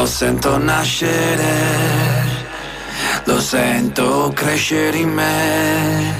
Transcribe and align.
Lo 0.00 0.06
sento 0.06 0.56
nascere, 0.56 1.44
lo 3.24 3.38
sento 3.38 4.32
crescere 4.34 4.96
in 4.96 5.10
me. 5.10 6.14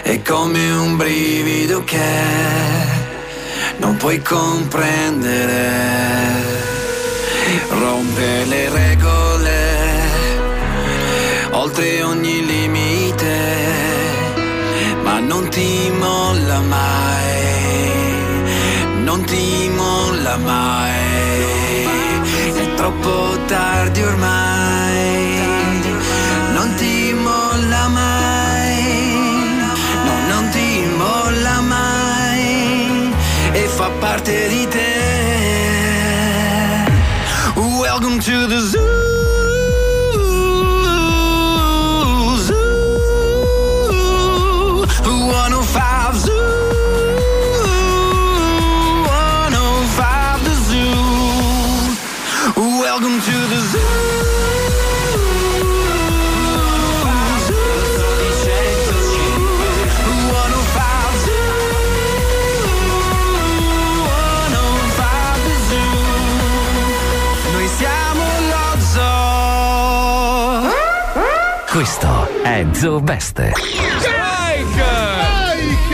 È 0.00 0.22
come 0.22 0.70
un 0.70 0.96
brivido 0.96 1.84
che 1.84 1.98
non 3.76 3.98
puoi 3.98 4.22
comprendere. 4.22 5.70
Rompe 7.68 8.46
le 8.46 8.70
regole, 8.70 10.00
oltre 11.50 12.02
ogni 12.04 12.46
limite, 12.46 13.36
ma 15.02 15.18
non 15.18 15.50
ti 15.50 15.92
molla 15.98 16.58
mai, 16.60 17.82
non 19.02 19.22
ti 19.24 19.68
molla 19.74 20.38
mai. 20.38 21.13
Troppo 22.84 23.38
tardi 23.46 24.02
ormai, 24.02 24.63
È 72.64 72.74
Zoo 72.74 73.00
Best. 73.00 73.42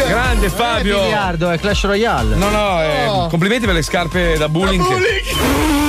Grande 0.07 0.49
Fabio. 0.49 1.03
miliardo, 1.03 1.51
è 1.51 1.59
Clash 1.59 1.85
Royale. 1.85 2.37
No, 2.37 2.49
no, 2.49 2.83
eh, 2.83 3.29
complimenti 3.29 3.67
per 3.67 3.75
le 3.75 3.83
scarpe 3.83 4.37
da 4.39 4.49
bullying. 4.49 4.83
Sono 4.83 5.80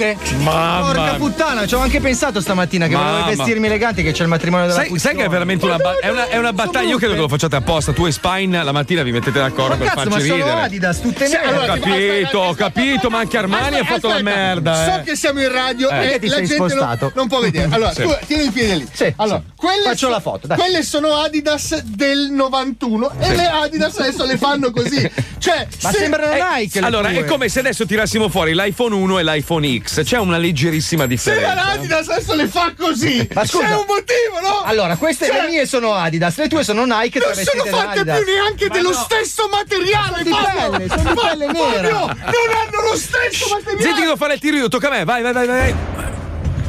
brutte. 0.00 0.34
Mamma 0.36 0.86
Porca 0.86 1.14
puttana, 1.14 1.66
ci 1.66 1.74
ho 1.74 1.78
anche 1.80 2.00
pensato 2.00 2.40
stamattina 2.40 2.86
che 2.86 2.94
Mamma. 2.94 3.10
volevo 3.22 3.28
vestirmi 3.36 3.66
elegante 3.66 4.02
che 4.02 4.12
c'è 4.12 4.22
il 4.22 4.28
matrimonio 4.28 4.66
della 4.66 4.78
Sai, 4.80 4.98
sai 4.98 5.14
che 5.16 5.24
è 5.24 5.28
veramente 5.28 5.64
una, 5.64 5.76
ba- 5.76 5.98
è 5.98 6.08
una, 6.08 6.28
è 6.28 6.36
una 6.38 6.52
battaglia. 6.52 6.88
Io 6.90 6.98
credo 6.98 7.14
che 7.14 7.20
lo 7.20 7.28
facciate 7.28 7.56
apposta. 7.56 7.92
Tu 7.92 8.06
e 8.06 8.12
Spine 8.12 8.62
la 8.62 8.72
mattina 8.72 9.02
vi 9.02 9.12
mettete 9.12 9.38
d'accordo 9.38 9.70
Ma 9.70 9.76
per 9.76 9.86
cazzo, 9.88 10.04
ma 10.04 10.10
farci 10.10 10.26
sono 10.28 10.38
ridere. 10.42 10.60
Adidas, 10.60 11.00
tutte 11.00 11.26
Sì, 11.26 11.32
nere. 11.36 11.56
Ho 11.56 11.64
capito, 11.78 12.38
ho 12.38 12.54
capito, 12.54 13.10
ma 13.10 13.18
anche 13.18 13.36
Armani 13.36 13.78
ha 13.78 13.84
fatto 13.84 14.08
la 14.08 14.22
merda. 14.22 14.84
So 14.84 14.98
eh. 15.00 15.02
che 15.02 15.16
siamo 15.16 15.40
in 15.40 15.52
radio 15.52 15.88
Eh. 15.90 16.14
e 16.14 16.18
ti 16.18 16.28
la 16.28 16.36
sei 16.36 16.46
gente 16.46 16.58
non, 16.62 16.70
spostato? 16.70 17.12
non 17.14 17.28
può 17.28 17.40
vedere. 17.40 17.68
Allora, 17.80 17.92
Sì. 17.92 18.02
tu 18.02 18.16
tieni 18.26 18.44
il 18.44 18.52
piede 18.52 18.74
lì. 18.74 18.88
Sì, 18.92 19.12
allora, 19.16 19.42
sì. 19.44 19.52
quelle 19.54 19.82
Faccio 19.84 20.06
so- 20.06 20.12
la 20.12 20.20
foto, 20.20 20.46
dai. 20.46 20.58
Quelle 20.58 20.82
sono 20.82 21.14
Adidas 21.16 21.82
del 21.82 22.28
91 22.30 23.12
e 23.18 23.34
le 23.34 23.46
Adidas 23.46 23.98
adesso 23.98 24.24
le 24.24 24.36
fanno 24.36 24.70
così. 24.70 25.10
Cioè, 25.40 25.66
Ma 25.82 25.90
se- 25.90 25.98
sembrano 25.98 26.32
Eh, 26.34 26.42
Nike. 26.58 26.80
allora, 26.80 27.08
è 27.08 27.24
come 27.24 27.48
se 27.48 27.60
adesso 27.60 27.86
tirassimo 27.86 28.28
fuori 28.28 28.54
l'iPhone 28.54 28.94
1 28.94 29.18
e 29.20 29.24
l'iPhone 29.24 29.80
X. 29.82 29.89
C'è 30.02 30.18
una 30.18 30.36
leggerissima 30.38 31.02
se 31.02 31.08
differenza. 31.08 31.54
la 31.54 31.70
Adidas 31.72 32.08
adesso 32.08 32.34
le 32.34 32.46
fa 32.48 32.72
così, 32.76 33.28
Ma 33.34 33.44
scusa. 33.44 33.64
c'è 33.66 33.74
un 33.74 33.84
motivo, 33.86 34.40
no? 34.42 34.62
Allora, 34.64 34.96
queste 34.96 35.26
Cioè, 35.26 35.42
le 35.42 35.48
mie 35.48 35.66
sono 35.66 35.94
Adidas, 35.94 36.36
le 36.38 36.48
tue 36.48 36.62
sono 36.64 36.84
Nike. 36.84 37.18
non 37.18 37.34
sono 37.34 37.64
fatte 37.64 38.04
più 38.04 38.24
neanche 38.32 38.68
dello 38.68 38.92
stesso 38.92 39.48
materiale, 39.50 40.22
di 40.22 40.30
Fabio! 40.30 40.70
pelle, 40.70 40.88
sono 40.88 41.02
di 41.02 41.14
Ma- 41.14 41.28
pelle 41.28 41.46
nera. 41.46 41.88
Fabio, 41.88 42.06
non 42.06 42.56
hanno 42.56 42.90
lo 42.90 42.96
stesso 42.96 43.48
materiale! 43.50 43.82
Senti 43.82 43.98
che 43.98 44.04
devo 44.04 44.16
fare 44.16 44.34
il 44.34 44.40
tiro 44.40 44.56
io, 44.56 44.68
tocca 44.68 44.88
a 44.88 44.90
me, 44.90 45.04
vai, 45.04 45.22
vai, 45.22 45.32
vai, 45.32 45.46
vai. 45.46 45.74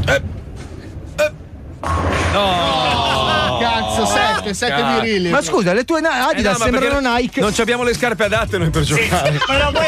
Eh. 0.07 0.39
No! 2.31 3.57
Cazzo, 3.59 4.05
sette, 4.05 4.53
sette 4.53 4.71
Cazzo. 4.81 5.01
virili. 5.01 5.29
Ma 5.29 5.41
scusa, 5.41 5.73
le 5.73 5.83
tue 5.83 6.01
na- 6.01 6.29
Eh 6.29 6.33
Adidas 6.33 6.53
no, 6.53 6.57
ma 6.59 6.63
sembrano 6.65 7.01
perché 7.01 7.21
Nike. 7.21 7.41
Non 7.41 7.53
ci 7.53 7.61
abbiamo 7.61 7.83
le 7.83 7.93
scarpe 7.93 8.23
adatte 8.23 8.57
noi 8.57 8.69
per 8.71 8.81
giocare. 8.83 9.39
Però 9.45 9.71
voi, 9.71 9.85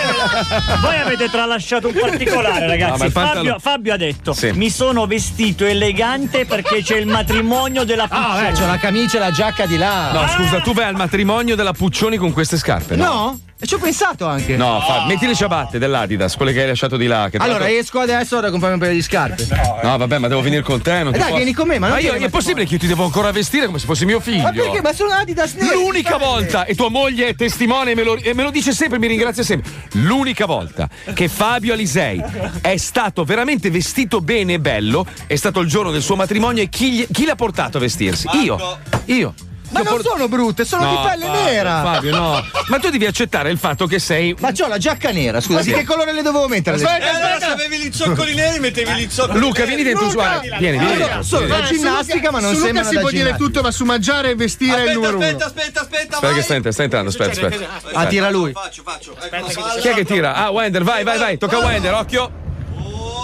voi 0.81 0.97
avete 0.99 1.29
tralasciato 1.29 1.87
un 1.87 1.93
particolare, 1.99 2.65
Ah, 2.65 2.67
ragazzi. 2.67 3.05
il 3.05 3.11
Fabio, 3.11 3.57
Fabio 3.59 3.93
ha 3.93 3.97
detto: 3.97 4.33
Sì. 4.33 4.51
Mi 4.51 4.69
sono 4.69 5.07
vestito 5.07 5.65
elegante 5.65 6.45
perché 6.45 6.83
c'è 6.83 6.97
il 6.97 7.07
matrimonio 7.07 7.83
della 7.83 8.03
Ah, 8.03 8.07
Puccioni. 8.07 8.51
beh, 8.51 8.59
c'ho 8.59 8.65
la 8.67 8.77
camicia 8.77 9.17
e 9.17 9.19
la 9.19 9.31
giacca 9.31 9.65
di 9.65 9.77
là. 9.77 10.11
No, 10.11 10.27
scusa, 10.27 10.59
tu 10.61 10.73
vai 10.73 10.85
al 10.85 10.95
matrimonio 10.95 11.55
della 11.55 11.73
Puccioni 11.73 12.17
con 12.17 12.31
queste 12.31 12.57
scarpe? 12.57 12.95
No? 12.95 13.39
E 13.63 13.65
ci 13.65 13.75
ho 13.75 13.77
pensato 13.77 14.25
anche. 14.27 14.57
No, 14.57 14.81
fa- 14.85 15.05
metti 15.07 15.25
le 15.25 15.33
ciabatte 15.33 15.79
dell'Adidas, 15.79 16.35
quelle 16.35 16.51
che 16.51 16.63
hai 16.63 16.67
lasciato 16.67 16.97
di 16.97 17.07
là. 17.07 17.29
Allora 17.37 17.59
l'altro- 17.59 17.65
esco 17.79 17.99
adesso 18.01 18.41
da 18.41 18.49
comprare 18.49 18.73
un 18.73 18.79
paio 18.81 18.91
di 18.91 19.01
scarpe. 19.01 19.47
No, 19.81 19.97
vabbè, 19.97 20.17
ma 20.17 20.27
devo 20.27 20.41
venire 20.41 20.63
con 20.63 20.81
te. 20.81 21.01
Non 21.01 21.07
Eh 21.07 21.11
ti 21.13 21.19
dai, 21.19 21.21
posso- 21.27 21.35
vieni 21.37 21.53
con 21.53 21.67
me, 21.69 21.79
ma 21.79 21.87
non 21.87 21.99
io, 22.01 22.11
è 22.11 22.27
possibile 22.29 22.65
che 22.65 22.73
io 22.73 22.79
ti 22.81 22.87
devo 22.87 23.05
ancora 23.05 23.31
vestire 23.31 23.65
come 23.67 23.79
se 23.79 23.85
fossi 23.85 24.03
mio 24.03 24.19
figlio? 24.19 24.41
Ma 24.41 24.51
perché? 24.51 24.81
Ma 24.81 24.91
sono 24.91 25.11
Adidas 25.13 25.53
nere. 25.53 25.75
L'unica 25.75 26.17
volta, 26.17 26.65
e 26.65 26.75
tua 26.75 26.89
moglie 26.89 27.27
è 27.27 27.35
testimone 27.35 27.91
e 27.91 27.95
me, 27.95 28.03
lo, 28.03 28.17
e 28.17 28.33
me 28.33 28.43
lo 28.43 28.51
dice 28.51 28.73
sempre, 28.73 28.99
mi 28.99 29.07
ringrazia 29.07 29.43
sempre. 29.43 29.71
L'unica 29.93 30.45
volta 30.45 30.89
che 31.13 31.29
Fabio 31.29 31.71
Alisei 31.71 32.21
è 32.59 32.75
stato 32.75 33.23
veramente 33.23 33.71
vestito 33.71 34.19
bene 34.19 34.55
e 34.55 34.59
bello 34.59 35.05
è 35.25 35.37
stato 35.37 35.61
il 35.61 35.69
giorno 35.69 35.91
del 35.91 36.01
suo 36.01 36.17
matrimonio 36.17 36.61
e 36.63 36.67
chi, 36.67 36.91
gli- 36.91 37.07
chi 37.09 37.23
l'ha 37.23 37.35
portato 37.35 37.77
a 37.77 37.79
vestirsi? 37.79 38.27
Io. 38.43 38.59
Io. 39.05 39.33
Ma 39.73 39.79
non 39.81 39.93
port- 39.93 40.07
sono 40.07 40.27
brutte, 40.27 40.65
sono 40.65 40.83
No, 40.83 40.89
di 40.91 41.07
pelle 41.07 41.25
Fabio, 41.25 41.41
nera. 41.43 41.81
Fabio, 41.83 42.11
no. 42.15 42.45
Ma 42.67 42.79
tu 42.79 42.89
devi 42.89 43.05
accettare 43.05 43.49
il 43.49 43.57
fatto 43.57 43.85
che 43.87 43.99
sei. 43.99 44.35
Ma 44.39 44.51
c'ho 44.51 44.67
la 44.67 44.77
giacca 44.77 45.11
nera, 45.11 45.41
scusa, 45.41 45.59
Ma 45.59 45.63
di 45.63 45.69
sì. 45.71 45.75
che 45.75 45.83
colore 45.83 46.13
le 46.13 46.21
dovevo 46.21 46.47
mettere? 46.47 46.75
Aspetta, 46.75 46.97
Eh, 46.97 47.07
allora, 47.09 47.27
se 47.27 47.33
aspetta. 47.33 47.53
avevi 47.53 47.77
gli 47.79 47.91
zoccoli 47.93 48.33
neri, 48.35 48.59
mettevi 48.59 48.91
gli 48.93 49.09
zoccoli 49.09 49.39
Luca, 49.39 49.65
vieni 49.65 49.83
dentro, 49.83 50.05
Luca! 50.05 50.39
Vieni, 50.39 50.77
vieni 50.77 50.93
Allora, 50.93 51.21
sono 51.23 51.45
da 51.47 51.61
ginnastica, 51.63 52.31
ma 52.31 52.39
non 52.39 52.55
su 52.55 52.65
Luca 52.67 52.83
si 52.83 52.99
può 52.99 53.09
dire 53.09 53.35
tutto, 53.35 53.61
ma 53.61 53.71
su 53.71 53.83
mangiare 53.85 54.29
e 54.31 54.35
vestire 54.35 54.83
è 54.85 54.91
il 54.91 54.97
Aspetta, 54.97 55.11
numero 55.11 55.17
aspetta, 55.17 55.45
aspetta, 55.45 55.81
aspetta. 55.81 56.15
Aspetta 56.15 56.33
che 56.33 56.41
sta, 56.41 56.71
sta 56.71 56.83
entrando, 56.83 57.09
aspetta, 57.09 57.31
aspetta. 57.47 57.67
Ah, 57.93 58.05
tira 58.05 58.29
lui. 58.29 58.51
Faccio, 58.51 58.83
faccio. 58.83 59.15
Ecco. 59.19 59.79
Chi 59.81 59.87
è 59.89 59.93
che 59.93 60.05
tira? 60.05 60.35
Ah, 60.35 60.49
Wender, 60.51 60.83
vai, 60.83 61.03
vai, 61.03 61.17
vai. 61.17 61.37
Tocca 61.37 61.57
a 61.57 61.59
Wender, 61.59 61.93
occhio. 61.93 62.31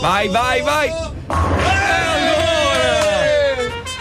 Vai, 0.02 0.28
vai, 0.30 0.62
vai. 0.62 0.90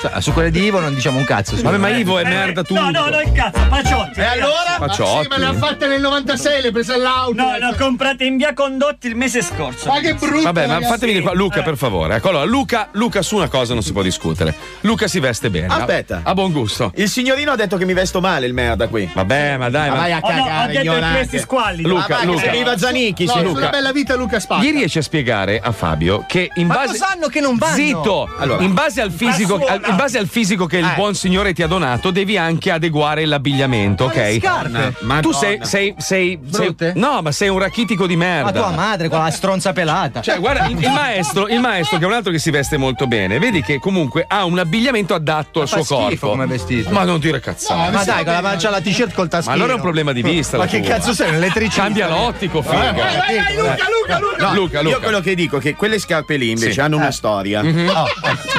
Cioè, 0.01 0.21
su 0.21 0.33
quelle 0.33 0.51
di 0.51 0.63
Ivo 0.65 0.81
non 0.81 0.95
diciamo 0.95 1.19
un 1.19 1.25
cazzo. 1.25 1.57
Vabbè, 1.61 1.77
ma 1.77 1.89
Ivo 1.89 2.19
è 2.19 2.25
merda 2.25 2.63
tutto. 2.63 2.81
No, 2.81 2.91
no, 2.91 3.09
no, 3.09 3.21
il 3.21 3.33
cazzo, 3.33 3.61
Paciotti. 3.69 4.21
E 4.21 4.25
allora? 4.25 4.77
Ma 4.79 4.87
Faccio 4.87 5.23
sì, 5.23 5.29
ma 5.29 5.39
le 5.39 5.47
ha 5.47 5.53
fatte 5.55 5.87
nel 5.89 6.01
96, 6.01 6.63
le 6.63 6.71
prese 6.71 6.93
all'auto. 6.93 7.35
No, 7.35 7.57
le 7.59 7.65
ho 7.67 7.75
comprate 7.77 8.25
in 8.25 8.37
via 8.37 8.55
Condotti 8.55 9.09
il 9.09 9.17
mese 9.17 9.43
scorso. 9.43 9.89
Ma 9.89 9.99
che 10.01 10.15
brutto. 10.15 10.43
Vabbè, 10.43 10.67
ma 10.67 10.75
ragazzi. 10.75 10.93
fatemi 10.93 11.13
dire 11.13 11.25
qua, 11.25 11.35
Luca, 11.35 11.63
per 11.63 11.77
favore. 11.77 12.15
Ecco, 12.17 12.29
allora, 12.29 12.45
Luca, 12.45 12.89
Luca, 12.93 13.23
su 13.23 13.37
una 13.37 13.49
cosa 13.49 13.75
non 13.75 13.83
si 13.83 13.93
può 13.93 14.03
discutere. 14.03 14.55
Luca 14.83 15.09
si 15.09 15.19
veste 15.21 15.51
bene. 15.51 15.67
Aspetta. 15.69 16.21
Ha 16.23 16.35
buon 16.35 16.53
gusto. 16.53 16.93
Il 16.95 17.09
signorino 17.09 17.51
ha 17.53 17.57
detto 17.57 17.77
che 17.77 17.85
mi 17.85 17.93
vesto 17.95 18.21
male 18.21 18.47
il 18.47 18.55
merda 18.55 18.87
qui. 18.89 19.11
Vabbè, 19.13 19.57
ma 19.57 19.69
dai, 19.69 19.89
Ma 19.89 19.95
ma. 19.95 20.01
vai 20.03 20.13
a 20.13 20.21
Oh, 20.23 20.31
no, 20.33 20.43
cagare, 20.45 20.73
ignorante. 20.75 21.17
questi 21.19 21.39
squalli. 21.41 21.83
Luca, 21.83 22.07
Ma 22.09 22.17
che 22.21 22.27
Luca. 22.27 22.41
seguiva 22.41 22.79
Zanicchi, 22.79 23.25
No. 23.25 23.43
Luca. 23.43 23.55
sulla 23.55 23.69
bella 23.71 23.93
vita 23.93 24.15
Luca 24.17 24.39
Spacca. 24.41 24.63
Gli 24.63 24.71
riesci 24.71 24.99
a 24.99 25.03
spiegare 25.03 25.61
a 25.63 25.73
Fabio 25.73 26.25
che 26.29 26.51
in 26.55 26.67
Ma 26.69 26.75
base. 26.75 26.89
lo 26.89 26.95
sanno 26.95 27.27
che 27.29 27.41
non 27.41 27.57
vanno? 27.57 27.75
Zitto! 27.75 28.29
Allora. 28.39 28.63
in 28.63 28.75
base 28.75 29.01
al 29.01 29.11
fisico, 29.11 29.55
al- 29.67 29.81
in 29.88 29.97
base 29.97 30.19
al 30.19 30.28
fisico 30.28 30.66
che 30.66 30.78
il 30.78 30.84
Eh. 30.84 30.94
buon 30.94 31.15
signore 31.15 31.53
ti 31.53 31.62
ha 31.62 31.66
donato, 31.66 32.10
devi 32.10 32.37
anche 32.37 32.71
adeguare 32.71 33.25
l'abbigliamento, 33.26 34.06
Ma 34.06 34.12
le 34.15 34.31
ok? 34.34 34.38
scarpe. 34.41 34.94
Madonna. 35.00 35.21
Tu 35.21 35.32
sei, 35.32 35.59
sei, 35.62 35.94
sei, 35.99 36.38
sei- 36.50 36.65
Brutte? 36.66 36.93
No, 36.97 37.21
ma 37.22 37.32
sei 37.32 37.49
un 37.49 37.59
rachitico 37.59 38.06
di 38.06 38.16
Ma 38.16 38.25
merda. 38.25 38.53
tua 38.53 38.71
madre, 38.71 39.09
quella 39.09 39.31
stronza 39.31 39.73
pelata. 39.73 40.20
Cioè, 40.20 40.38
guarda, 40.38 40.67
il, 40.67 40.79
il 40.82 40.90
maestro, 40.90 41.49
il 41.49 41.61
maestro, 41.61 41.99
che 41.99 42.05
è 42.05 42.06
un 42.06 42.12
altro 42.12 42.31
che 42.32 42.38
si 42.38 42.50
veste 42.50 42.76
molto 42.76 43.06
bene, 43.06 43.38
vedi 43.38 43.62
che 43.62 43.79
comunque 43.79 44.25
ha 44.26 44.44
un 44.44 44.58
abbigliamento 44.58 45.14
adatto 45.14 45.61
al 45.61 45.69
fa 45.69 45.82
suo 45.82 45.96
corpo. 45.96 46.29
come 46.31 46.46
vestito. 46.46 46.91
Ma 46.91 47.05
non 47.05 47.19
dire 47.20 47.41
cazzate. 47.41 47.91
ma 47.91 48.05
dai, 48.05 48.25
con 48.25 48.32
la 48.32 48.41
mancia 48.41 48.70
la 48.70 48.81
t-shirt 48.81 49.12
col 49.14 49.25
Ma 49.25 49.31
taschino. 49.31 49.55
allora 49.55 49.73
è 49.73 49.75
un 49.76 49.81
problema 49.82 50.12
di 50.12 50.23
vista. 50.23 50.56
Ma 50.56 50.64
la 50.64 50.70
che 50.70 50.81
tua. 50.81 50.91
cazzo 50.94 51.12
sei? 51.14 51.29
Un 51.31 51.34
elettricista? 51.37 51.82
Cambia 51.82 52.08
l'ottico, 52.08 52.62
figa. 52.62 52.76
Vai, 52.93 52.93
vai, 52.94 53.17
vai, 53.17 53.56
Luca, 53.56 53.76
Luca, 53.88 54.19
Luca. 54.19 54.46
No, 54.49 54.55
Luca, 54.55 54.76
Io 54.81 54.82
Luca. 54.84 54.99
quello 55.00 55.20
che 55.20 55.34
dico 55.34 55.56
è 55.58 55.61
che 55.61 55.75
quelle 55.75 55.99
scarpe 55.99 56.37
lì 56.37 56.50
invece 56.50 56.73
Sì. 56.73 56.81
hanno 56.81 56.96
una 56.96 57.11
storia. 57.11 57.62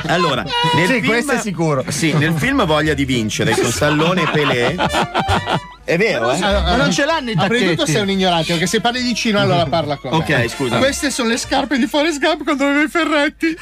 Allora, 0.08 0.44
nel 0.76 0.86
Sì, 0.88 0.94
film, 0.94 1.06
questo 1.24 1.32
è 1.34 1.40
sicuro. 1.40 1.84
Sì, 1.88 2.14
nel 2.14 2.34
film 2.38 2.66
Voglia 2.66 2.94
di 2.94 3.06
vincere 3.06 3.54
con 3.54 3.72
Stallone 3.72 4.24
e 4.24 4.30
Pelé 4.32 4.76
È 5.90 5.98
vero, 5.98 6.32
eh? 6.32 6.36
Allora, 6.40 6.62
Ma 6.62 6.76
non 6.76 6.92
ce 6.92 7.04
l'hanno 7.06 7.32
i 7.32 7.34
Prima 7.36 7.48
di 7.48 7.58
tutto 7.60 7.70
tacchetti. 7.78 7.92
sei 7.94 8.02
un 8.02 8.10
ignorante, 8.12 8.52
perché 8.52 8.68
se 8.68 8.80
parli 8.80 9.02
di 9.02 9.16
Cino 9.16 9.40
allora 9.40 9.66
parla 9.66 9.96
con 9.98 10.12
me. 10.12 10.18
Ok, 10.18 10.48
scusa. 10.50 10.78
Queste 10.78 11.10
sono 11.10 11.30
le 11.30 11.38
scarpe 11.38 11.78
di 11.80 11.88
Forrest 11.88 12.20
Gump 12.20 12.44
quando 12.44 12.64
aveva 12.66 12.84
i 12.84 12.88
ferretti. 12.88 13.58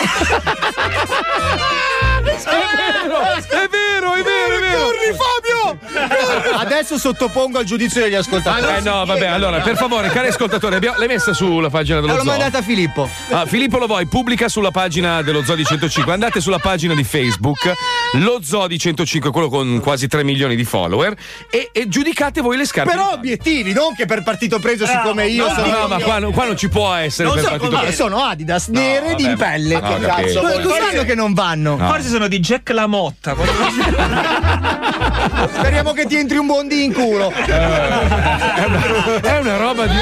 È 2.27 3.67
vero, 3.71 4.13
è 4.13 4.21
vero, 4.21 4.55
è 4.55 4.59
vero. 4.59 4.85
Fabio! 5.17 6.57
Adesso 6.59 6.97
sottopongo 6.97 7.57
al 7.59 7.63
giudizio 7.65 8.01
degli 8.01 8.13
ascoltatori. 8.15 8.75
Eh 8.77 8.81
no, 8.81 9.05
vabbè, 9.05 9.25
allora, 9.27 9.61
per 9.61 9.75
favore, 9.77 10.09
cari 10.09 10.27
ascoltatori, 10.27 10.75
abbiamo- 10.75 10.97
l'hai 10.97 11.07
messa 11.07 11.33
sulla 11.33 11.69
pagina 11.69 11.99
dello 12.01 12.13
L'ho 12.13 12.21
zoo? 12.23 12.31
mandata 12.31 12.57
a 12.59 12.61
Filippo. 12.61 13.09
Ah, 13.29 13.45
Filippo 13.45 13.77
Lo 13.77 13.87
Voi 13.87 14.05
pubblica 14.07 14.49
sulla 14.49 14.71
pagina 14.71 15.21
dello 15.21 15.43
Zoo 15.43 15.55
di 15.55 15.63
105. 15.63 16.11
Andate 16.13 16.41
sulla 16.41 16.59
pagina 16.59 16.93
di 16.93 17.03
Facebook, 17.03 17.71
lo 18.13 18.39
Zoo 18.43 18.67
di 18.67 18.77
105, 18.77 19.31
quello 19.31 19.49
con 19.49 19.79
quasi 19.81 20.07
3 20.07 20.23
milioni 20.23 20.55
di 20.55 20.63
follower, 20.65 21.15
e, 21.49 21.69
e 21.71 21.87
giudicate 21.87 22.15
voi 22.41 22.57
le 22.57 22.65
scarpe. 22.65 22.91
Però 22.91 23.11
obiettivi, 23.11 23.73
non 23.73 23.93
che 23.95 24.05
per 24.05 24.23
partito 24.23 24.59
preso, 24.59 24.85
siccome 24.85 25.27
io 25.27 25.47
no, 25.47 25.53
sono. 25.53 25.79
no, 25.81 25.87
ma 25.87 25.99
qua, 25.99 26.19
qua 26.31 26.45
non 26.45 26.57
ci 26.57 26.69
può 26.69 26.93
essere 26.93 27.29
per 27.29 27.43
partito 27.43 27.71
Ma 27.71 27.79
preso. 27.81 27.95
sono 28.03 28.23
Adidas 28.23 28.67
nere 28.67 29.15
di 29.15 29.33
pelle. 29.37 29.79
No, 29.79 29.97
capito. 29.99 30.41
Dove 30.41 30.61
dove 30.61 30.79
fanno 30.79 31.03
che 31.03 31.15
non 31.15 31.33
vanno? 31.33 31.77
Forse 31.77 32.09
sono 32.09 32.27
di 32.27 32.39
Jack 32.39 32.69
Lamotta. 32.71 33.35
Speriamo 35.53 35.91
che 35.93 36.05
ti 36.05 36.15
entri 36.15 36.37
un 36.37 36.47
bondi 36.47 36.83
in 36.85 36.93
culo. 36.93 37.31
È 37.31 39.37
una 39.39 39.57
roba 39.57 39.85
di. 39.85 39.95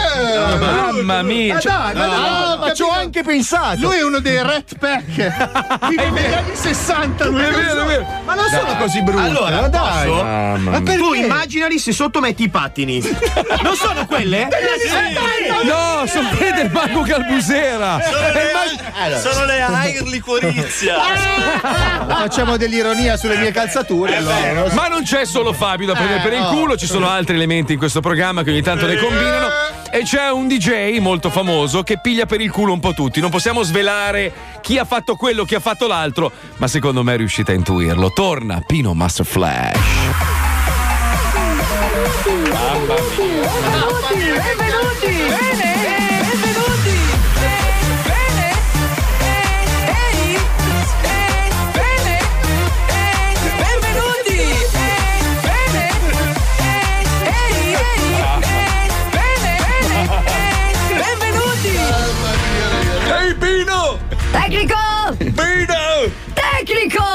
Mamma 0.60 1.22
mia! 1.22 1.54
Ma 1.56 1.60
cioè- 1.60 1.72
dai, 1.72 1.94
ma 1.96 2.06
dai, 2.08 2.24
Ah, 2.26 2.58
ma 2.58 2.74
ci 2.74 2.82
ho 2.82 2.90
anche 2.92 3.24
pensato. 3.24 3.80
Lui 3.82 3.98
è 3.98 4.04
uno 4.04 4.20
dei 4.20 4.42
Rat 4.42 4.78
Pack. 4.78 5.18
Negli 5.90 6.34
anni 6.34 6.56
60. 6.56 7.26
Lui 7.28 7.42
è 7.44 7.52
vero, 7.52 7.82
è 7.82 7.86
vero. 7.86 8.06
Ma 8.26 8.34
non 8.36 8.46
sono 8.50 8.76
così 8.78 9.02
brutti. 9.02 9.24
Allora, 9.24 9.62
ma 9.62 9.68
dai. 9.68 10.58
Ma? 10.60 10.82
Tu 10.82 11.14
immaginali 11.14 11.80
se 11.80 11.92
sotto 12.06 12.20
metti 12.20 12.44
i 12.44 12.50
pattini. 12.50 13.02
Non 13.64 13.76
sono 13.76 14.06
quelle? 14.06 14.48
No, 15.64 16.06
sono 16.06 16.30
quelle 16.36 16.52
del 16.52 16.72
mago 16.72 17.02
Calbusera! 17.02 17.98
È 17.98 19.18
Sono 19.20 19.46
le 19.46 19.62
air 19.62 20.04
liquorizia. 20.04 20.98
Facciamo 22.08 22.58
dell'ironia 22.58 23.18
sulle 23.18 23.38
mie 23.38 23.52
calzature. 23.52 24.18
allora. 24.18 24.72
Ma 24.74 24.88
non 24.88 25.02
c'è 25.04 25.26
solo 25.26 25.52
Fabio 25.52 25.88
da 25.88 25.94
prendere 25.94 26.22
per 26.22 26.34
il 26.34 26.46
culo, 26.46 26.78
ci 26.78 26.86
sono 26.86 27.10
altri 27.10 27.34
elementi 27.36 27.74
in 27.74 27.80
questo 27.80 28.02
programma 28.02 28.44
che 28.44 28.52
ogni 28.52 28.62
tanto 28.62 28.86
ne 28.86 28.98
combinano. 28.98 29.48
E 29.90 30.04
c'è 30.04 30.30
un 30.30 30.48
DJ 30.48 31.00
molto 31.00 31.32
famoso 31.32 31.82
che 31.82 32.00
piglia 32.00 32.28
per 32.28 32.42
il 32.42 32.52
culo 32.52 32.74
un 32.74 32.80
po' 32.80 32.94
tutti. 32.94 33.20
Non 33.20 33.32
possiamo 33.32 33.64
svelare 33.64 34.32
chi 34.62 34.78
ha 34.78 34.86
fatto 34.86 35.16
quello, 35.16 35.44
chi 35.44 35.56
ha 35.56 35.60
fatto 35.60 35.88
l'altro, 35.88 36.32
ma 36.58 36.68
secondo 36.68 37.02
me 37.02 37.16
riuscite 37.16 37.52
a 37.54 37.56
intuirlo. 37.56 38.12
Torna 38.14 38.62
Pino 38.64 38.94
Master 38.94 39.26
Flash. 39.26 40.45
Benvenuti! 42.86 44.14
Bene! 45.28 45.72
Benvenuti! 46.22 46.98
Bene! 47.34 48.50
Ehi! 49.88 50.38
Bene! 51.74 52.16
Benvenuti! 53.58 54.40
Bene! 55.42 55.84
Ehi! 57.26 57.64
Bene! 59.10 59.54
Benvenuti! 60.94 61.76
Ehi 63.10 63.34
Pino! 63.34 63.98
Tecnico! 64.32 64.78
Pino! 65.18 65.84
Tecnico! 66.36 67.08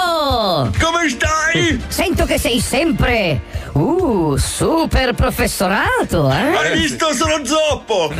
Come 0.80 1.08
stai? 1.08 1.80
Sento 1.86 2.24
che 2.24 2.38
sei 2.38 2.58
sempre 2.58 3.40
uh, 3.72 4.36
super 4.36 5.14
professorato, 5.14 6.30
eh? 6.30 6.54
Hai 6.56 6.78
visto 6.78 7.12
sono 7.12 7.44
zoppo! 7.44 8.12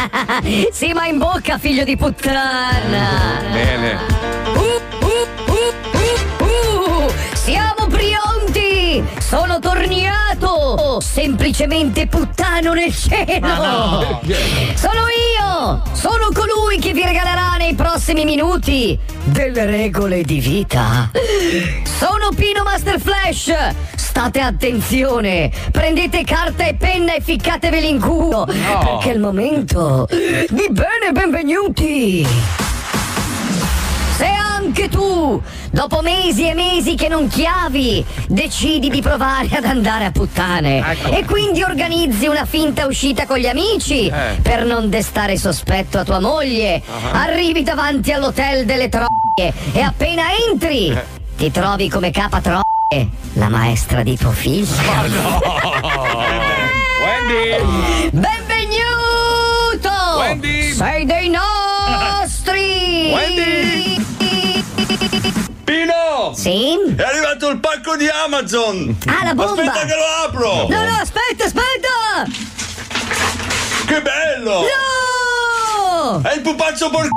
sì, 0.72 0.92
ma 0.92 1.06
in 1.06 1.18
bocca, 1.18 1.58
figlio 1.58 1.84
di 1.84 1.96
puttana! 1.96 3.40
Bene. 3.52 3.98
Uh, 4.54 4.60
uh, 5.04 5.28
uh, 5.52 5.74
uh, 5.98 6.44
uh. 6.44 7.12
Siamo 7.34 7.86
pronti! 8.94 9.04
Sono 9.20 9.58
torniato! 9.58 11.00
Semplicemente 11.00 12.06
puttano 12.06 12.74
nel 12.74 12.94
cielo! 12.94 14.20
Sono 14.74 15.06
io! 15.08 15.82
Sono 15.92 16.28
colui 16.32 16.78
che 16.78 16.92
vi 16.92 17.02
regalerà 17.04 17.56
nei 17.58 17.74
prossimi 17.74 18.24
minuti 18.24 18.98
delle 19.24 19.64
regole 19.66 20.22
di 20.22 20.38
vita! 20.38 21.10
Sono 21.82 22.28
Pino 22.34 22.62
Master 22.62 23.00
Flash! 23.00 23.52
State 23.96 24.40
attenzione! 24.40 25.50
Prendete 25.72 26.22
carta 26.24 26.64
e 26.66 26.74
penna 26.74 27.14
e 27.14 27.20
ficcateveli 27.20 27.88
in 27.88 28.00
culo! 28.00 28.44
Perché 28.44 29.10
è 29.10 29.14
il 29.14 29.20
momento 29.20 30.06
di 30.08 30.68
bene 30.70 31.12
benvenuti! 31.12 32.73
Se 34.16 34.26
anche 34.26 34.88
tu, 34.88 35.42
dopo 35.70 36.00
mesi 36.00 36.48
e 36.48 36.54
mesi 36.54 36.94
che 36.94 37.08
non 37.08 37.26
chiavi, 37.26 38.04
decidi 38.28 38.88
di 38.88 39.02
provare 39.02 39.48
ad 39.56 39.64
andare 39.64 40.04
a 40.04 40.12
puttane 40.12 40.96
e 41.10 41.24
quindi 41.24 41.64
organizzi 41.64 42.28
una 42.28 42.44
finta 42.44 42.86
uscita 42.86 43.26
con 43.26 43.38
gli 43.38 43.46
amici 43.46 44.08
per 44.40 44.64
non 44.64 44.88
destare 44.88 45.36
sospetto 45.36 45.98
a 45.98 46.04
tua 46.04 46.20
moglie, 46.20 46.80
arrivi 47.12 47.64
davanti 47.64 48.12
all'hotel 48.12 48.64
delle 48.64 48.88
troie 48.88 49.52
e 49.72 49.80
appena 49.80 50.22
entri 50.48 50.96
ti 51.36 51.50
trovi 51.50 51.88
come 51.88 52.12
capa 52.12 52.40
troie 52.40 52.62
la 53.32 53.48
maestra 53.48 54.04
di 54.04 54.16
tuo 54.16 54.30
figlio. 54.30 54.76
Wendy! 57.02 58.10
Benvenuto! 58.12 59.90
Wendy! 60.18 60.72
Sei 60.72 61.04
dei 61.04 61.28
nostri! 61.28 63.10
Wendy! 63.12 63.93
Pino! 65.64 66.32
Sì? 66.34 66.76
È 66.96 67.02
arrivato 67.02 67.48
il 67.50 67.58
pacco 67.60 67.96
di 67.96 68.08
Amazon! 68.08 68.96
Ah, 69.06 69.24
la 69.24 69.34
bomba! 69.34 69.62
Aspetta 69.62 69.86
che 69.86 69.94
lo 69.94 70.26
apro! 70.26 70.68
No, 70.68 70.84
no, 70.84 70.98
aspetta, 71.00 71.44
aspetta! 71.44 72.30
Che 73.86 74.02
bello! 74.02 74.60
No! 74.60 76.20
È 76.22 76.34
il 76.34 76.40
pupazzo 76.40 76.90
por... 76.90 77.08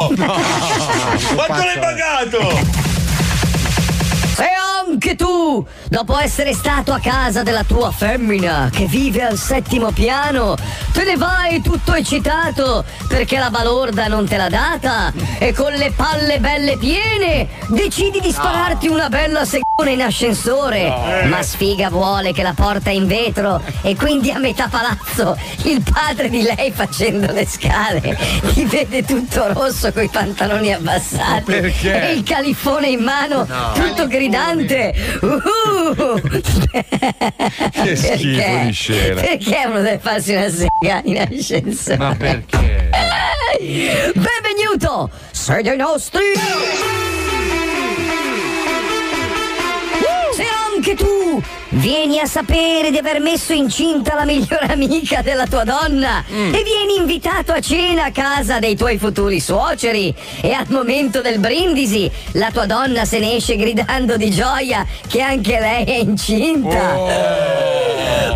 Quanto 1.34 1.64
l'hai 1.64 1.78
pagato? 1.78 2.89
Anche 5.02 5.16
tu, 5.16 5.66
dopo 5.88 6.18
essere 6.18 6.52
stato 6.52 6.92
a 6.92 6.98
casa 6.98 7.42
della 7.42 7.64
tua 7.64 7.90
femmina 7.90 8.68
che 8.70 8.84
vive 8.84 9.22
al 9.22 9.38
settimo 9.38 9.92
piano, 9.92 10.56
te 10.92 11.04
ne 11.04 11.16
vai 11.16 11.62
tutto 11.62 11.94
eccitato 11.94 12.84
perché 13.08 13.38
la 13.38 13.48
balorda 13.48 14.08
non 14.08 14.28
te 14.28 14.36
l'ha 14.36 14.50
data 14.50 15.10
e 15.38 15.54
con 15.54 15.72
le 15.72 15.90
palle 15.96 16.38
belle 16.38 16.76
piene 16.76 17.48
decidi 17.68 18.20
di 18.20 18.30
spararti 18.30 18.88
una 18.88 19.08
bella 19.08 19.46
segone 19.46 19.92
in 19.92 20.02
ascensore. 20.02 21.24
Ma 21.24 21.40
sfiga 21.42 21.88
vuole 21.88 22.34
che 22.34 22.42
la 22.42 22.52
porta 22.54 22.90
è 22.90 22.92
in 22.92 23.06
vetro 23.06 23.62
e 23.80 23.96
quindi 23.96 24.30
a 24.30 24.38
metà 24.38 24.68
palazzo 24.68 25.34
il 25.62 25.82
padre 25.82 26.28
di 26.28 26.42
lei 26.42 26.72
facendo 26.72 27.32
le 27.32 27.46
scale 27.46 28.18
ti 28.52 28.64
vede 28.64 29.02
tutto 29.02 29.50
rosso 29.52 29.90
coi 29.92 30.08
pantaloni 30.08 30.72
abbassati 30.74 31.50
Perché? 31.50 32.08
e 32.08 32.12
il 32.12 32.22
califone 32.22 32.88
in 32.88 33.00
mano 33.02 33.46
tutto 33.72 34.06
gridante 34.06 34.89
uh, 35.20 36.20
Che 37.70 37.96
schifo 37.96 38.58
di 38.64 38.72
scena. 38.72 39.20
perché 39.20 39.62
uno 39.66 39.80
deve 39.82 39.98
farsi 39.98 40.32
una 40.34 40.48
sega 40.48 41.00
in 41.04 41.18
ascensore 41.18 41.96
Ma 41.96 42.14
perché? 42.14 42.90
benvenuto 44.14 45.10
sei 45.32 45.62
dei 45.62 45.76
nostri 45.76 46.22
anche 50.80 50.94
tu 50.94 51.42
vieni 51.68 52.20
a 52.20 52.24
sapere 52.24 52.90
di 52.90 52.96
aver 52.96 53.20
messo 53.20 53.52
incinta 53.52 54.14
la 54.14 54.24
migliore 54.24 54.64
amica 54.72 55.20
della 55.20 55.46
tua 55.46 55.62
donna 55.62 56.24
e 56.26 56.62
vieni 56.62 56.96
invitato 56.96 57.52
a 57.52 57.60
cena 57.60 58.04
a 58.04 58.10
casa 58.10 58.58
dei 58.60 58.76
tuoi 58.76 58.96
futuri 58.96 59.40
suoceri 59.40 60.14
e 60.40 60.54
al 60.54 60.64
momento 60.70 61.20
del 61.20 61.38
brindisi 61.38 62.10
la 62.32 62.50
tua 62.50 62.64
donna 62.64 63.04
se 63.04 63.18
ne 63.18 63.34
esce 63.34 63.56
gridando 63.56 64.16
di 64.16 64.30
gioia 64.30 64.86
che 65.06 65.20
anche 65.20 65.60
lei 65.60 65.84
è 65.84 65.96
incinta. 65.96 66.96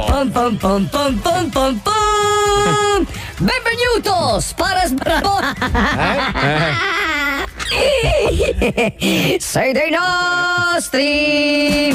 Pom 0.04 0.30
pom 0.30 0.56
pom 0.58 0.86
pom 0.86 1.18
pom 1.20 1.48
pom 1.48 1.80
pom. 1.80 3.06
Benvenuto! 3.38 4.38
Spara 4.40 4.84
sbravo! 4.86 5.38
Sei 9.38 9.72
dei 9.72 9.90
nostri! 9.90 11.94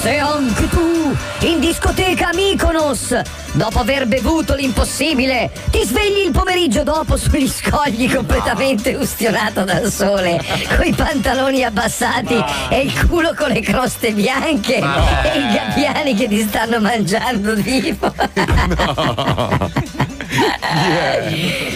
Se 0.00 0.18
anche 0.18 0.68
tu 0.68 1.16
in 1.46 1.60
discoteca 1.60 2.30
Mykonos, 2.34 3.18
dopo 3.52 3.78
aver 3.78 4.06
bevuto 4.06 4.54
l'impossibile, 4.54 5.50
ti 5.70 5.82
svegli 5.84 6.26
il 6.26 6.30
pomeriggio 6.30 6.82
dopo 6.82 7.16
sugli 7.16 7.48
scogli 7.48 8.12
completamente 8.12 8.94
ustionato 8.94 9.64
dal 9.64 9.90
sole, 9.90 10.38
coi 10.76 10.92
pantaloni 10.92 11.64
abbassati 11.64 12.42
e 12.68 12.80
il 12.80 13.06
culo 13.06 13.34
con 13.34 13.48
le 13.48 13.60
croste 13.60 14.12
bianche 14.12 14.76
e 14.76 15.38
i 15.38 15.52
gabbiani 15.54 16.14
che 16.14 16.28
ti 16.28 16.42
stanno 16.42 16.80
mangiando 16.80 17.54
vivo. 17.54 18.12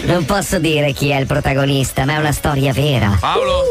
Non 0.03 0.25
posso 0.25 0.59
dire 0.59 0.91
chi 0.91 1.09
è 1.09 1.17
il 1.17 1.25
protagonista, 1.25 2.05
ma 2.05 2.13
è 2.13 2.17
una 2.17 2.31
storia 2.31 2.73
vera. 2.73 3.17
Paolo? 3.19 3.63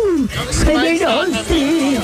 Sei 0.49 0.79
dei 0.79 0.99
nostri! 0.99 2.01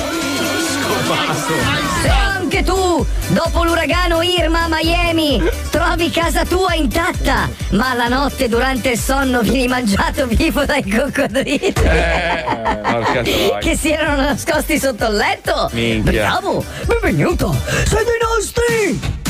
Se 2.03 2.09
anche 2.09 2.63
tu, 2.63 3.05
dopo 3.29 3.65
l'uragano 3.65 4.23
Irma 4.23 4.65
a 4.65 4.69
Miami, 4.69 5.43
trovi 5.71 6.11
casa 6.11 6.45
tua 6.45 6.75
intatta, 6.75 7.49
ma 7.71 7.95
la 7.95 8.09
notte 8.09 8.49
durante 8.49 8.91
il 8.91 8.99
sonno 8.99 9.41
vieni 9.41 9.69
mangiato 9.69 10.27
vivo 10.27 10.65
dai 10.65 10.89
coccodrilli 10.89 11.73
Eh, 11.73 12.45
che 13.61 13.77
si 13.77 13.91
erano 13.91 14.23
nascosti 14.23 14.79
sotto 14.79 15.07
il 15.07 15.17
letto. 15.17 15.69
Minchia. 15.73 16.29
Bravo, 16.29 16.65
benvenuto, 16.87 17.55
sei 17.87 18.05
dei 18.05 18.19
nostri! 18.21 19.23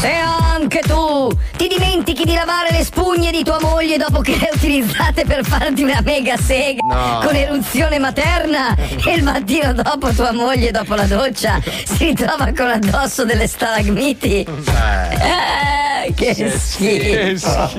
Se 0.00 0.10
anche 0.10 0.80
tu 0.80 1.28
ti 1.56 1.68
dimentichi 1.68 2.24
di 2.24 2.32
lavare 2.32 2.70
le 2.70 2.82
spugne 2.84 3.30
di 3.30 3.44
tua 3.44 3.58
moglie 3.60 3.98
dopo 3.98 4.20
che 4.22 4.30
le 4.36 4.48
hai 4.48 4.54
utilizzate 4.56 5.26
per 5.26 5.44
farti 5.44 5.82
una 5.82 6.00
mega 6.02 6.36
sega 6.38 6.78
No. 6.82 7.20
con 7.22 7.34
eruzione 7.36 7.98
materna 7.98 8.74
e 8.74 9.12
il 9.14 9.22
mattino 9.22 9.74
dopo 9.74 10.10
tua 10.12 10.32
moglie 10.32 10.70
dopo 10.70 10.94
la 10.94 11.04
doccia 11.04 11.60
si 11.84 12.06
ritrova 12.06 12.50
con 12.56 12.68
addosso 12.70 13.24
delle 13.26 13.46
stalagmiti. 13.46 14.46
Eh, 14.46 16.14
che 16.14 16.50
schifo. 16.58 17.70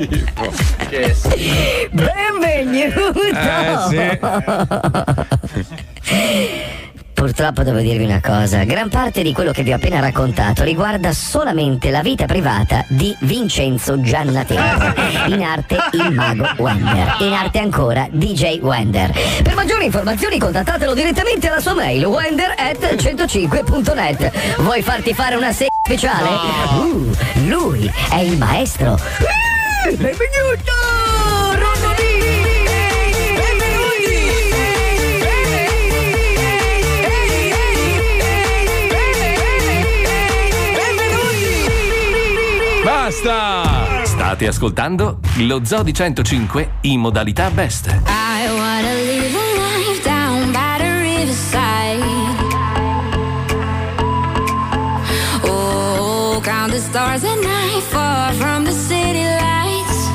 Che 0.89 1.15
schifo. 1.15 1.89
Benvenuto! 1.89 3.13
Eh, 6.03 6.79
Purtroppo 7.21 7.61
devo 7.61 7.77
dirvi 7.77 8.03
una 8.03 8.19
cosa, 8.19 8.63
gran 8.63 8.89
parte 8.89 9.21
di 9.21 9.31
quello 9.31 9.51
che 9.51 9.61
vi 9.61 9.71
ho 9.71 9.75
appena 9.75 9.99
raccontato 9.99 10.63
riguarda 10.63 11.13
solamente 11.13 11.91
la 11.91 12.01
vita 12.01 12.25
privata 12.25 12.83
di 12.87 13.15
Vincenzo 13.19 14.01
Giannatelli, 14.01 15.31
in 15.31 15.43
arte 15.43 15.77
il 15.91 16.11
mago 16.15 16.47
Wender, 16.57 17.17
in 17.19 17.33
arte 17.33 17.59
ancora 17.59 18.07
DJ 18.09 18.57
Wender. 18.61 19.11
Per 19.43 19.53
maggiori 19.53 19.85
informazioni 19.85 20.39
contattatelo 20.39 20.95
direttamente 20.95 21.47
alla 21.47 21.59
sua 21.59 21.75
mail 21.75 22.03
wender 22.05 22.55
at 22.57 22.95
105.net. 22.95 24.57
Vuoi 24.57 24.81
farti 24.81 25.13
fare 25.13 25.35
una 25.35 25.51
serie 25.51 25.69
speciale? 25.79 26.27
Uh, 26.73 27.11
lui 27.45 27.87
è 28.09 28.17
il 28.17 28.35
maestro. 28.39 28.97
Benvenuto! 29.85 31.70
Basta! 43.11 44.05
State 44.05 44.47
ascoltando 44.47 45.19
lo 45.39 45.65
Zoo 45.65 45.83
di 45.83 45.91
105 45.91 46.75
in 46.83 47.01
modalità 47.01 47.51
best. 47.51 47.87
I 47.87 48.47
wanna 48.47 48.93
live 48.93 49.35
a 49.35 49.47
life 49.59 50.01
down 50.01 50.51
by 50.53 50.77
the 50.77 50.89
riverside. 51.01 51.99
Oh, 55.43 56.39
count 56.41 56.71
the 56.71 56.79
stars 56.79 57.25
at 57.25 57.35
night, 57.35 57.83
far 57.89 58.31
from 58.35 58.63
the 58.63 58.71
city 58.71 59.25
lights. 59.25 60.07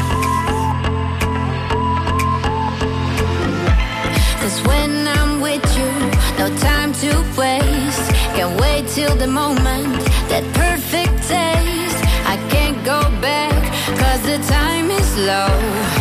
Cause 4.41 4.63
when 4.65 5.07
I'm 5.07 5.43
with 5.43 5.63
you, 5.77 5.91
no 6.39 6.49
time 6.61 6.95
to 7.03 7.13
waste. 7.37 8.11
Can't 8.35 8.59
wait 8.59 8.89
till 8.89 9.15
the 9.17 9.27
moment, 9.27 10.03
that 10.31 10.45
perfect 10.55 11.29
taste. 11.29 11.56
Low. 15.27 15.96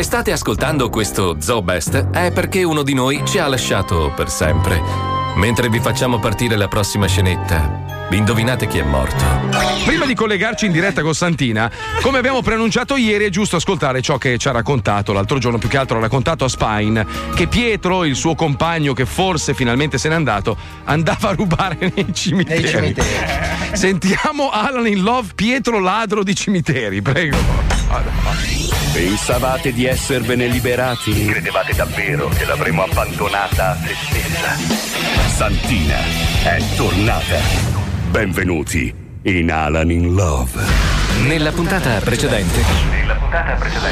Se 0.00 0.06
state 0.06 0.32
ascoltando 0.32 0.88
questo 0.88 1.36
Zoo 1.40 1.60
Best 1.60 2.08
è 2.08 2.32
perché 2.32 2.62
uno 2.62 2.82
di 2.82 2.94
noi 2.94 3.20
ci 3.26 3.36
ha 3.36 3.46
lasciato 3.46 4.10
per 4.16 4.30
sempre. 4.30 4.80
Mentre 5.34 5.68
vi 5.68 5.78
facciamo 5.78 6.18
partire 6.18 6.56
la 6.56 6.68
prossima 6.68 7.06
scenetta, 7.06 8.08
indovinate 8.10 8.66
chi 8.66 8.78
è 8.78 8.82
morto. 8.82 9.22
Prima 9.84 10.06
di 10.06 10.14
collegarci 10.14 10.64
in 10.64 10.72
diretta 10.72 11.02
con 11.02 11.14
Santina, 11.14 11.70
come 12.00 12.16
abbiamo 12.16 12.40
preannunciato 12.40 12.96
ieri, 12.96 13.26
è 13.26 13.28
giusto 13.28 13.56
ascoltare 13.56 14.00
ciò 14.00 14.16
che 14.16 14.38
ci 14.38 14.48
ha 14.48 14.52
raccontato 14.52 15.12
l'altro 15.12 15.36
giorno, 15.36 15.58
più 15.58 15.68
che 15.68 15.76
altro 15.76 15.98
ha 15.98 16.00
raccontato 16.00 16.46
a 16.46 16.48
Spine, 16.48 17.06
che 17.34 17.46
Pietro, 17.46 18.04
il 18.04 18.16
suo 18.16 18.34
compagno 18.34 18.94
che 18.94 19.04
forse 19.04 19.52
finalmente 19.52 19.98
se 19.98 20.08
n'è 20.08 20.14
andato, 20.14 20.56
andava 20.84 21.28
a 21.28 21.32
rubare 21.34 21.76
nei 21.94 22.14
cimiteri. 22.14 22.62
Nei 22.62 22.70
cimiteri. 22.70 23.76
Sentiamo 23.76 24.48
Alan 24.48 24.86
in 24.86 25.02
Love, 25.02 25.32
Pietro 25.34 25.78
ladro 25.78 26.24
di 26.24 26.34
cimiteri, 26.34 27.02
prego. 27.02 27.36
Pensavate 28.92 29.72
di 29.72 29.86
esservene 29.86 30.48
liberati? 30.48 31.26
Credevate 31.26 31.74
davvero 31.74 32.28
che 32.28 32.44
l'avremmo 32.44 32.82
abbandonata 32.82 33.70
a 33.70 33.76
se 33.76 33.94
stessa? 33.94 34.56
Santina 35.28 35.96
è 36.42 36.58
tornata. 36.76 37.38
Benvenuti 38.10 38.92
in 39.22 39.52
Alan 39.52 39.92
in 39.92 40.12
Love. 40.14 40.60
Nella 41.24 41.52
puntata 41.52 42.00
precedente. 42.00 42.62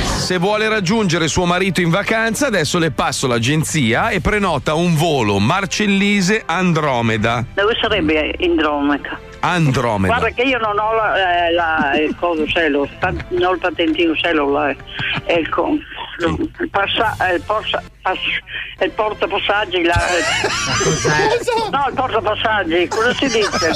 Se 0.02 0.36
vuole 0.38 0.68
raggiungere 0.68 1.28
suo 1.28 1.44
marito 1.44 1.80
in 1.80 1.90
vacanza, 1.90 2.48
adesso 2.48 2.78
le 2.78 2.90
passo 2.90 3.28
l'agenzia 3.28 4.10
e 4.10 4.20
prenota 4.20 4.74
un 4.74 4.96
volo 4.96 5.38
Marcellise 5.38 6.42
Andromeda. 6.44 7.44
Dove 7.54 7.76
sarebbe 7.80 8.34
Andromeda? 8.40 9.27
Andromeda. 9.40 10.16
Guarda 10.18 10.34
che 10.34 10.42
io 10.42 10.58
non 10.58 10.78
ho 10.78 10.92
la, 10.94 11.46
eh, 11.46 11.52
la- 11.52 11.92
il 11.98 12.14
coso 12.18 12.46
cellulare, 12.46 13.24
non 13.30 13.42
ho 13.44 13.52
il 13.52 13.58
patentino 13.58 14.14
cellulare, 14.16 14.76
è 15.24 15.32
il, 15.34 15.48
con- 15.48 15.80
il, 16.20 16.68
passa, 16.70 17.16
eh, 17.28 17.34
il, 17.34 17.42
porsa- 17.42 17.82
pass- 18.02 18.18
il 18.80 18.90
portapassaggi, 18.90 19.82
la, 19.84 19.94
no 21.70 21.86
il 21.88 21.94
portapassaggi, 21.94 22.88
cosa 22.88 23.14
si 23.14 23.26
dice? 23.26 23.70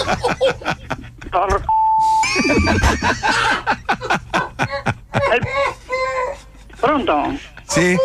Porco. 1.31 1.63
Il- 5.35 5.47
Pronto? 6.81 7.37
Sì? 7.65 7.97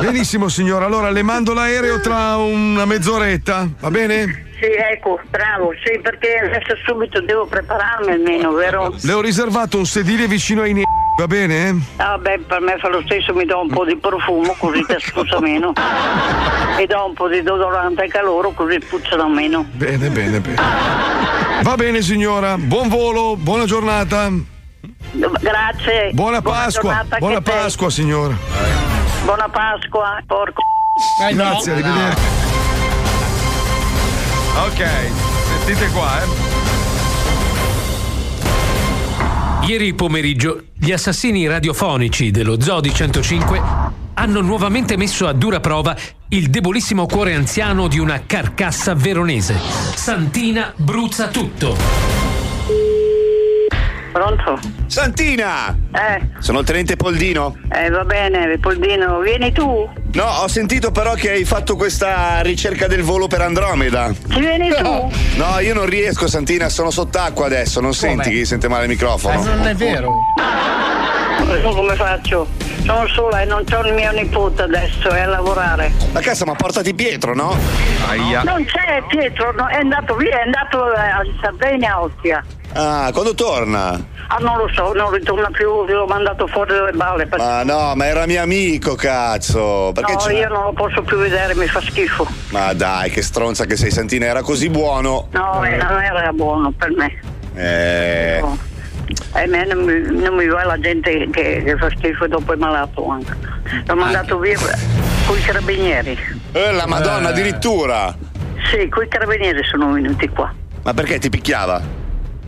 Benissimo 0.00 0.48
signora, 0.48 0.86
allora 0.86 1.10
le 1.10 1.22
mando 1.22 1.52
l'aereo 1.52 2.00
tra 2.00 2.36
una 2.36 2.84
mezz'oretta, 2.86 3.68
va 3.80 3.90
bene? 3.90 4.43
Sì, 4.58 4.66
ecco, 4.66 5.18
bravo, 5.30 5.72
sì, 5.84 5.98
perché 6.00 6.38
adesso 6.38 6.76
subito 6.84 7.20
devo 7.20 7.44
prepararmi 7.44 8.12
almeno, 8.12 8.52
vero? 8.52 8.94
Le 9.02 9.12
ho 9.12 9.20
riservato 9.20 9.78
un 9.78 9.84
sedile 9.84 10.28
vicino 10.28 10.62
ai 10.62 10.72
neri, 10.72 10.86
va 11.18 11.26
bene? 11.26 11.76
Ah 11.96 12.16
beh, 12.16 12.38
per 12.46 12.60
me 12.60 12.78
fa 12.78 12.88
lo 12.88 13.02
stesso, 13.04 13.34
mi 13.34 13.44
do 13.44 13.60
un 13.60 13.68
po' 13.68 13.84
di 13.84 13.96
profumo 13.96 14.54
così 14.58 14.84
ti 14.86 14.94
spuzza 14.98 15.40
meno. 15.40 15.72
E 16.78 16.86
do 16.86 17.04
un 17.04 17.14
po' 17.14 17.28
di 17.28 17.42
deodorante 17.42 18.02
anche 18.02 18.18
a 18.18 18.22
loro 18.22 18.52
così 18.52 18.78
puzzano 18.78 19.28
meno. 19.28 19.66
Bene, 19.72 20.08
bene, 20.08 20.40
bene. 20.40 20.56
Va 21.62 21.74
bene 21.74 22.00
signora, 22.00 22.56
buon 22.56 22.88
volo, 22.88 23.36
buona 23.36 23.64
giornata. 23.64 24.30
Grazie. 25.12 26.10
Buona 26.12 26.40
Pasqua, 26.40 27.04
buona 27.18 27.38
a 27.38 27.42
te. 27.42 27.50
Pasqua 27.50 27.90
signora. 27.90 28.36
Buona 29.24 29.48
Pasqua, 29.48 30.22
porco. 30.26 30.62
Grazie, 31.32 31.72
arrivederci. 31.72 32.53
Ok, 34.56 34.86
sentite 35.64 35.90
qua, 35.90 36.22
eh. 36.22 36.26
Ieri 39.66 39.94
pomeriggio 39.94 40.64
gli 40.78 40.92
assassini 40.92 41.46
radiofonici 41.46 42.30
dello 42.30 42.60
Zoo 42.60 42.80
di 42.80 42.92
105 42.92 43.62
hanno 44.14 44.40
nuovamente 44.40 44.96
messo 44.96 45.26
a 45.26 45.32
dura 45.32 45.58
prova 45.58 45.96
il 46.28 46.50
debolissimo 46.50 47.06
cuore 47.06 47.34
anziano 47.34 47.88
di 47.88 47.98
una 47.98 48.22
carcassa 48.26 48.94
veronese. 48.94 49.58
Santina 49.94 50.72
bruzza 50.76 51.28
tutto. 51.28 52.33
Pronto? 54.14 54.60
Santina! 54.86 55.76
Eh, 55.92 56.28
Sono 56.38 56.60
il 56.60 56.64
tenente 56.64 56.94
Poldino. 56.94 57.56
eh, 57.72 57.90
va 57.90 58.04
bene, 58.04 58.56
Poldino, 58.60 59.18
vieni 59.18 59.50
tu? 59.50 59.90
No, 60.12 60.24
ho 60.24 60.46
sentito 60.46 60.92
però 60.92 61.14
che 61.14 61.32
hai 61.32 61.44
fatto 61.44 61.74
questa 61.74 62.38
ricerca 62.40 62.86
del 62.86 63.02
volo 63.02 63.26
per 63.26 63.40
Andromeda. 63.40 64.12
Ci 64.30 64.38
vieni 64.38 64.68
tu? 64.72 65.10
No, 65.34 65.58
io 65.58 65.74
non 65.74 65.86
riesco, 65.86 66.28
Santina, 66.28 66.68
sono 66.68 66.92
sott'acqua 66.92 67.46
adesso, 67.46 67.80
non 67.80 67.92
senti 67.92 68.30
che 68.30 68.44
sente 68.44 68.68
male 68.68 68.84
il 68.84 68.90
microfono. 68.90 69.64
è 69.64 69.74
vero. 69.74 70.12
Adesso 71.40 71.68
come 71.70 71.94
faccio? 71.96 72.46
Sono 72.84 73.08
sola 73.08 73.40
e 73.40 73.44
non 73.46 73.64
c'ho 73.64 73.84
il 73.84 73.94
mio 73.94 74.12
nipote 74.12 74.62
adesso, 74.62 75.08
è 75.10 75.22
a 75.22 75.26
lavorare. 75.26 75.90
La 76.12 76.20
cassa, 76.20 76.44
ma 76.44 76.54
portati 76.54 76.94
Pietro, 76.94 77.34
no? 77.34 77.56
Non 78.44 78.64
c'è 78.64 79.02
Pietro, 79.08 79.52
no, 79.56 79.66
è 79.66 79.74
andato 79.78 80.14
via, 80.14 80.38
è 80.38 80.42
andato 80.44 80.94
eh, 80.94 81.00
a 81.00 81.20
Sardegna, 81.42 82.00
Ostia. 82.00 82.44
Ah, 82.76 83.10
quando 83.12 83.34
torna? 83.34 83.92
Ah, 84.26 84.36
non 84.38 84.56
lo 84.56 84.68
so, 84.72 84.92
non 84.94 85.10
ritorna 85.12 85.48
più, 85.52 85.84
l'ho 85.84 86.06
mandato 86.06 86.46
fuori 86.48 86.72
dalle 86.74 86.92
balle. 86.92 87.26
perché- 87.26 87.44
Ma 87.44 87.62
no, 87.62 87.94
ma 87.94 88.06
era 88.06 88.26
mio 88.26 88.42
amico, 88.42 88.94
cazzo. 88.94 89.92
Perché 89.94 90.12
no, 90.12 90.18
c'è- 90.18 90.32
io 90.32 90.48
non 90.48 90.64
lo 90.64 90.72
posso 90.72 91.02
più 91.02 91.16
vedere, 91.18 91.54
mi 91.54 91.66
fa 91.68 91.80
schifo. 91.80 92.26
Ma 92.50 92.72
dai, 92.72 93.10
che 93.10 93.22
stronza 93.22 93.64
che 93.66 93.76
sei, 93.76 93.90
Santina, 93.90 94.26
era 94.26 94.42
così 94.42 94.68
buono. 94.70 95.28
No, 95.30 95.62
eh, 95.64 95.76
non 95.76 96.02
era 96.02 96.32
buono 96.32 96.72
per 96.76 96.90
me. 96.96 97.20
Eh. 97.54 98.42
A 99.32 99.46
me 99.46 99.64
non 99.66 99.84
mi, 99.84 100.20
non 100.22 100.34
mi 100.34 100.46
va 100.48 100.64
la 100.64 100.78
gente 100.80 101.28
che, 101.30 101.62
che 101.64 101.76
fa 101.76 101.88
schifo 101.90 102.24
e 102.24 102.28
dopo 102.28 102.52
è 102.52 102.56
malato 102.56 103.06
anche. 103.08 103.36
L'ho 103.86 103.94
mandato 103.94 104.38
via 104.38 104.58
con 105.26 105.36
i 105.36 105.40
carabinieri. 105.42 106.18
Eh, 106.52 106.72
la 106.72 106.86
madonna, 106.86 107.28
addirittura. 107.28 108.16
Sì, 108.70 108.88
con 108.88 109.04
i 109.04 109.08
carabinieri 109.08 109.62
sono 109.64 109.92
venuti 109.92 110.28
qua. 110.28 110.52
Ma 110.82 110.94
perché 110.94 111.18
ti 111.18 111.28
picchiava? 111.28 112.02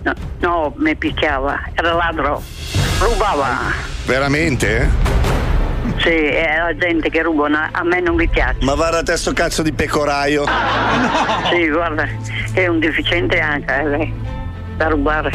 No, 0.07 0.15
no, 0.39 0.73
mi 0.77 0.95
picchiava, 0.95 1.61
era 1.75 1.93
ladro, 1.93 2.41
rubava. 3.01 3.59
Veramente? 4.05 4.89
Sì, 5.97 6.11
è 6.11 6.59
la 6.59 6.77
gente 6.77 7.11
che 7.11 7.23
ruba, 7.23 7.49
no, 7.49 7.69
a 7.73 7.83
me 7.83 7.99
non 7.99 8.15
mi 8.15 8.29
piace. 8.29 8.59
Ma 8.61 8.77
guarda 8.77 9.03
te 9.03 9.17
sto 9.17 9.33
cazzo 9.33 9.63
di 9.63 9.73
pecoraio. 9.73 10.45
Sì, 11.51 11.69
guarda, 11.69 12.07
è 12.53 12.67
un 12.69 12.79
deficiente 12.79 13.41
anche 13.41 13.75
eh, 13.75 13.85
lei, 13.85 14.15
da 14.77 14.89
rubare. 14.89 15.33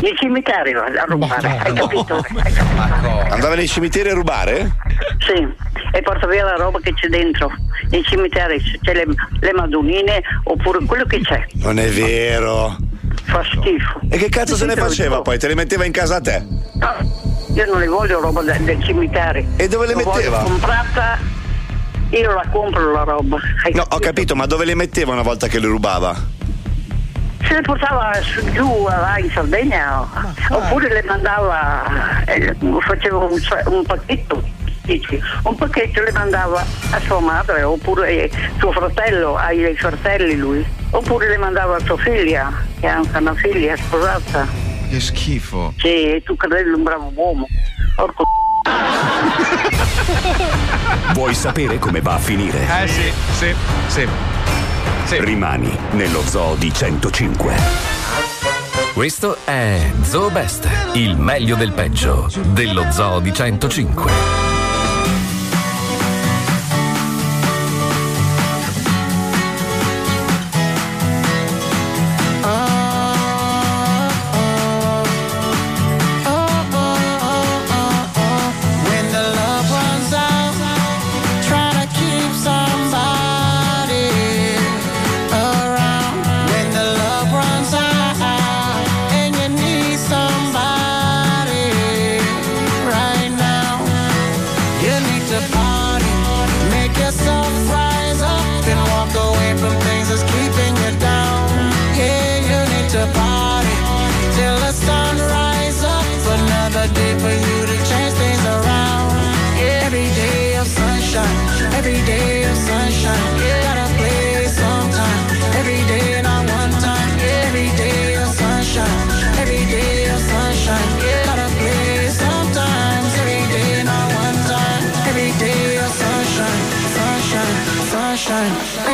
Nei 0.00 0.14
cimiteri 0.16 0.72
va 0.72 0.84
a 0.84 1.04
rubare, 1.06 1.58
hai 1.62 1.72
capito? 1.74 2.16
Hai 2.16 2.52
capito? 2.52 3.34
Andava 3.34 3.54
nei 3.54 3.66
cimiteri 3.68 4.10
a 4.10 4.14
rubare? 4.14 4.76
Sì, 5.18 5.46
e 5.92 6.02
porta 6.02 6.26
via 6.26 6.44
la 6.44 6.56
roba 6.56 6.78
che 6.80 6.94
c'è 6.94 7.08
dentro. 7.08 7.50
Nei 7.90 8.02
cimiteri 8.04 8.62
c'è 8.80 8.94
le, 8.94 9.06
le 9.40 9.52
madonnine 9.52 10.22
oppure 10.44 10.84
quello 10.86 11.04
che 11.04 11.20
c'è. 11.20 11.46
Non 11.54 11.78
è 11.78 11.88
vero. 11.88 12.76
Fa 13.24 13.42
schifo. 13.44 14.00
E 14.08 14.16
che 14.18 14.28
cazzo 14.28 14.56
se 14.56 14.64
ne 14.64 14.70
Sì, 14.72 14.76
te 14.76 14.82
lo 14.82 14.88
faceva 14.88 15.22
poi? 15.22 15.38
Te 15.38 15.48
le 15.48 15.54
metteva 15.54 15.84
in 15.84 15.92
casa 15.92 16.16
a 16.16 16.20
te? 16.20 16.42
No, 16.74 16.94
io 17.54 17.64
non 17.66 17.80
le 17.80 17.86
voglio 17.88 18.20
roba 18.20 18.42
de- 18.42 18.62
del 18.64 18.82
cimitero. 18.84 19.42
E 19.56 19.68
dove 19.68 19.86
le 19.86 19.92
Lo 19.94 19.98
metteva? 20.04 20.38
comprata, 20.42 21.18
io 22.10 22.32
la 22.34 22.44
compro 22.52 22.92
la 22.92 23.02
roba. 23.02 23.38
Hai 23.64 23.72
No, 23.74 23.84
ho 23.88 23.98
capito, 23.98 24.34
ma 24.36 24.46
dove 24.46 24.64
le 24.64 24.74
metteva 24.74 25.12
una 25.12 25.22
volta 25.22 25.48
che 25.48 25.58
le 25.58 25.66
rubava? 25.66 26.34
Se 27.46 27.54
le 27.54 27.60
portava 27.62 28.12
su, 28.22 28.42
giù 28.52 28.86
là 28.88 29.18
in 29.18 29.30
Sardegna 29.30 30.00
oppure 30.50 30.88
le 30.92 31.02
mandava, 31.06 32.24
eh, 32.24 32.54
faceva 32.80 33.18
un, 33.18 33.40
un 33.66 33.82
pacchetto, 33.84 34.42
dici, 34.86 35.20
un 35.42 35.54
pacchetto 35.54 36.02
le 36.02 36.12
mandava 36.12 36.64
a 36.90 37.00
sua 37.00 37.20
madre 37.20 37.62
oppure 37.62 38.24
eh, 38.24 38.30
suo 38.58 38.72
fratello, 38.72 39.36
ai 39.36 39.64
ai 39.64 39.76
fratelli 39.76 40.36
lui, 40.36 40.64
oppure 40.90 41.28
le 41.28 41.36
mandava 41.36 41.76
a 41.76 41.80
sua 41.80 41.98
figlia, 41.98 42.52
che 42.80 42.86
ha 42.86 42.96
anche 42.96 43.18
una 43.18 43.34
figlia 43.34 43.76
sposata. 43.76 44.46
Che 44.88 45.00
schifo. 45.00 45.74
Sì, 45.76 46.22
tu 46.24 46.36
credi 46.36 46.70
un 46.70 46.82
bravo 46.82 47.12
uomo. 47.14 47.46
Porco 47.96 48.24
Vuoi 51.12 51.34
sapere 51.34 51.78
come 51.78 52.00
va 52.00 52.14
a 52.14 52.18
finire? 52.18 52.58
Eh 52.82 52.88
sì, 52.88 53.12
sì, 53.32 53.54
sì. 53.86 54.08
Rimani 55.20 55.76
nello 55.92 56.20
zoo 56.22 56.54
di 56.56 56.72
105. 56.72 57.54
Questo 58.92 59.36
è 59.44 59.90
Zoo 60.02 60.30
Best, 60.30 60.68
il 60.94 61.16
meglio 61.16 61.54
del 61.54 61.72
peggio 61.72 62.28
dello 62.52 62.90
Zoo 62.90 63.20
di 63.20 63.32
105. 63.32 64.55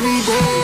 every 0.05 0.21
day. 0.27 0.62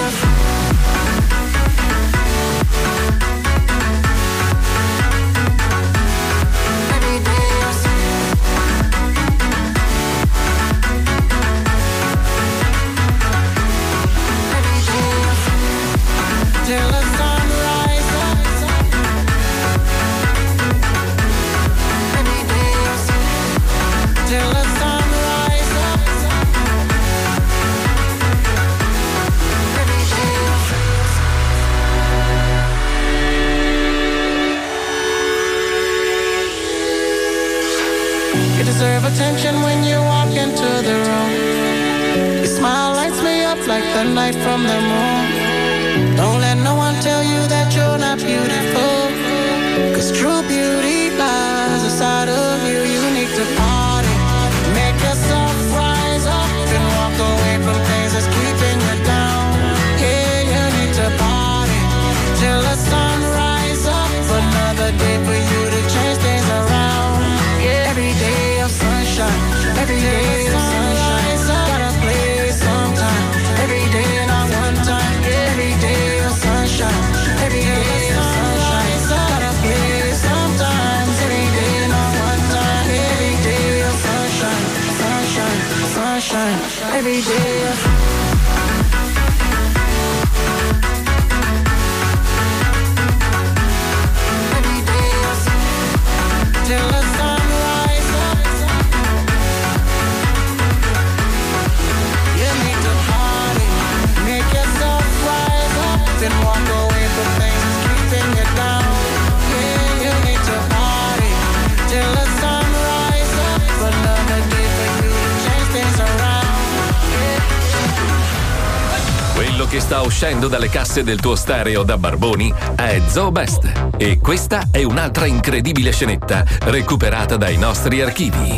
Uscendo 120.48 120.56
dalle 120.56 120.68
casse 120.68 121.04
del 121.04 121.20
tuo 121.20 121.36
stereo 121.36 121.82
da 121.82 121.98
Barboni 121.98 122.52
è 122.74 123.00
Zoo 123.06 123.30
Best. 123.30 123.70
E 123.98 124.18
questa 124.18 124.68
è 124.70 124.82
un'altra 124.82 125.26
incredibile 125.26 125.92
scenetta 125.92 126.44
recuperata 126.64 127.36
dai 127.36 127.56
nostri 127.58 128.00
archivi. 128.00 128.56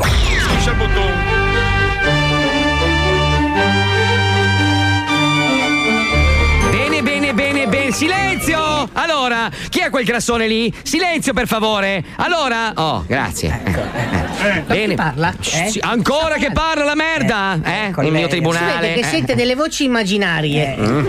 Bene, 6.70 7.02
bene, 7.02 7.34
bene, 7.34 7.66
bene. 7.66 7.92
Silenzio! 7.92 8.88
Allora, 8.92 9.50
chi 9.68 9.80
è 9.80 9.90
quel 9.90 10.04
grassone 10.04 10.46
lì? 10.46 10.72
Silenzio, 10.82 11.32
per 11.32 11.46
favore. 11.46 12.04
Allora. 12.16 12.72
Oh, 12.74 13.04
grazie. 13.06 14.09
Eh, 14.42 14.62
Bene. 14.66 14.94
parla? 14.94 15.34
Sì, 15.40 15.78
Ancora 15.80 16.36
che 16.36 16.50
parla 16.52 16.84
la 16.84 16.94
merda? 16.94 17.58
Eh? 17.62 17.88
Il 17.88 17.94
mio 17.96 18.04
Si 18.04 18.10
vede 18.10 18.28
tribunale. 18.28 18.92
che 18.94 19.00
Eh. 19.00 19.04
sente 19.04 19.34
delle 19.34 19.54
voci 19.54 19.84
immaginarie. 19.84 20.76
Mm. 20.78 21.06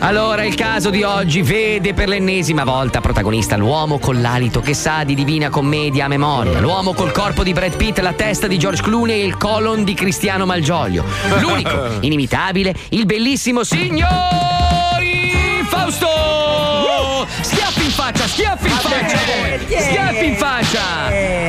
Allora, 0.00 0.44
il 0.44 0.54
caso 0.54 0.90
di 0.90 1.02
oggi 1.02 1.40
vede 1.40 1.94
per 1.94 2.08
l'ennesima 2.08 2.64
volta 2.64 3.00
protagonista 3.00 3.56
l'uomo 3.56 3.98
con 3.98 4.20
l'alito 4.20 4.60
che 4.60 4.74
sa 4.74 5.02
di 5.04 5.14
divina 5.14 5.48
commedia 5.48 6.04
a 6.04 6.08
memoria, 6.08 6.60
l'uomo 6.60 6.92
col 6.92 7.10
corpo 7.12 7.42
di 7.42 7.54
Brad 7.54 7.76
Pitt, 7.76 8.00
la 8.00 8.12
testa 8.12 8.46
di 8.46 8.58
George 8.58 8.82
Clooney 8.82 9.22
e 9.22 9.24
il 9.24 9.38
colon 9.38 9.82
di 9.84 9.94
Cristiano 9.94 10.44
Malgioglio. 10.44 11.04
L'unico, 11.40 11.96
inimitabile, 12.00 12.74
il 12.90 13.06
bellissimo 13.06 13.64
signori 13.64 14.12
Fausto! 15.68 16.13
Schiaffi 17.94 17.94
in 17.94 18.02
faccia, 18.02 18.26
schiaffi 18.26 18.66
in 18.66 18.74
faccia 18.74 19.18
voi! 19.24 19.80
Schiaffi 19.80 20.26
in 20.26 20.34
faccia! 20.34 20.80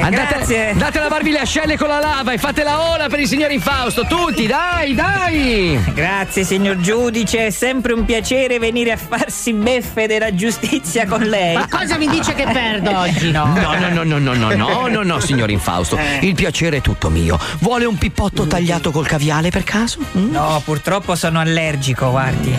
Andate, 0.02 0.70
andate 0.70 1.00
a 1.00 1.02
lavarvi 1.02 1.32
le 1.32 1.40
ascelle 1.40 1.76
con 1.76 1.88
la 1.88 2.00
lava 2.00 2.34
e 2.34 2.38
fate 2.38 2.62
la 2.62 2.92
ola 2.92 3.08
per 3.08 3.20
il 3.20 3.28
signor 3.28 3.52
Infausto, 3.52 4.06
tutti, 4.06 4.46
dai, 4.46 4.94
dai! 4.94 5.80
Grazie 5.94 6.44
signor 6.44 6.78
giudice, 6.78 7.48
è 7.48 7.50
sempre 7.50 7.94
un 7.94 8.06
piacere 8.06 8.60
venire 8.60 8.92
a 8.92 8.98
farsi 8.98 9.54
beffe 9.54 10.06
della 10.06 10.36
giustizia 10.36 11.08
con 11.08 11.22
lei. 11.22 11.56
Ma 11.56 11.68
cosa 11.68 11.98
mi 11.98 12.08
dice 12.08 12.36
che 12.36 12.44
perdo 12.44 12.96
oggi? 12.96 13.32
No, 13.32 13.46
no, 13.46 13.76
no, 13.80 14.04
no, 14.04 14.20
no, 14.20 14.34
no, 14.36 14.54
no, 14.54 14.88
no, 14.88 15.02
no, 15.02 15.20
signor 15.20 15.50
Infausto. 15.50 15.98
Il 16.22 16.36
piacere 16.36 16.78
è 16.78 16.82
tutto 16.82 17.10
mio. 17.10 17.40
Vuole 17.60 17.86
un 17.86 17.98
pippotto 17.98 18.46
tagliato 18.46 18.92
col 18.92 19.08
caviale 19.08 19.50
per 19.50 19.64
caso? 19.64 19.98
No, 20.12 20.62
purtroppo 20.64 21.16
sono 21.16 21.40
allergico, 21.40 22.12
guardi. 22.12 22.56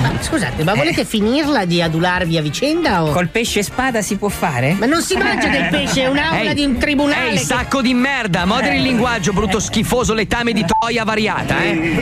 Ma 0.00 0.12
scusate, 0.20 0.64
ma 0.64 0.74
volete 0.74 1.04
finirla 1.04 1.64
di 1.64 1.80
adularvi 1.80 2.36
a 2.36 2.42
vicenda 2.42 3.04
o. 3.04 3.12
Col 3.12 3.27
pesce 3.28 3.62
spada 3.62 4.02
si 4.02 4.16
può 4.16 4.28
fare? 4.28 4.74
Ma 4.78 4.86
non 4.86 5.02
si 5.02 5.16
mangia 5.16 5.48
del 5.48 5.68
pesce, 5.68 6.02
è 6.02 6.06
un'aula 6.08 6.40
Ehi, 6.50 6.54
di 6.54 6.64
un 6.64 6.78
tribunale. 6.78 7.30
Ehi, 7.30 7.36
che- 7.38 7.44
sacco 7.44 7.80
di 7.80 7.94
merda! 7.94 8.44
Moderi 8.44 8.76
il 8.76 8.82
linguaggio, 8.82 9.32
brutto 9.32 9.60
schifoso 9.60 10.14
letame 10.14 10.52
di 10.52 10.64
troia 10.64 11.04
variata, 11.04 11.62
eh? 11.62 12.00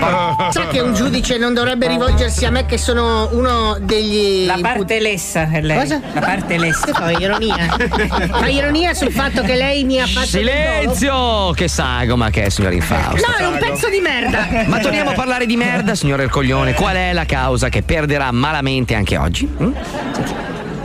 Sa 0.51 0.67
che 0.69 0.81
un 0.81 0.95
giudice 0.95 1.39
non 1.39 1.55
dovrebbe 1.55 1.87
rivolgersi 1.89 2.45
a 2.45 2.51
me 2.51 2.67
che 2.67 2.79
sono 2.79 3.29
uno 3.33 3.77
degli. 3.81 4.47
La 4.47 4.59
parte 4.61 5.01
lessa 5.01 5.49
è 5.51 5.61
lei. 5.61 5.79
Cosa? 5.79 6.01
La 6.13 6.21
parte 6.21 6.59
lessa. 6.59 6.87
Che 6.87 6.93
fa 6.93 7.11
ironia? 7.11 7.55
Fa 8.37 8.47
ironia 8.49 8.95
sul 8.95 9.13
fatto 9.13 9.43
che 9.43 9.55
lei 9.57 9.85
mi 9.85 10.01
ha 10.01 10.07
fatto. 10.07 10.27
Silenzio! 10.27 11.51
Che 11.53 11.69
sagoma 11.69 12.31
che 12.31 12.45
è, 12.45 12.49
signor 12.49 12.73
Infausto. 12.73 13.27
No, 13.27 13.35
è 13.37 13.47
un 13.47 13.59
pezzo 13.59 13.89
di 13.89 14.01
merda! 14.01 14.65
Ma 14.67 14.79
torniamo 14.79 15.11
a 15.11 15.15
parlare 15.15 15.47
di 15.47 15.57
merda, 15.57 15.95
signor 15.95 16.21
Ercoglione. 16.21 16.75
Qual 16.75 16.95
è 16.97 17.13
la 17.13 17.25
causa 17.25 17.69
che 17.69 17.83
perderà 17.83 18.31
malamente 18.33 18.95
anche 18.95 19.17
oggi? 19.17 19.49
Mm? 19.63 19.73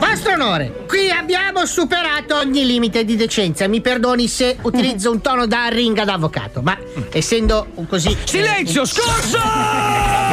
Vostro 0.02 0.32
onore, 0.32 0.84
qui 0.88 1.10
abbiamo 1.10 1.64
superato 1.64 2.34
ogni 2.34 2.66
limite 2.66 3.04
di 3.04 3.14
decenza. 3.14 3.68
Mi 3.68 3.80
perdoni 3.80 4.26
se 4.26 4.56
utilizzo 4.62 5.12
un 5.12 5.20
tono 5.20 5.46
da 5.46 5.68
ringa 5.68 6.02
da 6.04 6.14
avvocato, 6.14 6.60
ma 6.60 6.76
essendo 7.12 7.68
così. 7.88 8.14
Silenzio, 8.24 8.84
scorso! 8.84 9.38
Ha 9.38 10.24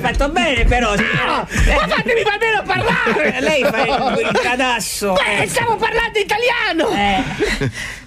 fatto 0.00 0.30
bene 0.30 0.64
però. 0.64 0.94
Ma 0.94 1.46
fatemi 1.46 2.22
almeno 2.22 2.62
parlare! 2.64 3.40
Lei 3.42 3.62
fa 3.62 3.82
il, 3.82 4.20
il 4.32 4.40
cadasso. 4.40 5.12
Beh, 5.12 5.46
stiamo 5.46 5.76
parlando 5.76 6.18
italiano! 6.18 6.88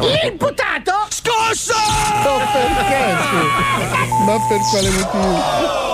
L'imputato 0.00 0.92
scosso! 1.08 1.74
Ma 4.24 4.38
per 4.48 4.58
quale 4.70 4.88
motivo? 4.90 5.42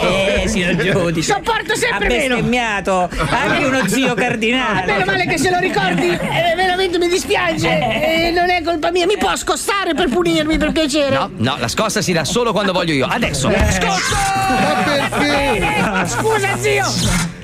Eh, 0.03 0.49
signor 0.49 0.77
giudice. 0.77 1.33
Sopporto 1.33 1.75
sempre 1.75 2.07
ha 2.07 2.09
meno. 2.09 2.35
bestemmiato 2.37 3.09
anche 3.29 3.65
uno 3.65 3.87
zio 3.89 4.15
cardinale. 4.21 4.93
Meno 4.93 5.05
male 5.05 5.27
che 5.27 5.37
se 5.39 5.51
lo 5.51 5.59
ricordi, 5.59 6.09
eh, 6.09 6.55
veramente 6.57 6.99
mi 6.99 7.09
dispiace. 7.09 7.69
Eh, 7.69 8.31
non 8.31 8.49
è 8.51 8.63
colpa 8.63 8.91
mia, 8.93 9.07
mi 9.07 9.17
può 9.19 9.35
scostare 9.37 9.95
per 9.95 10.09
punirmi 10.09 10.57
per 10.57 10.71
piacere? 10.73 11.17
No, 11.17 11.31
no, 11.37 11.57
la 11.59 11.69
scossa 11.69 12.01
si 12.01 12.13
dà 12.13 12.25
solo 12.25 12.53
quando 12.53 12.73
voglio 12.73 12.93
io. 12.95 13.07
Adesso! 13.07 13.51
Scosso! 13.51 14.15
Ma 14.49 14.83
perché? 14.85 15.57
Eh, 15.59 16.07
Scusa, 16.07 16.57
zio! 16.59 16.87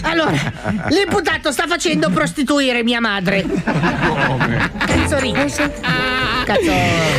Allora, 0.03 0.31
l'imputato 0.91 1.51
sta 1.51 1.67
facendo 1.67 2.11
prostituire 2.11 2.85
mia 2.85 3.01
madre. 3.01 3.45
Cazzo 4.37 5.19
ridi? 5.19 5.39
Cazzo. 6.45 6.73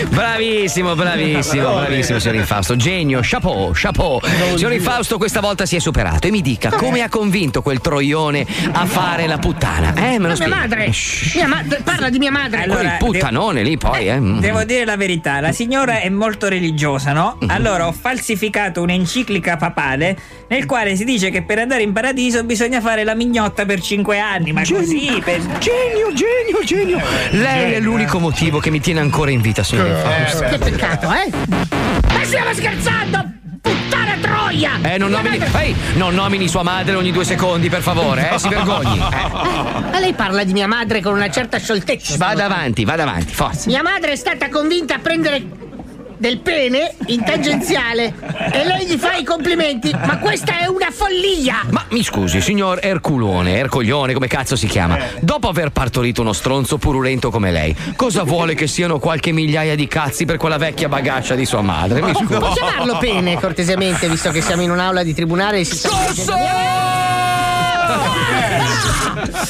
Bravissimo, 0.09 0.95
bravissimo, 0.95 1.73
bravissimo, 1.73 2.19
signor 2.19 2.35
Infausto. 2.35 2.75
Genio, 2.75 3.19
chapeau, 3.21 3.71
chapeau. 3.73 4.19
Signor 4.55 4.73
Infausto 4.73 5.17
questa 5.17 5.41
volta 5.41 5.65
si 5.65 5.75
è 5.75 5.79
superato 5.79 6.27
e 6.27 6.31
mi 6.31 6.41
dica 6.41 6.69
come 6.71 7.01
ha 7.01 7.09
convinto 7.09 7.61
quel 7.61 7.79
troione 7.81 8.45
a 8.71 8.85
fare 8.85 9.27
la 9.27 9.37
puttana. 9.37 9.93
Eh, 9.95 10.19
me 10.19 10.29
lo 10.29 10.35
mia 10.37 10.47
madre! 10.47 10.91
Mia 11.35 11.47
ma- 11.47 11.63
parla 11.83 12.09
di 12.09 12.19
mia 12.19 12.31
madre! 12.31 12.67
Quel 12.67 12.95
puttanone 12.99 13.63
lì 13.63 13.77
poi, 13.77 14.07
eh. 14.07 14.19
mm. 14.19 14.39
Devo 14.39 14.63
dire 14.63 14.85
la 14.85 14.95
verità, 14.95 15.39
la 15.39 15.51
signora 15.51 15.99
è 15.99 16.09
molto 16.09 16.47
religiosa, 16.47 17.11
no? 17.11 17.37
Allora 17.47 17.87
ho 17.87 17.91
falsificato 17.91 18.81
un'enciclica 18.81 19.57
papale 19.57 20.17
nel 20.49 20.65
quale 20.65 20.95
si 20.95 21.03
dice 21.03 21.29
che 21.29 21.43
per 21.43 21.59
andare 21.59 21.81
in 21.81 21.91
paradiso 21.91 22.43
bisogna 22.43 22.79
fare 22.79 23.03
la 23.03 23.15
mignotta 23.15 23.65
per 23.65 23.81
cinque 23.81 24.19
anni, 24.19 24.53
ma 24.53 24.61
così 24.61 25.21
per... 25.23 25.41
Genio, 25.57 26.13
genio, 26.13 26.63
genio. 26.63 27.01
Lei 27.31 27.73
è 27.73 27.79
l'unico 27.79 28.19
motivo 28.19 28.59
che 28.59 28.69
mi 28.69 28.79
tiene 28.79 28.99
ancora 29.01 29.31
in 29.31 29.41
vita, 29.41 29.63
signor 29.63 29.87
Infausto. 29.87 30.45
Che 30.45 30.57
peccato, 30.57 31.07
eh? 31.11 31.31
Ma 32.13 32.23
stiamo 32.23 32.53
scherzando! 32.53 33.31
Puttana 33.61 34.15
troia! 34.21 34.79
Eh, 34.83 34.97
non 34.97 35.09
nomini, 35.09 35.37
ehi, 35.37 35.75
non 35.95 36.13
nomini 36.13 36.47
sua 36.47 36.63
madre 36.63 36.95
ogni 36.95 37.11
due 37.11 37.25
secondi, 37.25 37.67
per 37.67 37.81
favore, 37.81 38.31
eh, 38.31 38.39
si 38.39 38.47
vergogni. 38.47 38.99
Eh. 39.17 39.89
Ma 39.91 39.99
lei 39.99 40.13
parla 40.13 40.43
di 40.43 40.53
mia 40.53 40.67
madre 40.67 41.01
con 41.01 41.13
una 41.13 41.29
certa 41.29 41.57
scioltezza. 41.57 42.17
Vada 42.17 42.45
avanti, 42.45 42.83
vada 42.85 43.03
avanti, 43.03 43.33
forza. 43.33 43.67
Mia 43.67 43.81
madre 43.81 44.11
è 44.11 44.15
stata 44.15 44.49
convinta 44.49 44.95
a 44.95 44.99
prendere 44.99 45.66
del 46.17 46.39
pene 46.39 46.95
in 47.07 47.23
tangenziale 47.23 48.13
e 48.51 48.65
lei 48.65 48.85
gli 48.85 48.97
fa 48.97 49.15
i 49.15 49.23
complimenti. 49.23 49.91
Ma 49.93 50.17
questa 50.17 50.59
è 50.59 50.65
una 50.67 50.89
follia! 50.91 51.61
Ma 51.69 51.85
mi 51.89 52.03
scusi, 52.03 52.41
signor 52.41 52.79
Erculone, 52.81 53.57
Ercoglione, 53.57 54.13
come 54.13 54.27
cazzo 54.27 54.55
si 54.55 54.67
chiama? 54.67 54.97
Dopo 55.19 55.47
aver 55.47 55.71
partorito 55.71 56.21
uno 56.21 56.33
stronzo 56.33 56.77
purulento 56.77 57.29
come 57.29 57.51
lei, 57.51 57.75
cosa 57.95 58.23
vuole 58.23 58.55
che 58.55 58.67
siano 58.67 58.99
qualche 58.99 59.31
migliaia 59.31 59.75
di 59.75 59.87
cazzi 59.87 60.25
per 60.25 60.37
quella 60.37 60.57
vecchia 60.57 60.89
bagascia 60.89 61.35
di 61.35 61.45
sua 61.45 61.61
madre? 61.61 62.01
Mi 62.01 62.13
scusi. 62.13 62.35
Può 62.37 62.51
chiamarlo 62.53 62.97
pene, 62.97 63.39
cortesemente, 63.39 64.09
visto 64.09 64.31
che 64.31 64.41
siamo 64.41 64.61
in 64.61 64.71
un'aula 64.71 65.03
di 65.03 65.13
tribunale 65.13 65.59
e 65.59 65.63
si 65.63 65.75
sta. 65.75 65.89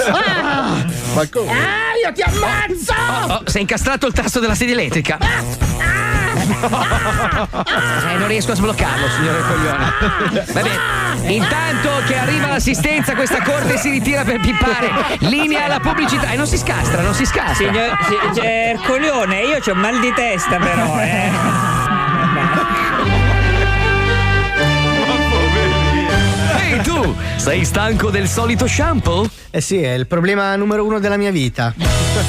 Ah! 0.10 0.86
Ma 1.14 1.28
come? 1.30 1.52
Ah, 1.52 1.96
io 2.06 2.14
ti 2.14 2.22
ammazzo! 2.22 2.94
Oh, 3.34 3.42
si 3.46 3.58
è 3.58 3.62
incastrato 3.62 4.08
il 4.08 4.14
tasto 4.14 4.40
della 4.40 4.56
sedia 4.56 4.74
elettrica. 4.76 5.18
Eh, 6.38 8.18
non 8.18 8.28
riesco 8.28 8.52
a 8.52 8.56
sbloccarlo, 8.56 9.08
signore 9.10 9.42
Coglione. 9.42 9.94
Va 10.54 10.62
bene. 10.62 10.96
Intanto 11.34 11.90
che 12.06 12.18
arriva 12.18 12.48
l'assistenza, 12.48 13.16
questa 13.16 13.42
corte 13.42 13.78
si 13.78 13.90
ritira 13.90 14.24
per 14.24 14.40
pippare. 14.40 14.90
Linea 15.20 15.66
alla 15.66 15.80
pubblicità. 15.80 16.30
E 16.30 16.36
non 16.38 16.48
si 16.48 16.58
scastra, 16.58 17.02
non 17.02 17.14
si 17.14 17.26
scastra. 17.26 17.54
Signor 17.56 17.98
si- 18.08 18.40
c'è 18.40 18.70
Ercolione, 18.76 19.42
io 19.42 19.60
ho 19.66 19.76
mal 19.76 20.00
di 20.00 20.14
testa 20.14 20.58
però, 20.58 21.00
eh. 21.00 21.77
Tu, 26.88 27.14
sei 27.36 27.66
stanco 27.66 28.10
del 28.10 28.30
solito 28.30 28.66
shampoo? 28.66 29.30
Eh 29.50 29.60
sì, 29.60 29.82
è 29.82 29.92
il 29.92 30.08
problema 30.08 30.56
numero 30.56 30.86
uno 30.86 31.00
della 31.00 31.18
mia 31.18 31.32
vita. 31.32 31.74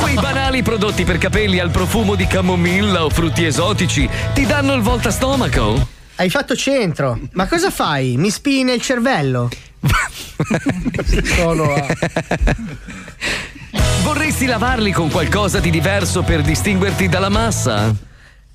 Quei 0.00 0.14
banali 0.14 0.64
prodotti 0.64 1.04
per 1.04 1.18
capelli 1.18 1.60
al 1.60 1.70
profumo 1.70 2.16
di 2.16 2.26
camomilla 2.26 3.04
o 3.04 3.08
frutti 3.08 3.44
esotici 3.44 4.10
ti 4.34 4.44
danno 4.46 4.74
il 4.74 4.82
volta 4.82 5.12
stomaco? 5.12 5.86
Hai 6.16 6.28
fatto 6.28 6.56
centro. 6.56 7.20
Ma 7.34 7.46
cosa 7.46 7.70
fai? 7.70 8.16
Mi 8.16 8.30
spini 8.30 8.64
nel 8.64 8.80
cervello? 8.80 9.48
Sono 11.36 11.74
a... 11.74 11.86
Vorresti 14.02 14.46
lavarli 14.46 14.90
con 14.90 15.08
qualcosa 15.08 15.60
di 15.60 15.70
diverso 15.70 16.22
per 16.22 16.42
distinguerti 16.42 17.08
dalla 17.08 17.28
massa? 17.28 17.94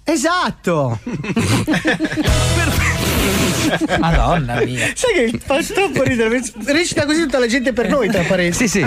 Esatto! 0.04 1.00
Madonna 4.00 4.62
mia. 4.64 4.88
Sai 4.94 5.32
che 5.32 5.40
fa 5.44 5.62
troppo 5.62 6.04
ridere. 6.04 6.42
Recita 6.66 7.06
così 7.06 7.22
tutta 7.22 7.40
la 7.40 7.48
gente 7.48 7.74
per 7.74 7.90
noi, 7.90 8.10
tra 8.10 8.24
parentesi. 8.24 8.68
Sì, 8.68 8.80
sì. 8.80 8.86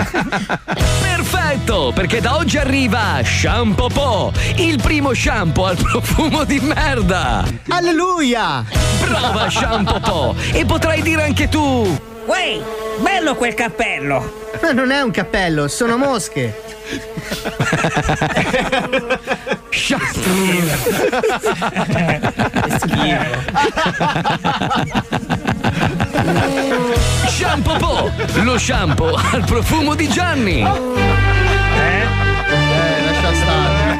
Perfetto, 1.01 1.91
perché 1.93 2.21
da 2.21 2.35
oggi 2.35 2.57
arriva 2.57 3.21
Shampoo 3.23 3.89
Po, 3.89 4.33
il 4.57 4.79
primo 4.81 5.13
shampoo 5.13 5.65
al 5.65 5.77
profumo 5.77 6.43
di 6.43 6.59
merda. 6.59 7.45
Alleluia! 7.69 8.63
Prova 8.99 9.49
Shampoo 9.49 9.99
Po 9.99 10.35
e 10.53 10.65
potrai 10.65 11.01
dire 11.01 11.23
anche 11.23 11.49
tu. 11.49 12.15
Uè, 12.27 12.59
bello 12.99 13.35
quel 13.35 13.53
cappello. 13.53 14.49
Ma 14.61 14.71
non 14.73 14.91
è 14.91 14.99
un 14.99 15.11
cappello, 15.11 15.69
sono 15.69 15.95
mosche. 15.97 16.53
Shampoo 27.27 27.77
Po, 27.77 28.11
lo 28.43 28.57
shampoo 28.57 29.17
al 29.31 29.45
profumo 29.45 29.95
di 29.95 30.09
Gianni. 30.09 30.59
Eh, 30.59 30.65
lascia 33.05 33.33
stare. 33.33 33.95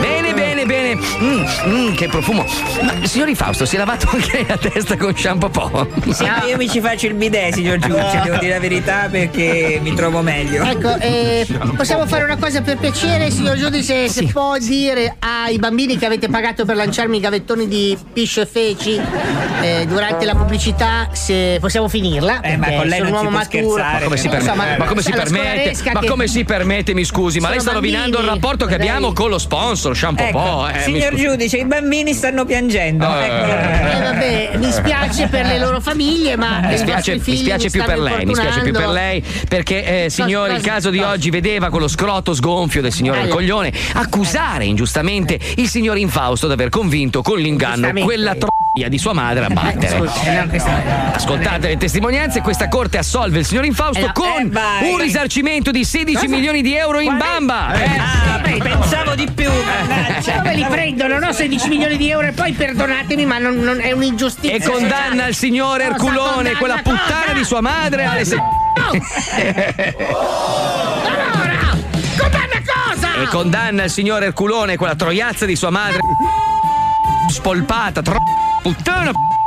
Bene, 0.00 0.32
bene, 0.34 0.64
bene. 0.66 0.91
Mm, 0.96 1.44
mm, 1.66 1.94
che 1.94 2.08
profumo. 2.08 2.44
Ma 2.82 3.06
signori 3.06 3.34
Fausto, 3.34 3.64
si 3.64 3.76
è 3.76 3.78
lavato 3.78 4.08
anche 4.12 4.44
la 4.46 4.56
testa 4.56 4.96
con 4.96 5.16
shampoo 5.16 5.48
Po? 5.48 5.86
Sì, 6.10 6.24
ma 6.24 6.44
io 6.44 6.56
mi 6.56 6.68
ci 6.68 6.80
faccio 6.80 7.06
il 7.06 7.14
bidet, 7.14 7.54
signor 7.54 7.78
giudice, 7.78 8.20
devo 8.24 8.36
dire 8.38 8.52
la 8.54 8.60
verità 8.60 9.08
perché 9.10 9.78
mi 9.82 9.94
trovo 9.94 10.20
meglio. 10.22 10.64
Ecco, 10.64 10.96
eh, 10.98 11.46
possiamo 11.76 12.06
fare 12.06 12.24
una 12.24 12.36
cosa 12.36 12.60
per 12.62 12.76
piacere, 12.78 13.30
signor 13.30 13.56
giudice, 13.56 14.08
se 14.08 14.24
può 14.26 14.56
dire 14.58 15.16
ai 15.20 15.58
bambini 15.58 15.96
che 15.98 16.06
avete 16.06 16.28
pagato 16.28 16.64
per 16.64 16.76
lanciarmi 16.76 17.16
i 17.16 17.20
gavettoni 17.20 17.68
di 17.68 17.96
piscio 18.12 18.40
e 18.42 18.46
feci 18.46 19.00
eh, 19.62 19.84
durante 19.86 20.24
la 20.24 20.34
pubblicità 20.34 21.08
se 21.12 21.58
possiamo 21.60 21.88
finirla. 21.88 22.40
Eh, 22.40 22.56
ma 22.56 22.70
con 22.72 22.86
lei 22.86 22.98
sono 22.98 23.10
non 23.22 23.26
un 23.26 23.42
si 23.42 23.56
maturo. 23.58 23.78
scherzare, 23.78 23.98
Ma 23.98 24.04
come 24.06 24.16
si, 24.16 24.28
permette? 24.28 24.76
ma 24.78 24.84
come 24.86 25.02
si 25.02 25.10
permette? 25.12 25.90
Ma 25.92 26.00
come 26.06 26.26
si 26.28 26.44
permette, 26.44 26.94
mi 26.94 27.04
scusi? 27.04 27.40
Ma 27.40 27.50
lei 27.50 27.60
sta 27.60 27.72
rovinando 27.72 28.18
il 28.20 28.26
rapporto 28.26 28.66
che 28.66 28.74
abbiamo 28.74 29.12
con 29.12 29.30
lo 29.30 29.38
sponsor, 29.38 29.96
Shampoo 29.96 30.26
Ecco, 30.26 30.38
Po. 30.38 30.68
eh, 30.68 30.81
signor 30.82 31.10
scusi. 31.12 31.22
giudice, 31.22 31.56
i 31.58 31.64
bambini 31.64 32.12
stanno 32.14 32.44
piangendo. 32.44 33.06
Eh. 33.06 33.24
Ecco. 33.24 33.44
Eh, 33.44 34.00
vabbè, 34.02 34.50
mi 34.58 34.70
spiace 34.70 35.26
per 35.28 35.46
le 35.46 35.58
loro 35.58 35.80
famiglie, 35.80 36.36
ma 36.36 36.60
Mi 36.66 36.76
spiace, 36.78 37.20
mi 37.24 37.36
spiace 37.36 37.70
più 37.70 37.82
per 37.84 37.98
lei, 37.98 38.24
mi 38.26 38.34
spiace 38.34 38.60
più 38.62 38.72
per 38.72 38.88
lei 38.88 39.22
perché 39.48 40.04
eh, 40.04 40.10
signore 40.10 40.54
il 40.54 40.62
caso 40.62 40.90
di 40.90 41.00
oggi 41.00 41.30
vedeva 41.30 41.68
quello 41.70 41.88
scroto 41.88 42.34
sgonfio 42.34 42.80
del 42.82 42.92
signore 42.92 43.20
Eh. 43.20 43.24
il 43.24 43.28
coglione 43.28 43.72
accusare 43.94 44.64
ingiustamente 44.64 45.38
il 45.56 45.68
signor 45.68 45.98
Infausto 45.98 46.46
di 46.46 46.52
aver 46.52 46.68
convinto 46.68 47.22
con 47.22 47.38
l'inganno 47.38 47.90
quella 48.02 48.34
troia 48.34 48.50
di 48.74 48.96
sua 48.96 49.12
madre 49.12 49.44
a 49.44 49.48
battere. 49.50 49.96
Eh, 49.96 49.98
no, 49.98 50.46
questa- 50.48 51.12
Ascoltate 51.14 51.68
le 51.68 51.76
testimonianze, 51.76 52.40
questa 52.40 52.68
corte 52.68 52.96
assolve 52.96 53.40
il 53.40 53.44
signor 53.44 53.66
Infausto 53.66 54.06
Eh 54.06 54.12
con 54.14 54.50
eh, 54.50 54.90
un 54.90 54.98
risarcimento 54.98 55.70
di 55.70 55.84
16 55.84 56.26
milioni 56.26 56.62
di 56.62 56.74
euro 56.74 56.98
in 57.00 57.18
bamba. 57.18 57.74
Eh, 57.74 57.90
Ah, 57.98 58.40
pensavo 58.40 59.14
di 59.14 59.30
più. 59.30 59.50
Come 60.24 60.54
li 60.54 60.64
prendono? 60.64 61.18
No, 61.18 61.32
16 61.32 61.68
milioni 61.68 61.98
di 61.98 62.08
euro 62.10 62.28
e 62.28 62.32
poi 62.32 62.52
perdonatemi, 62.52 63.26
ma 63.26 63.36
non, 63.36 63.56
non- 63.60 63.80
è 63.80 63.92
un'ingiustizia. 63.92 64.56
E 64.56 64.62
condanna 64.62 65.26
il 65.26 65.34
signore 65.34 65.84
Cosa 65.88 65.94
Erculone, 66.06 66.52
quella 66.54 66.76
puttana 66.82 67.32
di 67.34 67.44
sua 67.44 67.60
madre, 67.60 68.04
alle 68.06 68.24
se- 68.24 68.36
Allora, 71.04 71.76
condanna 72.18 72.62
cosa? 72.64 73.14
E 73.22 73.26
condanna 73.26 73.84
il 73.84 73.90
signor 73.90 74.22
Erculone, 74.22 74.76
quella 74.76 74.94
troiazza 74.96 75.44
di 75.44 75.56
sua 75.56 75.68
madre. 75.70 75.98
Spolpata, 77.28 78.02
Well, 78.64 78.74
turn 78.74 79.08
up. 79.08 79.41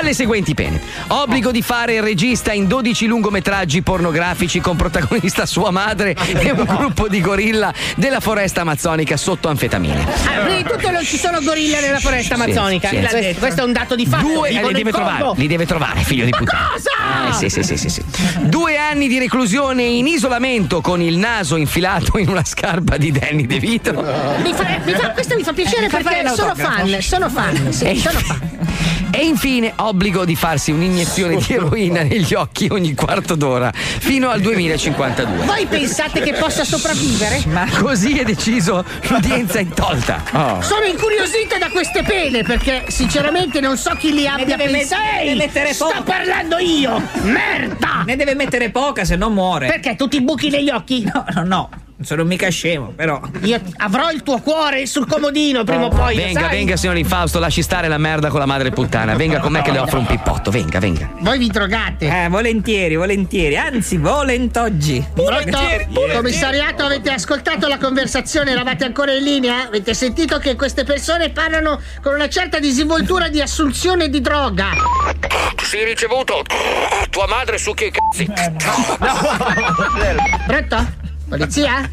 Puttana. 0.00 0.08
Alle 0.10 0.14
seguenti 0.14 0.54
pene: 0.54 0.80
obbligo 1.08 1.50
di 1.50 1.62
fare 1.62 1.94
il 1.94 2.02
regista 2.02 2.52
in 2.52 2.66
12 2.66 3.06
lungometraggi 3.06 3.82
pornografici 3.82 4.60
con 4.60 4.76
protagonista 4.76 5.46
sua 5.46 5.70
madre 5.70 6.16
e 6.38 6.50
un 6.50 6.64
gruppo 6.64 7.08
di 7.08 7.20
gorilla 7.20 7.72
della 7.96 8.20
foresta 8.20 8.62
amazzonica 8.62 9.16
sotto 9.16 9.48
anfetamine. 9.48 10.02
Ah, 10.04 10.40
prima 10.42 10.56
di 10.56 10.64
tutto 10.64 10.90
non 10.90 11.04
ci 11.04 11.16
sono 11.18 11.40
gorilla 11.42 11.80
nella 11.80 11.98
foresta 11.98 12.34
Sì, 12.36 12.40
amazzonica. 12.42 12.88
sì. 12.88 12.96
Questo, 12.96 13.38
questo 13.40 13.60
è 13.60 13.64
un 13.64 13.72
dato 13.72 13.94
di 13.94 14.06
fatto. 14.06 14.26
Due, 14.30 14.48
eh, 14.48 14.66
li 14.66 14.72
deve 14.72 14.90
trovare, 14.92 15.32
li 15.36 15.46
deve 15.46 15.66
trovare, 15.66 16.00
figlio 16.02 16.24
di 16.24 16.30
puttana. 16.30 16.68
cosa? 16.72 17.28
Eh, 17.28 17.32
sì, 17.32 17.48
sì, 17.48 17.62
sì, 17.62 17.76
sì, 17.76 17.88
sì, 17.88 18.02
sì. 18.02 18.02
Due 18.48 18.76
anni 18.78 19.08
di 19.08 19.18
reclusione 19.18 19.82
in 19.82 20.06
isolamento 20.06 20.80
con 20.80 21.00
il 21.02 21.16
naso 21.16 21.56
infilato 21.56 22.18
in 22.18 22.28
una 22.28 22.44
scarpa 22.44 22.96
di 22.96 23.10
Danny 23.12 23.46
De 23.46 23.58
Vito. 23.58 23.92
Mi 23.92 24.52
fa- 24.54 24.78
mi 24.84 24.92
fa- 24.92 25.10
questo 25.10 25.34
mi 25.36 25.42
fa 25.42 25.52
piacere 25.52 25.88
fa 25.88 26.00
fare 26.00 26.22
perché 26.22 26.34
sono 26.34 26.54
fan, 26.54 27.00
sono 27.00 27.28
fan, 27.28 27.72
sì, 27.72 27.84
E- 27.84 27.96
sono 27.98 28.18
fan. 28.18 28.48
E 29.12 29.24
infine 29.26 29.72
obbligo 29.90 30.24
di 30.24 30.36
farsi 30.36 30.70
un'iniezione 30.70 31.36
di 31.36 31.52
eroina 31.54 32.02
negli 32.02 32.32
occhi 32.34 32.68
ogni 32.70 32.94
quarto 32.94 33.34
d'ora 33.34 33.72
fino 33.74 34.30
al 34.30 34.40
2052. 34.40 35.44
Voi 35.44 35.66
pensate 35.66 36.20
che 36.20 36.32
possa 36.34 36.64
sopravvivere? 36.64 37.42
Ma 37.50 37.66
così 37.80 38.18
è 38.18 38.24
deciso, 38.24 38.84
l'udienza 39.08 39.58
è 39.58 39.66
tolta. 39.68 40.22
Oh. 40.32 40.60
Sono 40.62 40.84
incuriosita 40.84 41.58
da 41.58 41.68
queste 41.70 42.02
pene 42.04 42.44
perché 42.44 42.84
sinceramente 42.88 43.60
non 43.60 43.76
so 43.76 43.90
chi 43.98 44.12
li 44.12 44.26
abbia 44.28 44.56
met- 44.56 44.70
pensate. 44.70 45.02
deve 45.18 45.30
Ehi, 45.32 45.36
mettere 45.36 45.72
sto 45.74 45.86
poco. 45.88 46.02
parlando 46.04 46.58
io! 46.58 47.02
Merda! 47.22 48.04
Ne 48.06 48.14
deve 48.16 48.34
mettere 48.36 48.70
poca, 48.70 49.04
se 49.04 49.16
no 49.16 49.28
muore. 49.28 49.66
Perché 49.66 49.96
tu 49.96 50.06
ti 50.06 50.20
buchi 50.22 50.50
negli 50.50 50.70
occhi? 50.70 51.02
No, 51.12 51.24
no, 51.34 51.42
no. 51.44 51.68
Non 52.00 52.08
sono 52.08 52.24
mica 52.24 52.48
scemo, 52.48 52.94
però. 52.96 53.20
Io 53.42 53.60
avrò 53.76 54.10
il 54.10 54.22
tuo 54.22 54.40
cuore 54.40 54.86
sul 54.86 55.06
comodino 55.06 55.64
prima 55.64 55.84
o 55.84 55.88
poi. 55.90 56.16
Venga, 56.16 56.40
sai? 56.40 56.48
venga, 56.48 56.76
signor 56.78 56.96
Infausto, 56.96 57.38
lasci 57.38 57.60
stare 57.60 57.88
la 57.88 57.98
merda 57.98 58.30
con 58.30 58.40
la 58.40 58.46
madre 58.46 58.70
puttana. 58.70 59.14
Venga 59.16 59.38
con 59.38 59.52
me 59.52 59.60
che 59.60 59.70
le 59.70 59.80
offro 59.80 59.98
un 59.98 60.06
pippotto. 60.06 60.50
Venga, 60.50 60.78
venga. 60.78 61.10
Voi 61.18 61.36
vi 61.36 61.48
drogate. 61.48 62.06
Eh, 62.06 62.28
volentieri, 62.30 62.96
volentieri. 62.96 63.58
Anzi, 63.58 63.98
volentoggi. 63.98 65.04
Pronto? 65.12 65.58
Commissariato, 66.14 66.84
avete 66.84 67.10
ascoltato 67.10 67.68
la 67.68 67.76
conversazione? 67.76 68.52
Eravate 68.52 68.86
ancora 68.86 69.12
in 69.12 69.22
linea? 69.22 69.66
Avete 69.66 69.92
sentito 69.92 70.38
che 70.38 70.56
queste 70.56 70.84
persone 70.84 71.28
parlano 71.28 71.82
con 72.00 72.14
una 72.14 72.30
certa 72.30 72.58
disinvoltura 72.58 73.28
di 73.28 73.42
assunzione 73.42 74.08
di 74.08 74.22
droga? 74.22 74.70
Sì, 75.62 75.84
ricevuto. 75.84 76.44
Tua 77.10 77.26
madre 77.26 77.58
su 77.58 77.74
che 77.74 77.90
cazzi. 77.90 78.26
Pronto? 80.46 80.99
Polizia? 81.30 81.88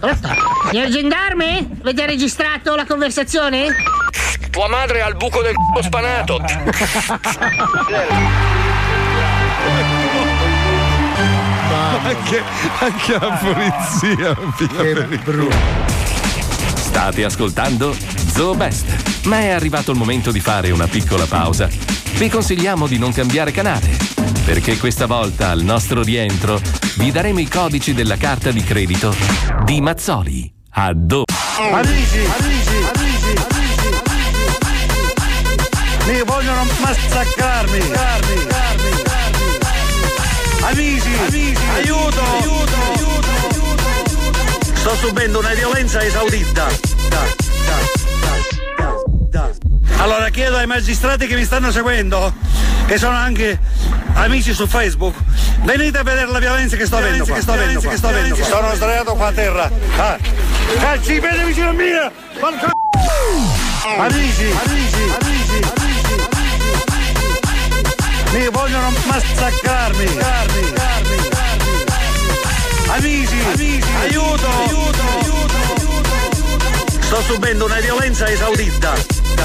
Pronto? 0.00 0.28
Signor 0.70 0.88
gendarme? 0.88 1.68
Avete 1.82 2.06
registrato 2.06 2.74
la 2.74 2.86
conversazione? 2.86 3.66
Tua 4.50 4.68
madre 4.68 5.02
al 5.02 5.16
buco 5.16 5.42
del 5.42 5.52
c***o 5.52 5.82
spanato. 5.82 6.42
Anche, 12.02 12.42
anche 12.78 13.18
la 13.18 13.38
polizia. 13.42 14.34
Che 14.56 15.18
brutto. 15.18 15.56
State 16.98 17.22
ascoltando 17.24 17.96
Zoo 18.32 18.56
Best, 18.56 19.22
ma 19.26 19.38
è 19.38 19.50
arrivato 19.50 19.92
il 19.92 19.96
momento 19.96 20.32
di 20.32 20.40
fare 20.40 20.72
una 20.72 20.88
piccola 20.88 21.26
pausa. 21.26 21.68
Vi 22.14 22.28
consigliamo 22.28 22.88
di 22.88 22.98
non 22.98 23.12
cambiare 23.12 23.52
canale, 23.52 23.96
perché 24.44 24.76
questa 24.78 25.06
volta 25.06 25.50
al 25.50 25.62
nostro 25.62 26.02
rientro 26.02 26.60
vi 26.96 27.12
daremo 27.12 27.38
i 27.38 27.48
codici 27.48 27.94
della 27.94 28.16
carta 28.16 28.50
di 28.50 28.64
credito 28.64 29.14
di 29.64 29.80
Mazzoli. 29.80 30.52
A 30.70 30.92
dopo. 30.92 31.32
Amici, 31.72 32.18
amici, 32.18 32.74
amici, 32.92 33.32
amici, 33.48 33.90
mi 36.10 36.22
vogliono 36.24 36.64
massacrarmi. 36.80 37.80
Amici, 40.62 41.14
amici, 41.28 41.62
aiuto, 41.76 42.22
aiuto, 42.40 43.17
Sto 44.88 45.08
subendo 45.08 45.40
una 45.40 45.52
violenza 45.52 46.02
esaudita. 46.02 46.66
Allora 49.98 50.30
chiedo 50.30 50.56
ai 50.56 50.66
magistrati 50.66 51.26
che 51.26 51.34
mi 51.34 51.44
stanno 51.44 51.70
seguendo, 51.70 52.32
che 52.86 52.96
sono 52.96 53.14
anche 53.14 53.58
amici 54.14 54.54
su 54.54 54.66
Facebook, 54.66 55.14
venite 55.64 55.98
a 55.98 56.02
vedere 56.02 56.30
la 56.30 56.38
violenza 56.38 56.76
che 56.76 56.86
sto 56.86 56.96
avendo 56.96 57.26
qua. 57.26 57.34
Che 57.34 57.42
sto 57.42 57.52
avendo. 57.52 57.80
Che 57.80 57.96
sto 57.98 58.08
avendo. 58.08 58.34
Sono 58.36 58.74
sdraiato 58.74 59.12
qua 59.12 59.26
a 59.26 59.32
terra. 59.32 59.70
Ah. 59.98 60.16
Calci 60.78 61.20
piedi 61.20 61.44
vicino 61.44 61.68
a! 61.68 62.10
Porca- 62.40 62.70
Amici, 63.98 64.56
amici, 64.64 65.02
amici, 65.20 65.60
amici, 65.76 66.16
mi 68.32 68.48
vogliono 68.48 68.90
massacrarmi. 69.04 70.06
Amici, 72.90 73.36
amici, 73.52 73.88
aiuto, 74.00 74.48
aiuto, 74.48 75.02
Sto 77.00 77.20
subendo 77.22 77.66
una 77.66 77.80
violenza 77.80 78.26
esaudita. 78.26 78.94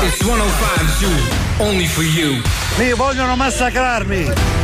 It's 0.01 0.17
105 0.17 0.87
Zoo, 0.97 1.65
only 1.65 1.85
for 1.87 2.03
you. 2.03 2.41
Mi 2.77 2.93
vogliono 2.93 3.35
massacrarmi. 3.35 4.62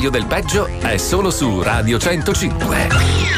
meglio 0.00 0.08
del 0.10 0.24
peggio 0.24 0.66
è 0.80 0.96
solo 0.96 1.30
su 1.30 1.60
Radio 1.60 1.98
105. 1.98 2.88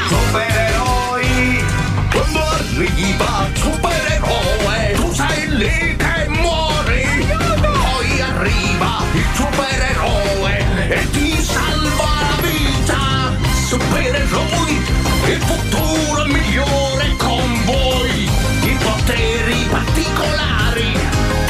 Supereroi, 0.06 1.64
quando 2.12 2.38
arriva, 2.38 3.48
supereroe, 3.54 4.92
tu 4.94 5.12
sei 5.12 5.56
lì 5.56 5.96
che 5.96 6.28
muori, 6.28 7.26
poi 7.58 8.20
arriva 8.20 9.02
il 9.12 9.24
supereroe 9.34 10.88
e 10.88 11.10
ti 11.10 11.42
salva 11.42 12.10
la 12.20 12.46
vita. 12.46 13.36
Supereroi, 13.66 14.82
il 15.30 15.40
futuro 15.40 16.24
migliore 16.26 17.16
con 17.16 17.64
voi, 17.64 18.30
i 18.62 18.76
poteri 18.80 19.66
particolari 19.68 20.96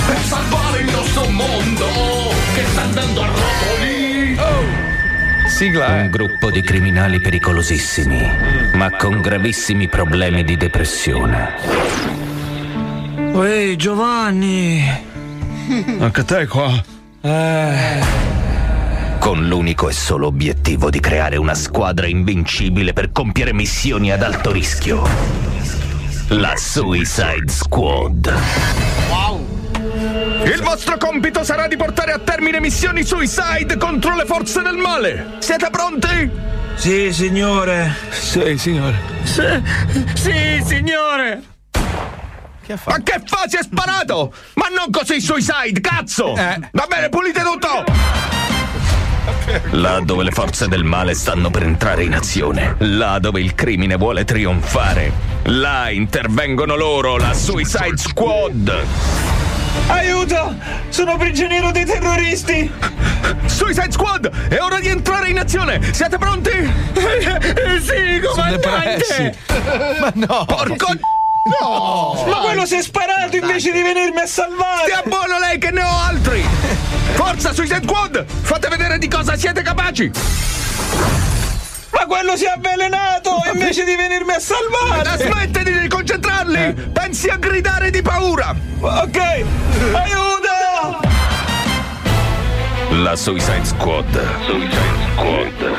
per 0.06 0.18
salvare 0.24 0.80
il 0.80 0.90
nostro 0.90 1.28
mondo 1.28 2.30
che 2.54 2.64
sta 2.70 2.80
andando 2.80 3.01
sigla 5.62 5.92
Un 5.92 6.10
gruppo 6.10 6.50
di 6.50 6.60
criminali 6.60 7.20
pericolosissimi, 7.20 8.28
ma 8.74 8.90
con 8.96 9.20
gravissimi 9.20 9.86
problemi 9.86 10.42
di 10.42 10.56
depressione. 10.56 11.50
Ehi, 13.32 13.76
Giovanni! 13.76 14.82
Anche 16.00 16.24
te 16.24 16.46
qua. 16.48 16.82
Con 19.20 19.46
l'unico 19.46 19.88
e 19.88 19.92
solo 19.92 20.26
obiettivo 20.26 20.90
di 20.90 20.98
creare 20.98 21.36
una 21.36 21.54
squadra 21.54 22.08
invincibile 22.08 22.92
per 22.92 23.12
compiere 23.12 23.52
missioni 23.52 24.10
ad 24.10 24.24
alto 24.24 24.50
rischio. 24.50 25.06
La 26.30 26.54
Suicide 26.56 27.46
Squad. 27.46 28.91
Il 30.72 30.78
vostro 30.78 30.96
compito 30.96 31.44
sarà 31.44 31.66
di 31.66 31.76
portare 31.76 32.12
a 32.12 32.18
termine 32.18 32.58
missioni 32.58 33.04
suicide 33.04 33.76
contro 33.76 34.16
le 34.16 34.24
forze 34.24 34.62
del 34.62 34.78
male. 34.78 35.34
Siete 35.40 35.68
pronti? 35.70 36.30
Sì, 36.76 37.12
signore. 37.12 37.94
Sì, 38.08 38.56
signore. 38.56 38.96
Sì, 39.22 39.62
sì 40.14 40.62
signore. 40.64 41.42
Ma 42.86 43.02
che 43.02 43.20
fa? 43.22 43.44
Si 43.48 43.58
è 43.58 43.62
sparato! 43.62 44.32
Ma 44.54 44.68
non 44.74 44.90
così 44.90 45.20
suicide, 45.20 45.78
cazzo! 45.82 46.32
Va 46.32 46.86
bene, 46.88 47.10
pulite 47.10 47.42
tutto! 47.42 47.84
Là 49.72 50.00
dove 50.00 50.24
le 50.24 50.30
forze 50.30 50.68
del 50.68 50.84
male 50.84 51.12
stanno 51.12 51.50
per 51.50 51.64
entrare 51.64 52.02
in 52.02 52.14
azione, 52.14 52.76
là 52.78 53.18
dove 53.18 53.42
il 53.42 53.54
crimine 53.54 53.96
vuole 53.96 54.24
trionfare, 54.24 55.12
là 55.44 55.90
intervengono 55.90 56.76
loro, 56.76 57.18
la 57.18 57.34
Suicide 57.34 57.98
Squad. 57.98 58.86
Aiuto! 59.88 60.54
Sono 60.88 61.16
prigioniero 61.16 61.70
dei 61.70 61.84
terroristi! 61.84 62.70
Suicide 63.46 63.90
Squad! 63.90 64.48
È 64.48 64.60
ora 64.60 64.78
di 64.80 64.88
entrare 64.88 65.28
in 65.30 65.38
azione! 65.38 65.80
Siete 65.92 66.18
pronti? 66.18 66.50
sì, 67.80 68.20
comandante! 68.20 69.36
Ma 70.00 70.12
no! 70.14 70.44
Porco 70.44 70.86
No! 71.60 72.24
Ma 72.26 72.36
quello 72.36 72.64
si 72.66 72.76
è 72.76 72.82
sparato 72.82 73.36
invece 73.36 73.72
di 73.72 73.82
venirmi 73.82 74.20
a 74.20 74.26
salvare! 74.26 74.84
Stia 74.84 75.02
buono 75.04 75.38
lei 75.38 75.58
che 75.58 75.70
ne 75.70 75.82
ho 75.82 75.98
altri! 76.06 76.44
Forza 77.14 77.52
Suicide 77.52 77.82
Squad! 77.82 78.24
Fate 78.42 78.68
vedere 78.68 78.98
di 78.98 79.08
cosa 79.08 79.36
siete 79.36 79.62
capaci! 79.62 80.10
Ma 81.90 82.06
quello 82.06 82.36
si 82.36 82.44
è 82.44 82.48
avvelenato 82.48 83.21
invece 83.52 83.84
di 83.84 83.96
venirmi 83.96 84.32
a 84.32 84.40
salvare! 84.40 85.18
Smettete 85.18 85.80
di 85.80 85.88
concentrarli! 85.88 86.90
Pensi 86.92 87.28
a 87.28 87.36
gridare 87.36 87.90
di 87.90 88.02
paura! 88.02 88.54
Ok! 88.80 89.18
Aiuto! 89.18 90.30
La 93.02 93.16
Suicide 93.16 93.64
Squad. 93.64 94.20
Suicide 94.44 94.76
Squad. 95.14 95.74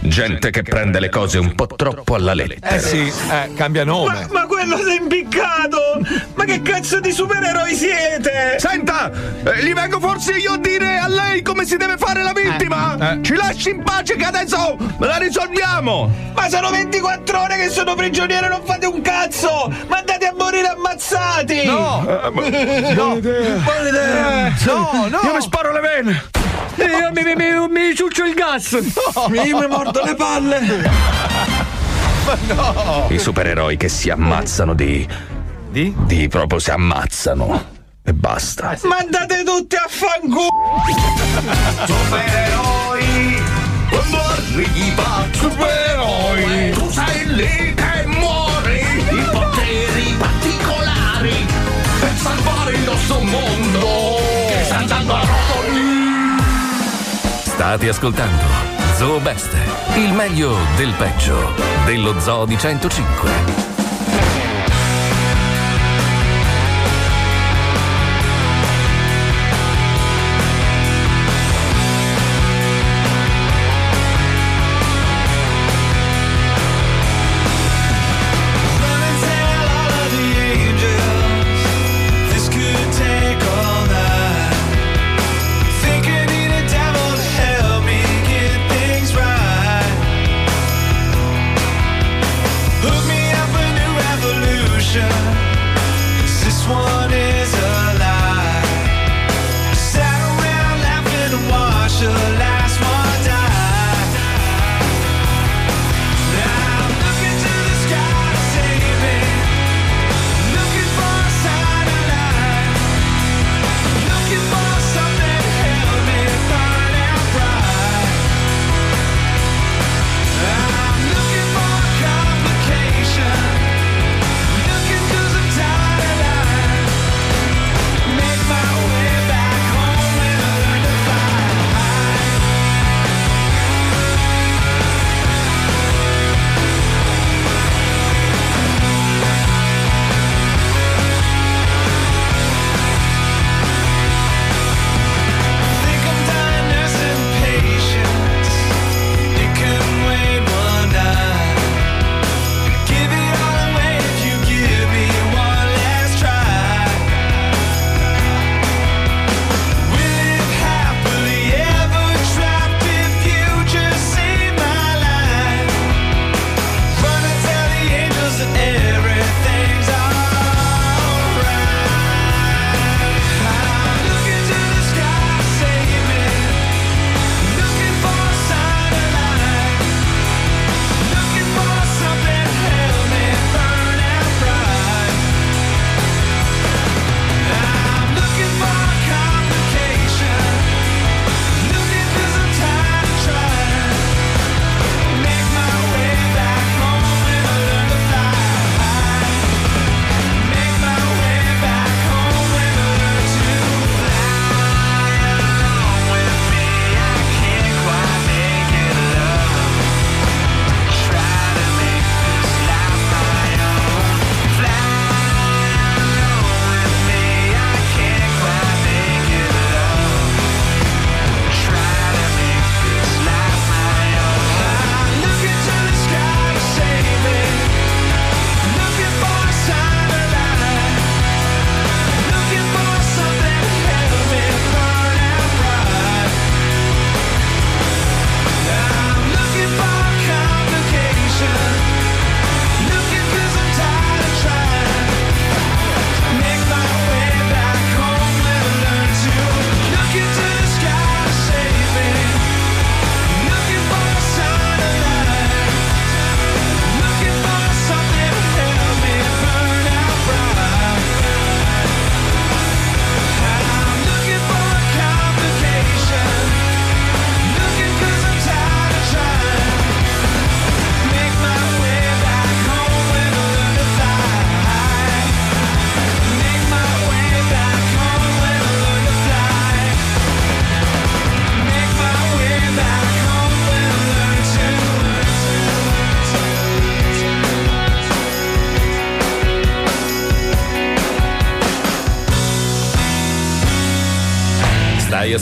Gente 0.00 0.50
che 0.50 0.62
prende 0.62 0.98
le 0.98 1.08
cose 1.08 1.38
un 1.38 1.54
po' 1.54 1.66
troppo 1.66 2.14
alla 2.14 2.34
lettera. 2.34 2.74
Eh 2.74 2.80
sì, 2.80 3.06
eh, 3.06 3.52
cambia 3.54 3.84
nome. 3.84 4.26
Ma 4.30 4.46
quello 4.46 4.76
si 4.78 4.90
è 4.90 5.00
impiccato! 5.00 5.79
Ma 6.34 6.44
che 6.44 6.62
cazzo 6.62 7.00
di 7.00 7.12
supereroi 7.12 7.74
siete? 7.74 8.56
Senta! 8.58 9.10
eh, 9.44 9.62
gli 9.62 9.72
vengo 9.72 10.00
forse 10.00 10.32
io 10.32 10.52
a 10.52 10.58
dire 10.58 10.98
a 10.98 11.08
lei 11.08 11.42
come 11.42 11.64
si 11.64 11.76
deve 11.76 11.96
fare 11.96 12.22
la 12.22 12.32
vittima! 12.32 13.18
Ci 13.22 13.34
lasci 13.34 13.70
in 13.70 13.82
pace 13.82 14.16
che 14.16 14.24
adesso 14.24 14.76
la 14.98 15.16
risolviamo! 15.18 16.10
Ma 16.34 16.48
sono 16.48 16.70
24 16.70 17.40
ore 17.40 17.56
che 17.56 17.68
sono 17.68 17.94
prigioniero 17.94 18.46
e 18.46 18.48
non 18.48 18.62
fate 18.64 18.86
un 18.86 19.00
cazzo! 19.02 19.72
Ma 19.88 19.98
andate 19.98 20.26
a 20.26 20.34
morire 20.36 20.68
ammazzati! 20.68 21.64
No! 21.64 22.02
no! 22.94 23.18
Buona 23.20 23.88
idea! 23.88 24.54
No, 24.66 25.08
no! 25.10 25.20
Io 25.22 25.34
mi 25.34 25.40
sparo 25.40 25.72
le 25.72 25.80
vene! 25.80 26.24
Io 26.76 27.10
mi, 27.12 27.22
mi, 27.22 27.34
mi, 27.34 27.68
mi 27.68 27.94
ciuccio 27.94 28.24
il 28.24 28.34
gas! 28.34 28.72
Io 29.44 29.58
mi 29.58 29.66
mordo 29.66 30.02
le 30.04 30.14
palle! 30.14 30.90
Ma 32.24 32.36
no! 32.54 33.06
I 33.08 33.18
supereroi 33.18 33.76
che 33.76 33.88
si 33.88 34.10
ammazzano 34.10 34.74
di. 34.74 35.06
Di? 35.70 35.94
Di 36.04 36.26
proprio 36.26 36.58
si 36.58 36.70
ammazzano. 36.72 37.78
E 38.02 38.12
basta. 38.12 38.76
Ma 38.82 38.96
andate 38.96 39.44
tutti 39.44 39.76
a 39.76 39.86
fanculo! 39.86 40.48
Supereroi, 41.86 43.42
quando 43.88 44.18
arriva 44.18 45.26
supereroi, 45.30 46.70
tu 46.72 46.90
sei 46.90 47.34
lì 47.34 47.74
che 47.74 48.06
muori, 48.06 48.80
i 48.80 49.28
poteri 49.30 50.14
particolari 50.18 51.46
per 52.00 52.16
salvare 52.16 52.72
il 52.72 52.82
nostro 52.82 53.20
mondo 53.20 54.16
che 54.48 54.64
sta 54.64 54.76
andando 54.78 55.14
a 55.14 55.20
rotoli. 55.20 56.42
State 57.44 57.88
ascoltando 57.88 58.44
Zoo 58.96 59.20
Best, 59.20 59.54
il 59.94 60.12
meglio 60.14 60.56
del 60.74 60.92
peggio 60.98 61.54
dello 61.84 62.18
Zoo 62.18 62.44
di 62.44 62.58
105. 62.58 63.69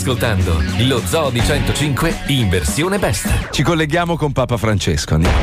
Ascoltando 0.09 0.59
lo 0.87 0.99
Zoo 1.05 1.29
di 1.29 1.39
105 1.39 2.21
in 2.27 2.49
versione 2.49 2.97
best. 2.97 3.51
Ci 3.51 3.61
colleghiamo 3.61 4.17
con 4.17 4.31
Papa 4.31 4.57
Francesco. 4.57 5.13
Andiamo. 5.13 5.37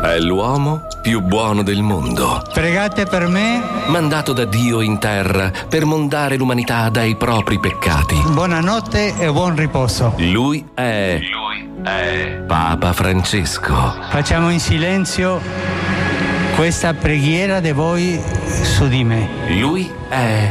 È 0.00 0.18
l'uomo 0.20 0.86
più 1.02 1.20
buono 1.20 1.64
del 1.64 1.82
mondo. 1.82 2.40
Pregate 2.52 3.06
per 3.06 3.26
me. 3.26 3.60
Mandato 3.86 4.32
da 4.32 4.44
Dio 4.44 4.80
in 4.80 5.00
terra 5.00 5.50
per 5.68 5.84
mondare 5.84 6.36
l'umanità 6.36 6.88
dai 6.88 7.16
propri 7.16 7.58
peccati. 7.58 8.14
Buonanotte 8.28 9.18
e 9.18 9.28
buon 9.32 9.56
riposo. 9.56 10.14
Lui 10.18 10.64
è. 10.74 11.18
Lui 11.20 11.68
è. 11.82 12.44
Papa 12.46 12.92
Francesco. 12.92 13.74
Facciamo 14.08 14.50
in 14.50 14.60
silenzio 14.60 15.40
questa 16.54 16.94
preghiera 16.94 17.58
di 17.58 17.72
voi 17.72 18.22
su 18.62 18.86
di 18.86 19.02
me. 19.02 19.28
Lui 19.48 19.90
è. 20.08 20.48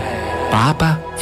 Papa 0.49 0.99
Francesco. 0.99 1.12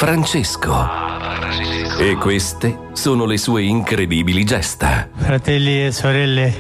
E 2.00 2.16
queste 2.16 2.76
sono 2.94 3.26
le 3.26 3.38
sue 3.38 3.62
incredibili 3.62 4.44
gesta. 4.44 5.08
Fratelli 5.16 5.86
e 5.86 5.92
sorelle, 5.92 6.52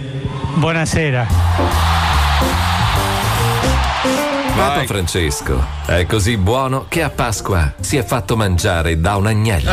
buonasera. 0.53 1.25
Papa 4.55 4.85
Francesco 4.85 5.65
è 5.87 6.05
così 6.05 6.37
buono 6.37 6.85
che 6.87 7.01
a 7.01 7.09
Pasqua 7.09 7.73
si 7.79 7.97
è 7.97 8.03
fatto 8.03 8.37
mangiare 8.37 8.99
da 8.99 9.15
un 9.15 9.25
agnello. 9.25 9.71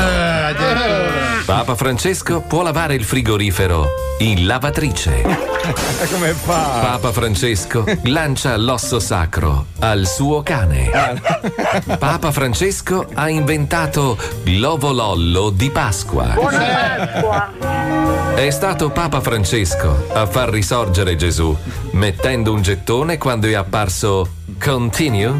Papa 1.49 1.77
Francesco 1.77 2.43
può 2.43 2.61
lavare 2.61 2.95
il 2.95 3.05
frigorifero 3.05 3.89
in 4.19 4.45
lavatrice. 4.45 5.23
Come 6.13 6.35
fa? 6.35 6.79
Papa 6.83 7.11
Francesco 7.11 7.87
lancia 8.03 8.55
l'osso 8.59 9.01
sacro 9.01 9.69
al 9.79 10.07
suo 10.07 10.43
cane. 10.43 10.91
Papa 11.99 12.33
Francesco 12.33 13.07
ha 13.15 13.31
inventato 13.31 14.19
l'ovolollo 14.45 15.49
di 15.49 15.71
Pasqua. 15.71 16.35
Buona 16.35 16.59
Pasqua! 16.59 18.35
È 18.35 18.51
stato 18.51 18.91
Papa 18.91 19.23
Francesco 19.23 20.05
a 20.13 20.27
far 20.27 20.51
risorgere 20.51 21.17
Gesù, 21.17 21.57
mettendo 21.93 22.53
un 22.53 22.61
gettone 22.61 23.17
quando 23.17 23.47
è 23.47 23.55
apparso 23.55 24.33
Continue? 24.59 25.39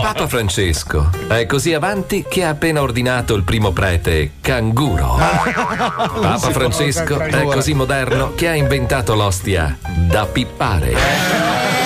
Papa 0.00 0.26
Francesco. 0.26 1.10
È 1.28 1.44
così 1.44 1.74
avanti 1.74 2.24
che 2.26 2.44
ha 2.44 2.48
appena 2.48 2.80
ordinato 2.80 3.34
il 3.34 3.42
primo 3.42 3.72
prete 3.72 4.32
canguro. 4.40 5.16
Papa 5.16 6.50
Francesco 6.50 7.18
è 7.18 7.42
così 7.44 7.74
moderno 7.74 8.32
che 8.34 8.48
ha 8.48 8.54
inventato 8.54 9.14
l'ostia 9.14 9.76
da 10.08 10.24
pippare. 10.24 11.83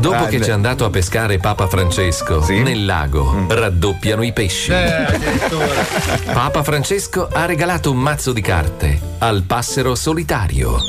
Dopo 0.00 0.16
Grande. 0.16 0.38
che 0.38 0.44
c'è 0.44 0.50
andato 0.50 0.86
a 0.86 0.90
pescare 0.90 1.36
Papa 1.36 1.66
Francesco 1.66 2.42
nel 2.48 2.86
lago, 2.86 3.44
raddoppiano 3.48 4.22
i 4.22 4.32
pesci. 4.32 4.72
Papa 6.32 6.62
Francesco 6.62 7.28
ha 7.30 7.44
regalato 7.44 7.90
un 7.90 7.98
mazzo 7.98 8.32
di 8.32 8.40
carte 8.40 8.98
al 9.18 9.42
passero 9.42 9.94
solitario. 9.94 10.82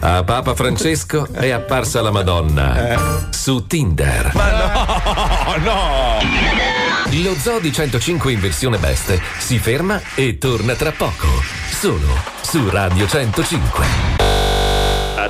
A 0.00 0.22
Papa 0.24 0.54
Francesco 0.54 1.26
è 1.32 1.48
apparsa 1.48 2.02
la 2.02 2.10
Madonna 2.10 3.28
su 3.30 3.66
Tinder. 3.66 4.32
Ma 4.34 4.50
no, 5.56 5.56
no! 5.64 7.22
Lo 7.22 7.34
Zoo 7.38 7.60
di 7.60 7.72
105 7.72 8.30
in 8.30 8.40
versione 8.40 8.76
best 8.76 9.18
si 9.38 9.58
ferma 9.58 9.98
e 10.14 10.36
torna 10.36 10.74
tra 10.74 10.90
poco. 10.92 11.28
Solo 11.70 12.08
su 12.42 12.68
Radio 12.68 13.06
105. 13.06 14.11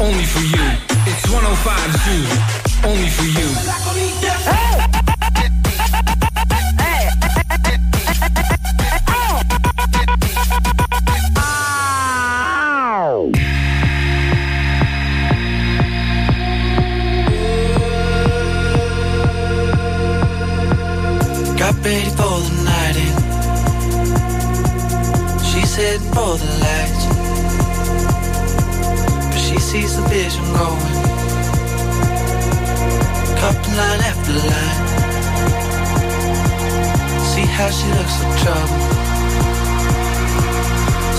only 0.00 0.24
for 0.24 0.40
you. 0.40 0.64
It's 1.06 1.28
105 1.28 1.92
Zoo, 2.04 2.24
only 2.88 3.08
for 3.10 3.24
you. 3.24 3.48
Got 21.58 21.74
ready 21.84 22.10
for 22.16 22.40
the 22.40 22.52
night. 22.64 22.96
She's 25.44 25.72
heading 25.76 26.12
for 26.14 26.32
the 26.38 26.49
vision 30.10 30.44
going. 30.58 30.94
Cupping 33.38 33.76
line 33.78 34.02
after 34.10 34.34
line. 34.50 34.78
See 37.30 37.46
how 37.56 37.70
she 37.70 37.86
looks 37.96 38.16
like 38.20 38.36
trouble. 38.42 38.80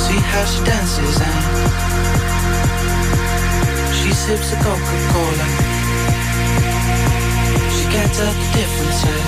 See 0.04 0.20
how 0.32 0.44
she 0.52 0.60
dances 0.68 1.18
and 1.30 1.44
she 3.98 4.12
sips 4.12 4.52
a 4.52 4.58
Coca-Cola. 4.64 5.48
She 7.76 7.84
can't 7.94 8.14
tell 8.18 8.34
the 8.42 8.48
difference 8.60 9.00
yet. 9.08 9.26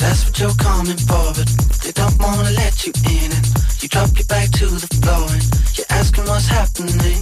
That's 0.00 0.20
what 0.24 0.34
you're 0.40 0.58
coming 0.68 1.00
for, 1.08 1.26
but 1.36 1.48
they 1.82 1.92
don't 1.92 2.16
wanna 2.18 2.50
let 2.62 2.86
you 2.86 2.92
in. 3.20 3.30
And 3.30 3.46
you 3.82 3.88
drop 3.88 4.10
your 4.16 4.26
back 4.26 4.48
to 4.52 4.66
the 4.66 4.88
floor 5.02 5.28
and 5.28 5.63
asking 6.04 6.26
what's 6.28 6.46
happening. 6.46 7.20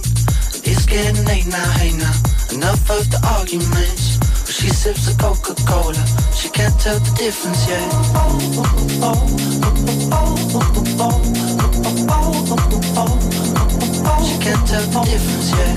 It's 0.67 0.85
getting 0.85 1.25
late 1.25 1.47
now, 1.47 1.71
hey 1.79 1.91
now. 1.95 2.13
Enough 2.51 2.89
of 2.91 3.09
the 3.11 3.19
arguments. 3.37 4.17
But 4.43 4.53
she 4.59 4.69
sips 4.69 5.07
a 5.07 5.15
Coca 5.17 5.55
Cola, 5.67 6.03
she 6.35 6.49
can't 6.49 6.77
tell 6.79 6.99
the 6.99 7.11
difference 7.15 7.67
yet. 7.67 7.89
She 14.27 14.35
can't 14.43 14.67
tell 14.67 14.85
the 14.91 14.99
difference 15.11 15.49
yet. 15.57 15.73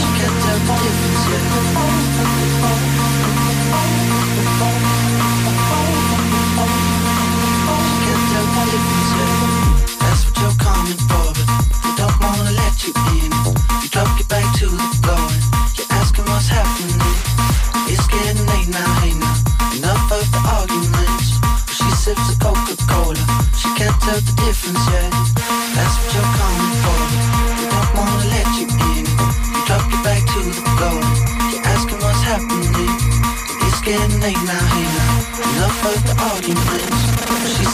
She 0.00 0.10
can't 0.18 0.38
tell 0.44 0.58
the 0.66 0.74
difference 0.84 1.24
yet. 1.30 3.19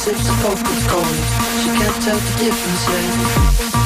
She 0.06 0.12
sips 0.12 0.28
a 0.28 0.32
Coca-Cola. 0.34 1.04
She 1.62 1.68
can't 1.70 2.00
tell 2.00 2.16
the 2.16 2.38
difference 2.38 2.88
yet. 2.88 3.85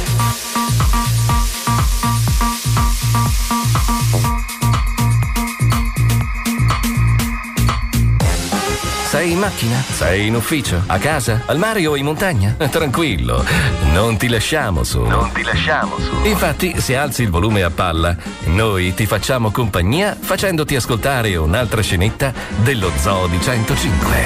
Macchina? 9.41 9.83
Sei 9.91 10.27
in 10.27 10.35
ufficio? 10.35 10.83
A 10.85 10.99
casa? 10.99 11.41
Al 11.47 11.57
mare 11.57 11.83
o 11.87 11.95
in 11.95 12.05
montagna? 12.05 12.55
Tranquillo, 12.69 13.43
non 13.91 14.15
ti 14.15 14.27
lasciamo 14.27 14.83
solo. 14.83 15.09
Non 15.09 15.31
ti 15.31 15.41
lasciamo 15.41 15.97
solo. 15.97 16.27
Infatti, 16.27 16.79
se 16.79 16.95
alzi 16.95 17.23
il 17.23 17.31
volume 17.31 17.63
a 17.63 17.71
palla, 17.71 18.15
noi 18.45 18.93
ti 18.93 19.07
facciamo 19.07 19.49
compagnia 19.49 20.15
facendoti 20.19 20.75
ascoltare 20.75 21.35
un'altra 21.35 21.81
scenetta 21.81 22.31
dello 22.61 22.91
Zoo 22.95 23.25
di 23.25 23.41
105. 23.41 24.25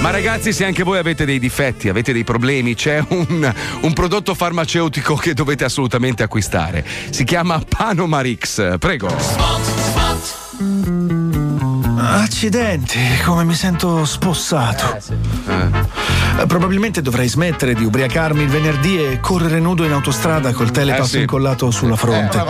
Ma 0.00 0.10
ragazzi, 0.10 0.52
se 0.52 0.66
anche 0.66 0.82
voi 0.82 0.98
avete 0.98 1.24
dei 1.24 1.38
difetti, 1.38 1.88
avete 1.88 2.12
dei 2.12 2.24
problemi, 2.24 2.74
c'è 2.74 3.02
un, 3.08 3.50
un 3.80 3.92
prodotto 3.94 4.34
farmaceutico 4.34 5.14
che 5.14 5.32
dovete 5.32 5.64
assolutamente 5.64 6.22
acquistare. 6.22 6.84
Si 7.08 7.24
chiama 7.24 7.58
Panomarix. 7.66 8.76
Prego. 8.76 9.08
Accidenti, 12.06 12.98
come 13.24 13.44
mi 13.44 13.54
sento 13.54 14.04
spossato. 14.04 14.98
Eh, 15.48 15.92
Probabilmente 16.46 17.00
dovrei 17.00 17.28
smettere 17.28 17.74
di 17.74 17.84
ubriacarmi 17.84 18.42
il 18.42 18.48
venerdì 18.48 18.98
e 19.02 19.20
correre 19.20 19.58
nudo 19.60 19.84
in 19.84 19.92
autostrada 19.92 20.52
col 20.52 20.70
telepass 20.70 21.06
Eh, 21.06 21.10
sì. 21.10 21.20
incollato 21.20 21.70
sulla 21.70 21.96
fronte. 21.96 22.42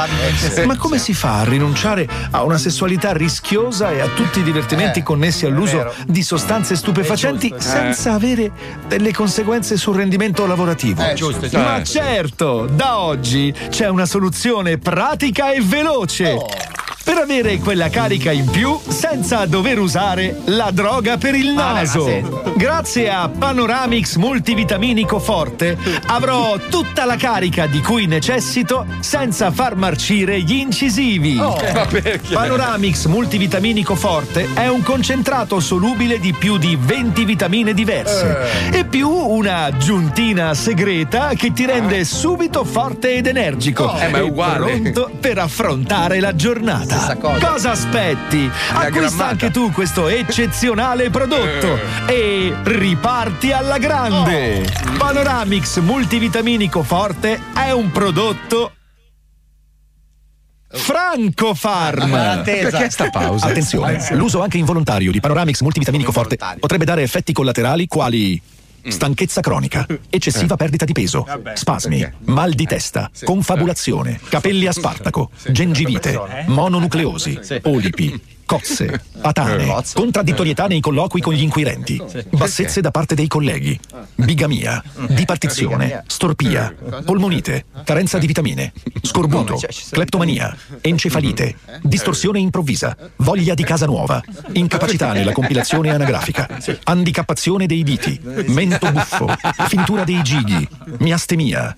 Eh, 0.57 0.66
ma 0.66 0.76
come 0.76 0.98
si 0.98 1.14
fa 1.14 1.40
a 1.40 1.44
rinunciare 1.44 2.09
a 2.30 2.42
una 2.42 2.59
sessualità 2.59 3.12
rischiosa 3.12 3.90
e 3.92 4.00
a 4.00 4.09
tutti 4.09 4.40
i 4.40 4.42
divertimenti 4.42 5.02
connessi 5.02 5.46
all'uso 5.46 5.92
di 6.07 6.22
sostanze 6.22 6.74
stupefacenti 6.76 7.55
senza 7.59 8.14
avere 8.14 8.50
delle 8.88 9.12
conseguenze 9.12 9.76
sul 9.76 9.96
rendimento 9.96 10.46
lavorativo? 10.46 11.02
Eh, 11.07 11.14
giusto, 11.14 11.40
giusto. 11.42 11.59
Ma 11.59 11.76
Eh. 11.78 11.84
certo, 11.84 12.66
da 12.72 12.98
oggi 12.98 13.55
c'è 13.70 13.88
una 13.88 14.07
soluzione 14.07 14.78
pratica 14.78 15.52
e 15.52 15.61
veloce. 15.61 16.36
Oh. 17.07 17.12
Per 17.12 17.18
avere 17.18 17.59
quella 17.59 17.88
carica 17.90 18.32
in 18.32 18.48
più 18.48 18.78
senza 18.88 19.44
dover 19.46 19.78
usare 19.78 20.40
la 20.46 20.70
droga 20.72 21.18
per 21.18 21.34
il 21.34 21.50
naso. 21.50 22.52
Grazie 22.57 23.11
a 23.11 23.28
Panoramix 23.28 24.16
multivitaminico 24.16 25.18
forte 25.18 25.76
avrò 26.07 26.57
tutta 26.70 27.05
la 27.05 27.16
carica 27.16 27.66
di 27.66 27.80
cui 27.80 28.07
necessito 28.07 28.86
senza 29.00 29.50
far 29.50 29.76
marcire 29.76 30.40
gli 30.40 30.55
incisivi. 30.55 31.38
Oh. 31.38 31.59
Panoramix 32.32 33.05
multivitaminico 33.07 33.94
forte 33.96 34.48
è 34.55 34.66
un 34.68 34.82
concentrato 34.82 35.61
solubile 35.61 36.18
di 36.18 36.32
più 36.32 36.57
di 36.57 36.76
20 36.80 37.24
vitamine 37.24 37.74
diverse 37.74 38.70
Eh. 38.70 38.78
e 38.78 38.84
più 38.86 39.09
una 39.11 39.64
aggiuntina 39.64 40.55
segreta 40.55 41.32
che 41.36 41.52
ti 41.52 41.66
rende 41.66 42.05
subito 42.05 42.64
forte 42.64 43.14
ed 43.14 43.26
energico. 43.26 43.94
Eh, 43.98 44.09
ma 44.09 44.18
è 44.18 44.22
uguale. 44.22 44.78
pronto 44.80 45.11
per 45.20 45.38
affrontare 45.38 46.20
la 46.20 46.34
giornata. 46.34 46.92
Cosa. 47.16 47.70
aspetti? 47.70 48.51
Acquista 48.72 48.88
grammata. 48.90 49.26
anche 49.26 49.51
tu 49.51 49.72
questo 49.72 50.09
eccezionale 50.09 51.11
prodotto 51.11 51.78
e 52.07 52.55
riparti 52.62 53.53
alla 53.53 53.78
grande. 53.78 54.64
Panoramix 54.99 55.78
multivitaminico 55.80 56.82
forte 56.82 57.40
è 57.55 57.70
un 57.70 57.90
prodotto 57.90 58.72
Franco 60.68 61.55
Farm. 61.55 62.12
Attesa. 62.12 62.70
Perché 62.70 62.90
sta 62.90 63.11
pausa? 63.11 63.47
Attenzione, 63.47 64.05
l'uso 64.12 64.42
anche 64.42 64.59
involontario 64.59 65.12
di 65.12 65.20
Panoramix 65.20 65.61
multivitaminico 65.61 66.12
forte 66.12 66.36
potrebbe 66.59 66.84
dare 66.84 67.03
effetti 67.03 67.32
collaterali 67.32 67.86
quali 67.86 68.40
stanchezza 68.87 69.41
cronica, 69.41 69.87
eccessiva 70.11 70.57
perdita 70.57 70.85
di 70.85 70.93
peso, 70.93 71.26
spasmi, 71.55 72.12
mal 72.24 72.53
di 72.53 72.66
testa, 72.66 73.11
confabulazione, 73.24 74.20
capelli 74.28 74.66
a 74.66 74.72
spartaco, 74.72 75.30
gengivite, 75.49 76.45
mononucleosi, 76.47 77.61
polipi, 77.61 78.20
cozze, 78.47 79.03
patane, 79.20 79.82
contraddittorietà 79.92 80.66
nei 80.66 80.80
colloqui 80.80 81.20
con 81.20 81.32
gli 81.32 81.42
inquirenti, 81.42 82.03
bassezze 82.30 82.80
da 82.80 82.90
parte 82.90 83.14
dei 83.14 83.28
colleghi, 83.28 83.78
bigamia, 84.14 84.82
dipartizione, 85.09 86.05
storpia, 86.07 86.74
polmonite, 87.05 87.66
carenza 87.84 88.18
di 88.18 88.26
vitamine, 88.26 88.72
scorbuto, 89.03 89.61
cleptomania, 89.90 90.57
encefalite, 90.80 91.57
distorsione 91.82 92.38
improvvisa, 92.38 92.97
voglia 93.16 93.55
di 93.55 93.64
casa 93.64 93.86
nuova, 93.86 94.22
incapacità 94.53 95.12
nella 95.12 95.32
compilazione 95.32 95.90
anagrafica, 95.90 96.49
handicappazione 96.84 97.66
dei 97.66 97.82
diti, 97.82 98.20
mento 98.47 98.90
buffo, 98.90 99.26
fintura 99.68 100.05
dei 100.05 100.22
gigli, 100.22 100.66
miastemia, 100.99 101.74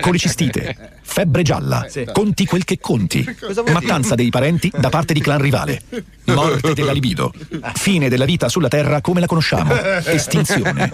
colicistite, 0.00 0.99
febbre 1.10 1.42
gialla, 1.42 1.84
conti 2.12 2.46
quel 2.46 2.64
che 2.64 2.78
conti, 2.78 3.26
mattanza 3.72 4.14
dei 4.14 4.30
parenti 4.30 4.70
da 4.74 4.90
parte 4.90 5.12
di 5.12 5.20
clan 5.20 5.40
rivale, 5.40 5.82
morte 6.26 6.72
della 6.72 6.92
libido, 6.92 7.32
fine 7.74 8.08
della 8.08 8.24
vita 8.24 8.48
sulla 8.48 8.68
terra 8.68 9.00
come 9.00 9.18
la 9.18 9.26
conosciamo, 9.26 9.74
estinzione. 10.04 10.88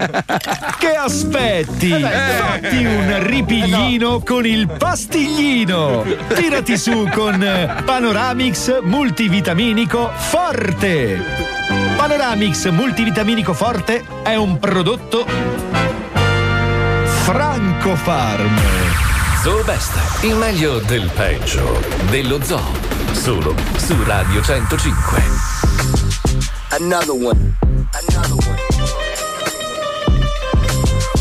Che 0.78 0.94
aspetti? 0.96 1.90
Fatti 1.90 2.84
un 2.84 3.26
ripiglino 3.26 4.20
con 4.20 4.46
il 4.46 4.68
pastiglino! 4.68 6.02
Tirati 6.34 6.78
su 6.78 7.08
con 7.12 7.38
Panoramix 7.84 8.80
multivitaminico 8.82 10.10
forte! 10.16 11.20
Panoramix 11.96 12.70
multivitaminico 12.70 13.52
forte 13.52 14.02
è 14.22 14.34
un 14.34 14.58
prodotto 14.58 15.26
Franco 17.22 17.94
Farm. 17.96 18.85
Zoo 19.46 19.62
Best, 19.62 20.24
il 20.24 20.34
meglio 20.34 20.80
del 20.80 21.08
peggio 21.14 21.80
dello 22.10 22.42
zoo. 22.42 22.60
Solo 23.12 23.54
su 23.76 23.94
Radio 24.02 24.42
105. 24.42 25.22
Another 26.70 27.12
one. 27.12 27.56
Another 27.92 28.34
one. 28.44 28.58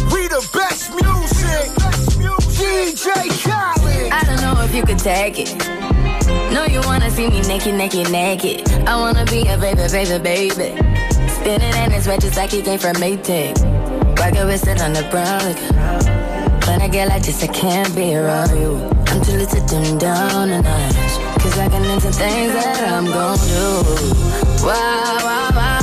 We 0.10 0.28
the 0.28 0.42
best 0.52 0.90
music. 0.90 1.72
DJ 2.58 3.30
Khaled. 3.44 4.12
I 4.12 4.24
don't 4.26 4.42
know 4.42 4.60
if 4.64 4.74
you 4.74 4.82
could 4.82 4.98
take 4.98 5.38
it. 5.38 5.56
No, 6.52 6.66
you 6.66 6.82
wanna 6.88 7.12
see 7.12 7.30
me 7.30 7.42
naked, 7.42 7.76
naked, 7.76 8.10
naked. 8.10 8.68
I 8.88 8.96
wanna 8.96 9.26
be 9.26 9.48
a 9.50 9.56
baby, 9.60 9.88
baby, 9.92 10.18
baby. 10.18 10.76
Spinning 11.28 11.76
in 11.76 11.92
his 11.92 12.08
red 12.08 12.22
just 12.22 12.38
like 12.38 12.50
he 12.50 12.64
came 12.64 12.80
from 12.80 12.96
Maytag. 12.96 13.54
Rocket 14.18 14.46
with 14.48 14.68
it 14.68 14.82
on 14.82 14.94
the 14.94 15.04
brown. 15.12 15.44
Like, 15.44 16.55
when 16.76 16.82
I 16.82 16.88
get 16.90 17.08
like 17.08 17.24
this, 17.24 17.42
I 17.42 17.48
can't 17.48 17.96
be 17.96 18.16
around 18.16 18.50
you. 18.50 18.76
I'm 19.08 19.22
too 19.24 19.32
little 19.32 19.48
to 19.48 19.66
dim 19.66 19.98
down 19.98 20.50
a 20.50 20.62
notch. 20.62 20.96
Cause 21.40 21.58
I 21.58 21.70
can 21.70 21.86
into 21.86 22.12
things 22.12 22.52
that 22.52 22.84
I'm 22.92 23.06
gon' 23.06 23.38
do. 23.48 23.66
Wow, 24.66 25.18
wow, 25.28 25.50
wow. 25.56 25.80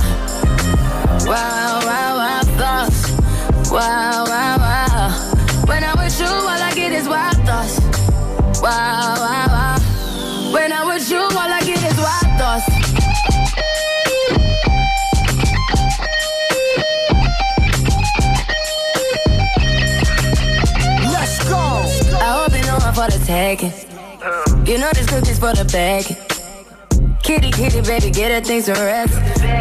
Wow, 1.25 1.81
wow, 1.89 2.17
wow, 2.21 2.43
thoughts. 2.59 3.11
Wow, 3.71 4.25
wow, 4.27 4.59
wow. 4.59 4.62
Taking. 23.23 23.73
You 24.67 24.79
know 24.79 24.91
this 24.93 25.07
cookie's 25.07 25.39
for 25.39 25.53
the 25.53 25.65
bag. 25.73 26.05
Kitty, 27.23 27.53
kitty, 27.53 27.81
baby, 27.83 28.11
get 28.11 28.33
her 28.33 28.41
things 28.41 28.67
to 28.67 28.73
rest. 28.73 29.15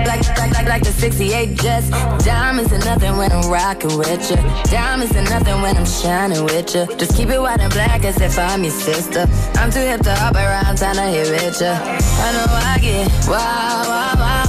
Like, 0.07 0.27
like, 0.37 0.51
like, 0.51 0.67
like 0.67 0.83
the 0.83 0.91
68 0.91 1.59
Jets. 1.59 1.89
Diamonds 2.25 2.73
are 2.73 2.79
nothing 2.79 3.15
when 3.17 3.31
I'm 3.31 3.49
rocking 3.51 3.97
with 3.97 4.29
you. 4.31 4.37
Diamonds 4.71 5.15
are 5.15 5.23
nothing 5.23 5.61
when 5.61 5.77
I'm 5.77 5.85
shining 5.85 6.43
with 6.45 6.73
you. 6.73 6.87
Just 6.97 7.15
keep 7.15 7.29
it 7.29 7.39
white 7.39 7.59
and 7.59 7.71
black 7.71 8.03
as 8.03 8.19
if 8.19 8.37
I'm 8.39 8.63
your 8.63 8.73
sister. 8.73 9.27
I'm 9.55 9.71
too 9.71 9.79
hip 9.79 10.01
to 10.01 10.15
hop 10.15 10.35
around, 10.35 10.77
time 10.77 10.95
to 10.95 11.03
hit 11.03 11.29
with 11.29 11.61
ya. 11.61 11.77
I 11.77 12.31
know 12.33 12.45
I 12.49 12.79
get 12.81 13.09
wow. 13.29 13.83
Wow, 13.87 14.15
wow, 14.17 14.45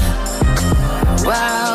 wow, 1.24 1.71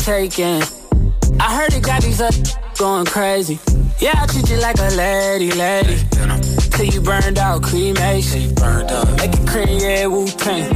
taking. 0.00 0.62
I 1.38 1.56
heard 1.56 1.72
it 1.72 1.82
got 1.82 2.02
these 2.02 2.20
up 2.20 2.34
going 2.78 3.06
crazy. 3.06 3.58
Yeah, 3.98 4.20
I 4.22 4.26
treat 4.26 4.48
you 4.50 4.56
like 4.58 4.78
a 4.78 4.90
lady, 4.96 5.52
lady. 5.52 5.98
Till 6.70 6.86
you 6.86 7.00
burned 7.00 7.38
out, 7.38 7.62
cremation. 7.62 8.54
Burned 8.54 8.90
out. 8.90 9.16
Make 9.18 9.34
it 9.34 9.46
cream, 9.46 9.78
yeah, 9.78 10.06
Wu 10.06 10.26
Tang. 10.26 10.68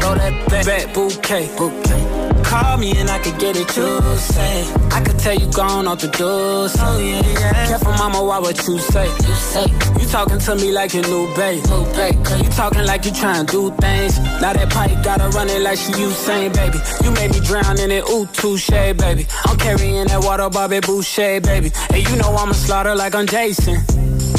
Throw 0.00 0.14
that 0.14 0.48
back, 0.48 0.66
back 0.66 0.94
bouquet. 0.94 2.17
Call 2.48 2.78
me 2.78 2.96
and 2.96 3.10
I 3.10 3.18
could 3.18 3.38
get 3.38 3.56
it, 3.56 3.76
you 3.76 4.00
say. 4.16 4.64
I 4.90 5.02
could 5.04 5.18
tell 5.18 5.34
you 5.34 5.52
gone 5.52 5.86
off 5.86 6.00
the 6.00 6.08
doors. 6.08 6.74
Oh, 6.78 6.98
yeah, 6.98 7.20
yeah. 7.20 7.66
Careful, 7.68 7.92
mama, 7.92 8.24
why 8.24 8.38
what 8.38 8.56
you 8.66 8.78
say? 8.78 9.04
You 9.04 9.34
say. 9.34 9.66
You 10.00 10.06
talking 10.08 10.38
to 10.38 10.54
me 10.56 10.72
like 10.72 10.94
your 10.94 11.06
new 11.08 11.26
babe. 11.36 11.62
New 11.66 11.84
babe. 11.92 12.16
You 12.42 12.48
talking 12.50 12.86
like 12.86 13.04
you 13.04 13.12
trying 13.12 13.44
to 13.44 13.52
do 13.52 13.70
things. 13.76 14.18
Now 14.40 14.54
that 14.54 14.70
pipe 14.70 15.04
gotta 15.04 15.28
run 15.36 15.50
it 15.50 15.60
like 15.60 15.76
she 15.76 15.92
Usain, 15.92 16.54
baby. 16.54 16.78
You 17.04 17.10
made 17.10 17.32
me 17.32 17.40
drown 17.40 17.78
in 17.78 17.90
it, 17.90 18.08
ooh, 18.08 18.24
touche, 18.32 18.70
baby. 18.70 19.26
I'm 19.44 19.58
carrying 19.58 20.06
that 20.06 20.24
water, 20.24 20.48
Bobby 20.48 20.80
Boucher, 20.80 21.42
baby. 21.42 21.70
And 21.90 22.08
you 22.08 22.16
know 22.16 22.34
I'ma 22.34 22.52
slaughter 22.52 22.94
like 22.94 23.14
I'm 23.14 23.26
Jason. 23.26 23.84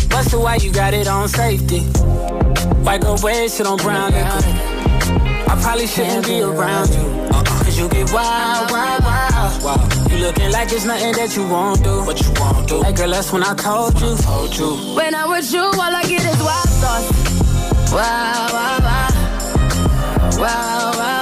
Busted 0.09 0.39
why 0.39 0.55
you 0.55 0.71
got 0.71 0.95
it 0.95 1.07
on 1.07 1.27
safety. 1.29 1.81
White 2.81 3.01
girl 3.01 3.19
wear 3.21 3.47
shit 3.49 3.67
on 3.67 3.77
brown 3.77 4.11
liquor. 4.13 4.41
I 5.51 5.59
probably 5.61 5.85
shouldn't 5.85 6.25
be 6.25 6.41
around 6.41 6.89
you. 6.89 7.01
Uh-uh. 7.01 7.43
Cause 7.43 7.58
you 7.79 7.87
get 7.89 8.11
wild, 8.11 8.71
wild, 8.71 9.03
wild. 9.03 9.63
wild. 9.63 10.11
You 10.11 10.17
looking 10.17 10.51
like 10.51 10.71
it's 10.71 10.83
nothing 10.83 11.13
that 11.13 11.35
you 11.35 11.47
won't 11.47 11.81
do. 11.81 12.03
What 12.03 12.19
you 12.21 12.31
won't 12.39 12.67
do. 12.67 12.83
Hey 12.83 12.91
girl, 12.91 13.09
that's 13.09 13.31
when 13.31 13.43
I 13.43 13.53
told 13.55 13.99
you. 14.01 14.17
Told 14.17 14.57
you. 14.57 14.69
When 14.95 15.15
I'm 15.15 15.29
with 15.29 15.51
you, 15.53 15.63
all 15.63 15.93
I 16.01 16.03
get 16.03 16.23
is 16.31 16.39
wild 16.43 16.69
thoughts. 16.81 17.07
Wow, 17.93 18.47
wow, 18.55 18.79
wow. 18.87 19.09
Wow, 20.39 20.91
wow, 20.99 21.18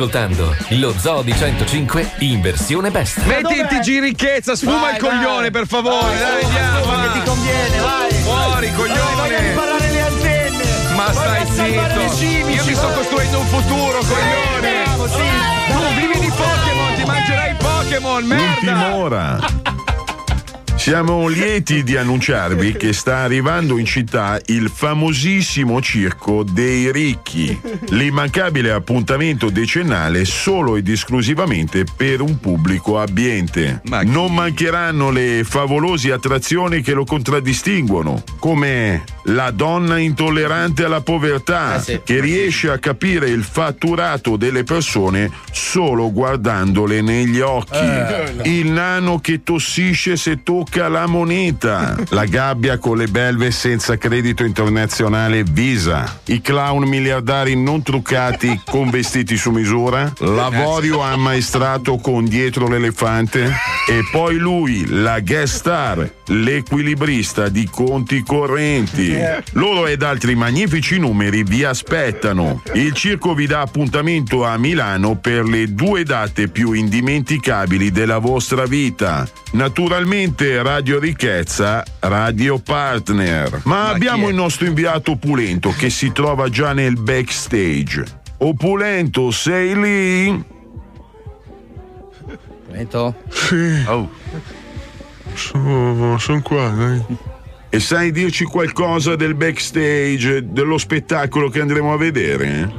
ascoltando 0.00 0.56
lo 0.70 0.94
Zoo 0.98 1.20
di 1.20 1.34
105 1.34 2.12
in 2.20 2.40
versione 2.40 2.90
bestia. 2.90 3.22
Metti 3.26 3.58
in 3.58 3.66
TG 3.66 4.00
ricchezza, 4.00 4.56
sfuma 4.56 4.80
Vai, 4.80 4.94
il 4.94 5.00
coglione, 5.00 5.50
per 5.50 5.66
favore. 5.66 6.18
Dai, 6.18 6.42
andiamo. 6.42 7.02
Che 7.02 7.12
ti 7.18 7.22
conviene, 7.22 7.78
vai. 7.80 8.12
Fuori, 8.22 8.72
coglione. 8.74 9.14
Voglio 9.14 9.38
riparare 9.40 9.90
le 9.90 10.00
antenne. 10.00 10.64
Ma 10.94 11.12
stai 11.12 11.46
zitto. 11.46 12.16
cimici, 12.16 12.50
Io 12.50 12.64
mi 12.64 12.74
sto 12.74 12.86
vai. 12.86 12.96
costruendo 12.96 13.38
un 13.40 13.46
futuro, 13.46 13.98
coglione. 13.98 14.82
Bravo, 14.84 15.08
sì. 15.08 15.22
Tu 15.68 16.00
vivi 16.00 16.18
di 16.18 16.28
Pokémon, 16.30 16.94
ti 16.96 17.04
mangerai 17.04 17.54
Pokémon, 17.58 18.24
merda. 18.24 18.44
Ultima 18.52 18.94
ora. 18.94 19.38
Siamo 20.80 21.28
lieti 21.28 21.82
di 21.84 21.98
annunciarvi 21.98 22.72
che 22.72 22.94
sta 22.94 23.18
arrivando 23.18 23.76
in 23.76 23.84
città 23.84 24.40
il 24.46 24.70
famosissimo 24.74 25.82
circo 25.82 26.42
dei 26.42 26.90
ricchi, 26.90 27.60
l'immancabile 27.90 28.72
appuntamento 28.72 29.50
decennale 29.50 30.24
solo 30.24 30.76
ed 30.76 30.88
esclusivamente 30.88 31.84
per 31.84 32.22
un 32.22 32.40
pubblico 32.40 32.98
abbiente. 32.98 33.82
Non 34.04 34.32
mancheranno 34.32 35.10
le 35.10 35.42
favolose 35.44 36.12
attrazioni 36.12 36.80
che 36.80 36.94
lo 36.94 37.04
contraddistinguono, 37.04 38.24
come 38.38 39.04
la 39.24 39.50
donna 39.50 39.98
intollerante 39.98 40.84
alla 40.84 41.02
povertà, 41.02 41.76
Eh 41.76 41.80
sì. 41.80 42.00
che 42.02 42.20
riesce 42.20 42.70
a 42.70 42.78
capire 42.78 43.28
il 43.28 43.44
fatturato 43.44 44.36
delle 44.36 44.64
persone 44.64 45.30
solo 45.52 46.10
guardandole 46.10 47.02
negli 47.02 47.40
occhi. 47.40 47.76
Eh. 47.76 48.32
Il 48.44 48.70
nano 48.70 49.20
che 49.20 49.42
tossisce 49.42 50.16
se 50.16 50.42
tocca 50.42 50.68
la 50.76 51.06
moneta. 51.06 51.96
La 52.10 52.24
gabbia 52.24 52.78
con 52.78 52.96
le 52.96 53.06
belve 53.06 53.50
senza 53.50 53.96
credito 53.98 54.44
internazionale 54.44 55.42
Visa. 55.42 56.20
I 56.26 56.40
clown 56.40 56.84
miliardari 56.84 57.56
non 57.56 57.82
truccati 57.82 58.60
con 58.64 58.90
vestiti 58.90 59.36
su 59.36 59.50
misura. 59.50 60.12
L'avorio 60.18 61.00
ammaestrato 61.00 61.96
con 61.96 62.24
dietro 62.24 62.68
l'elefante. 62.68 63.52
E 63.88 64.08
poi 64.12 64.36
lui, 64.36 64.86
la 64.88 65.20
guest 65.20 65.56
star, 65.56 66.10
l'equilibrista 66.26 67.48
di 67.48 67.68
conti 67.68 68.22
correnti. 68.22 69.16
Loro 69.52 69.86
ed 69.86 70.02
altri 70.02 70.34
magnifici 70.34 70.98
numeri 70.98 71.42
vi 71.42 71.64
aspettano. 71.64 72.62
Il 72.74 72.92
circo 72.92 73.34
vi 73.34 73.46
dà 73.46 73.60
appuntamento 73.60 74.44
a 74.44 74.56
Milano 74.56 75.16
per 75.16 75.44
le 75.44 75.74
due 75.74 76.04
date 76.04 76.48
più 76.48 76.72
indimenticabili 76.72 77.90
della 77.90 78.18
vostra 78.18 78.64
vita. 78.64 79.28
Naturalmente 79.52 80.59
Radio 80.62 80.98
Ricchezza, 80.98 81.84
Radio 82.00 82.58
Partner. 82.58 83.62
Ma 83.64 83.88
abbiamo 83.88 84.28
il 84.28 84.34
nostro 84.34 84.66
inviato 84.66 85.12
Opulento 85.12 85.70
che 85.76 85.90
si 85.90 86.12
trova 86.12 86.48
già 86.48 86.72
nel 86.72 86.96
backstage. 86.98 88.04
Opulento, 88.38 89.30
sei 89.30 89.80
lì? 89.80 90.44
Opulento? 92.64 93.16
Sì. 93.28 93.84
Sono, 95.34 96.18
sono 96.18 96.42
qua, 96.42 96.68
dai. 96.68 97.04
E 97.68 97.78
sai 97.78 98.10
dirci 98.10 98.44
qualcosa 98.44 99.14
del 99.14 99.34
backstage, 99.34 100.50
dello 100.50 100.76
spettacolo 100.76 101.48
che 101.48 101.60
andremo 101.60 101.92
a 101.92 101.96
vedere? 101.96 102.72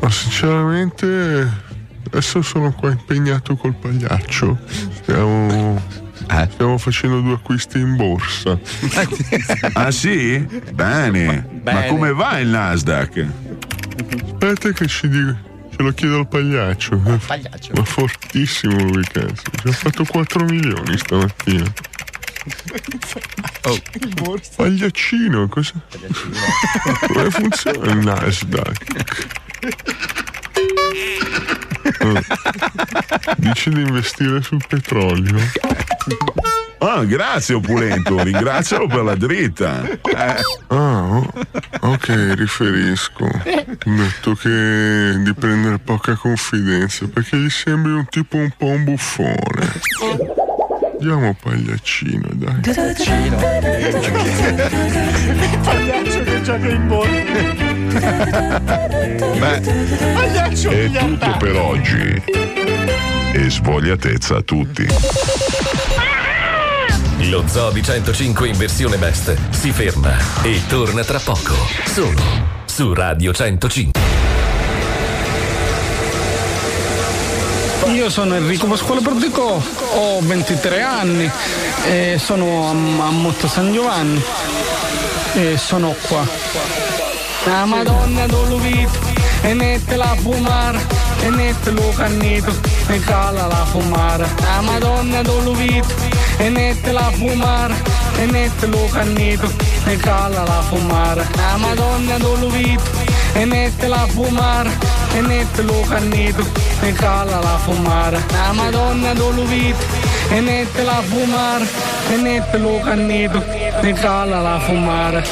Ma 0.00 0.10
sinceramente 0.10 1.64
adesso 2.06 2.42
sono 2.42 2.72
qua 2.72 2.90
impegnato 2.90 3.56
col 3.56 3.74
pagliaccio. 3.74 4.56
Stiamo, 5.02 5.82
stiamo 6.50 6.78
facendo 6.78 7.20
due 7.20 7.34
acquisti 7.34 7.78
in 7.78 7.96
borsa. 7.96 8.58
ah 9.74 9.90
sì? 9.90 10.38
Bene. 10.72 11.46
Ma 11.64 11.72
Bene. 11.72 11.86
come 11.88 12.12
va 12.12 12.38
il 12.38 12.48
Nasdaq? 12.48 13.26
Aspetta 14.24 14.70
che 14.72 14.86
ci 14.86 15.08
dico. 15.08 15.36
Ce 15.76 15.82
lo 15.82 15.92
chiedo 15.92 16.18
al 16.20 16.28
pagliaccio. 16.28 16.96
Pagliaccio. 17.26 17.72
Ma 17.74 17.84
fortissimo 17.84 18.78
lui, 18.78 19.04
cazzo. 19.04 19.42
Ci 19.60 19.68
ha 19.68 19.72
fatto 19.72 20.04
4 20.04 20.44
milioni 20.44 20.96
stamattina. 20.96 21.72
Oh. 23.66 23.76
Pagliaccino, 24.54 25.48
cosa? 25.48 25.72
Come 27.08 27.30
funziona 27.30 27.90
il 27.90 27.98
Nasdaq? 27.98 28.76
Eh. 30.96 32.22
Dici 33.36 33.70
di 33.70 33.82
investire 33.82 34.42
sul 34.42 34.62
petrolio? 34.66 35.36
Ah, 36.78 37.04
grazie 37.04 37.54
Opulento, 37.54 38.22
ringrazialo 38.22 38.86
per 38.86 39.02
la 39.02 39.14
dritta. 39.14 39.82
Ah, 40.12 40.40
oh, 40.68 41.26
ok, 41.80 42.34
riferisco. 42.36 43.28
Detto 43.84 44.34
che 44.34 45.14
di 45.18 45.34
prendere 45.34 45.78
poca 45.78 46.14
confidenza 46.14 47.06
perché 47.08 47.36
gli 47.36 47.50
sembri 47.50 47.92
un 47.92 48.06
tipo 48.08 48.36
un 48.36 48.50
po' 48.56 48.66
un 48.66 48.84
buffone. 48.84 50.45
Andiamo 50.98 51.36
pagliaccino, 51.38 52.28
dai. 52.32 52.60
pagliaccio 55.62 56.22
che 56.22 56.42
gioca 56.42 56.68
in 56.68 56.86
Beh, 59.38 59.60
Pagliaccio 60.14 60.70
è 60.70 60.90
tutto 60.90 61.36
per 61.38 61.56
oggi. 61.56 62.22
E 63.32 63.50
svogliatezza 63.50 64.36
a 64.36 64.40
tutti. 64.40 64.86
Lo 67.28 67.44
Zoo 67.46 67.70
di 67.72 67.82
105 67.82 68.48
in 68.48 68.56
versione 68.56 68.96
best 68.96 69.36
si 69.50 69.72
ferma 69.72 70.16
e 70.42 70.62
torna 70.66 71.04
tra 71.04 71.18
poco. 71.18 71.54
Solo 71.84 72.22
su 72.64 72.94
Radio 72.94 73.34
105. 73.34 74.15
Io 77.92 78.10
sono 78.10 78.34
Enrico 78.34 78.66
Pasquale 78.66 79.00
Perdico, 79.00 79.62
ho 79.94 80.20
23 80.20 80.82
anni 80.82 81.30
e 81.86 82.18
sono 82.18 82.66
a, 82.66 82.70
a 82.70 83.10
Motta 83.10 83.48
San 83.48 83.72
Giovanni 83.72 84.22
e 85.34 85.56
sono 85.56 85.94
qua. 86.08 86.26
La 87.44 87.64
Madonna 87.64 88.26
dell'Uvito 88.26 88.98
e 89.42 89.54
mette 89.54 89.96
la 89.96 90.14
fumare 90.16 90.80
e 91.20 91.30
mette 91.30 91.70
lo 91.70 91.92
cannito 91.94 92.52
e 92.88 92.98
cala 93.00 93.46
la 93.46 93.64
fumare. 93.64 94.28
La 94.40 94.60
Madonna 94.60 95.22
dell'Uvito 95.22 95.94
e 96.38 96.50
mette 96.50 96.90
la 96.92 97.10
fumare 97.12 97.74
e 98.16 98.26
mette 98.26 98.66
lo 98.66 98.88
cannito 98.90 99.50
e 99.84 99.96
cala 99.96 100.42
la 100.42 100.62
fumare. 100.68 101.26
La 101.36 101.56
Madonna 101.56 102.18
dell'Uvito 102.18 102.82
e 103.38 103.44
mette 103.44 103.86
la 103.86 104.06
fumare 104.08 104.70
e 105.12 105.20
mette 105.20 105.62
lo 105.62 105.80
cannito 105.82 106.42
e 106.80 106.92
cala 106.92 107.38
la 107.40 107.58
fumare. 107.58 108.22
La 108.32 108.52
Madonna 108.52 109.12
dell'Uvito 109.12 109.84
e 110.30 110.40
mette 110.40 110.82
la 110.82 111.02
fumare 111.02 111.66
e 112.10 112.16
mette 112.16 112.58
lo 112.58 112.80
cannito 112.80 113.42
e 113.82 113.92
cala 113.92 114.40
la 114.40 114.58
fumare. 114.58 115.24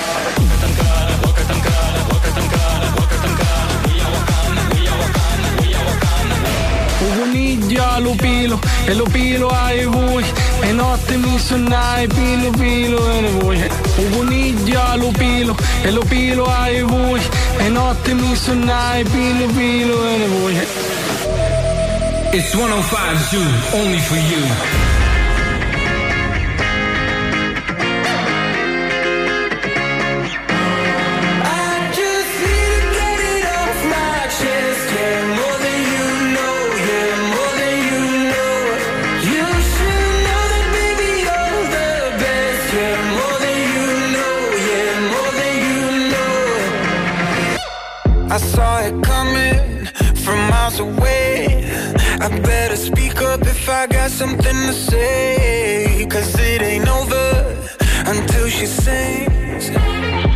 Uguniglia 7.07 7.99
lupilo 7.99 8.59
e 8.87 8.95
lupilo 8.95 9.49
ai 9.49 9.85
voi 9.85 10.25
e 10.61 10.73
notte 10.73 11.17
mi 11.17 11.39
suonai 11.39 12.07
pilo 12.07 12.51
pilo 12.51 13.11
e 13.11 13.21
le 13.21 13.31
voce 13.31 13.71
Uguniglia 13.97 14.97
lupilo 14.97 15.55
e 15.83 15.91
lupilo 15.91 16.47
ai 16.47 16.81
voi 16.83 17.21
e 17.59 17.69
notte 17.69 18.15
mi 18.15 18.37
suonai 18.37 19.05
pilo 19.05 19.47
pilo 19.47 20.09
e 20.09 20.19
le 20.19 20.27
voce 20.27 20.67
It's 22.33 22.53
105 22.53 23.17
Zoo, 23.31 23.79
only 23.79 24.01
for 24.01 24.17
you. 24.17 25.04
I 48.35 48.39
saw 48.39 48.81
it 48.81 49.01
coming 49.05 49.87
from 50.25 50.41
miles 50.51 50.81
away. 50.81 51.71
I 52.21 52.29
better 52.41 52.75
speak 52.75 53.23
up 53.23 53.43
if 53.43 53.69
I 53.69 53.87
got 53.87 54.11
something 54.11 54.59
to 54.67 54.73
say. 54.73 56.05
Cause 56.11 56.35
it 56.41 56.61
ain't 56.61 56.89
over 56.89 57.63
until 58.11 58.49
she 58.49 58.67
sings. 58.67 60.34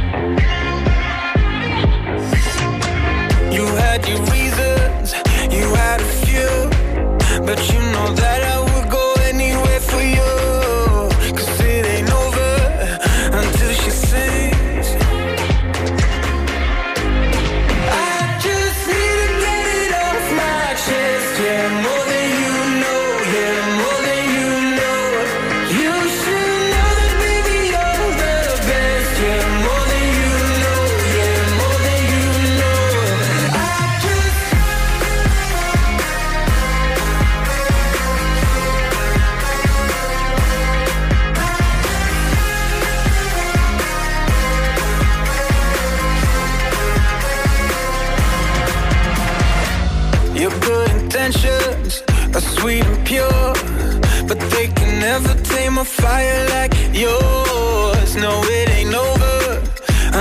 Fire 56.09 56.45
like 56.57 56.75
yours. 57.05 58.11
No, 58.25 58.33
it 58.59 58.69
ain't 58.79 58.95
over 59.07 59.37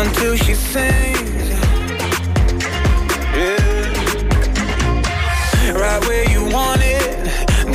until 0.02 0.34
she 0.44 0.54
sings. 0.72 1.48
Yeah. 3.40 3.62
Right 5.82 6.02
where 6.08 6.28
you 6.34 6.42
want 6.58 6.82
it, 6.98 7.08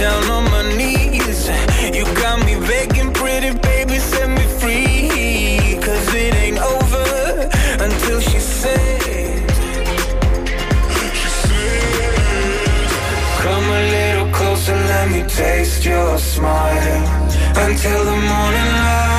down 0.02 0.24
on 0.36 0.44
my 0.54 0.64
knees. 0.78 1.40
You 1.96 2.04
got 2.22 2.36
me 2.46 2.54
begging, 2.70 3.10
pretty 3.20 3.52
baby, 3.70 3.96
set 4.10 4.28
me 4.38 4.46
free. 4.60 5.78
Cause 5.86 6.06
it 6.24 6.34
ain't 6.44 6.60
over 6.74 7.06
until 7.86 8.18
she 8.28 8.40
sings. 8.60 9.56
Come 13.44 13.66
a 13.80 13.82
little 13.96 14.28
closer, 14.38 14.76
let 14.92 15.06
me 15.14 15.22
taste 15.40 15.84
your 15.84 16.18
smile 16.18 16.91
until 17.64 18.04
the 18.04 18.10
morning 18.10 18.72
light. 18.82 19.11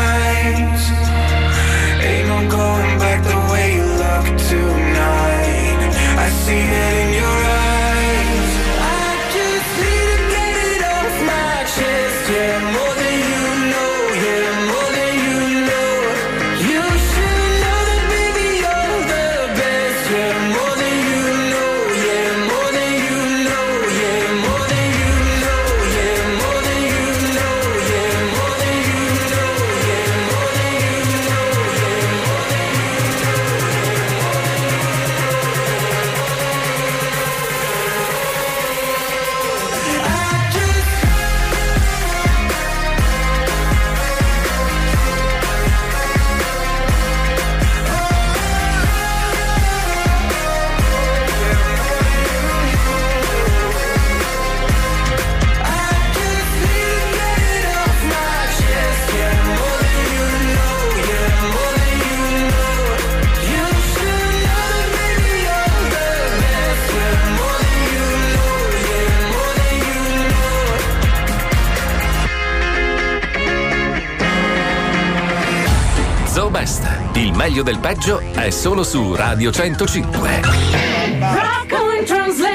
Il 77.15 77.31
meglio 77.33 77.61
del 77.61 77.77
peggio 77.77 78.19
è 78.19 78.49
solo 78.49 78.83
su 78.83 79.13
Radio 79.13 79.51
105. 79.51 80.41
Rocco 80.41 81.91
in 81.91 82.05
translation. 82.05 82.52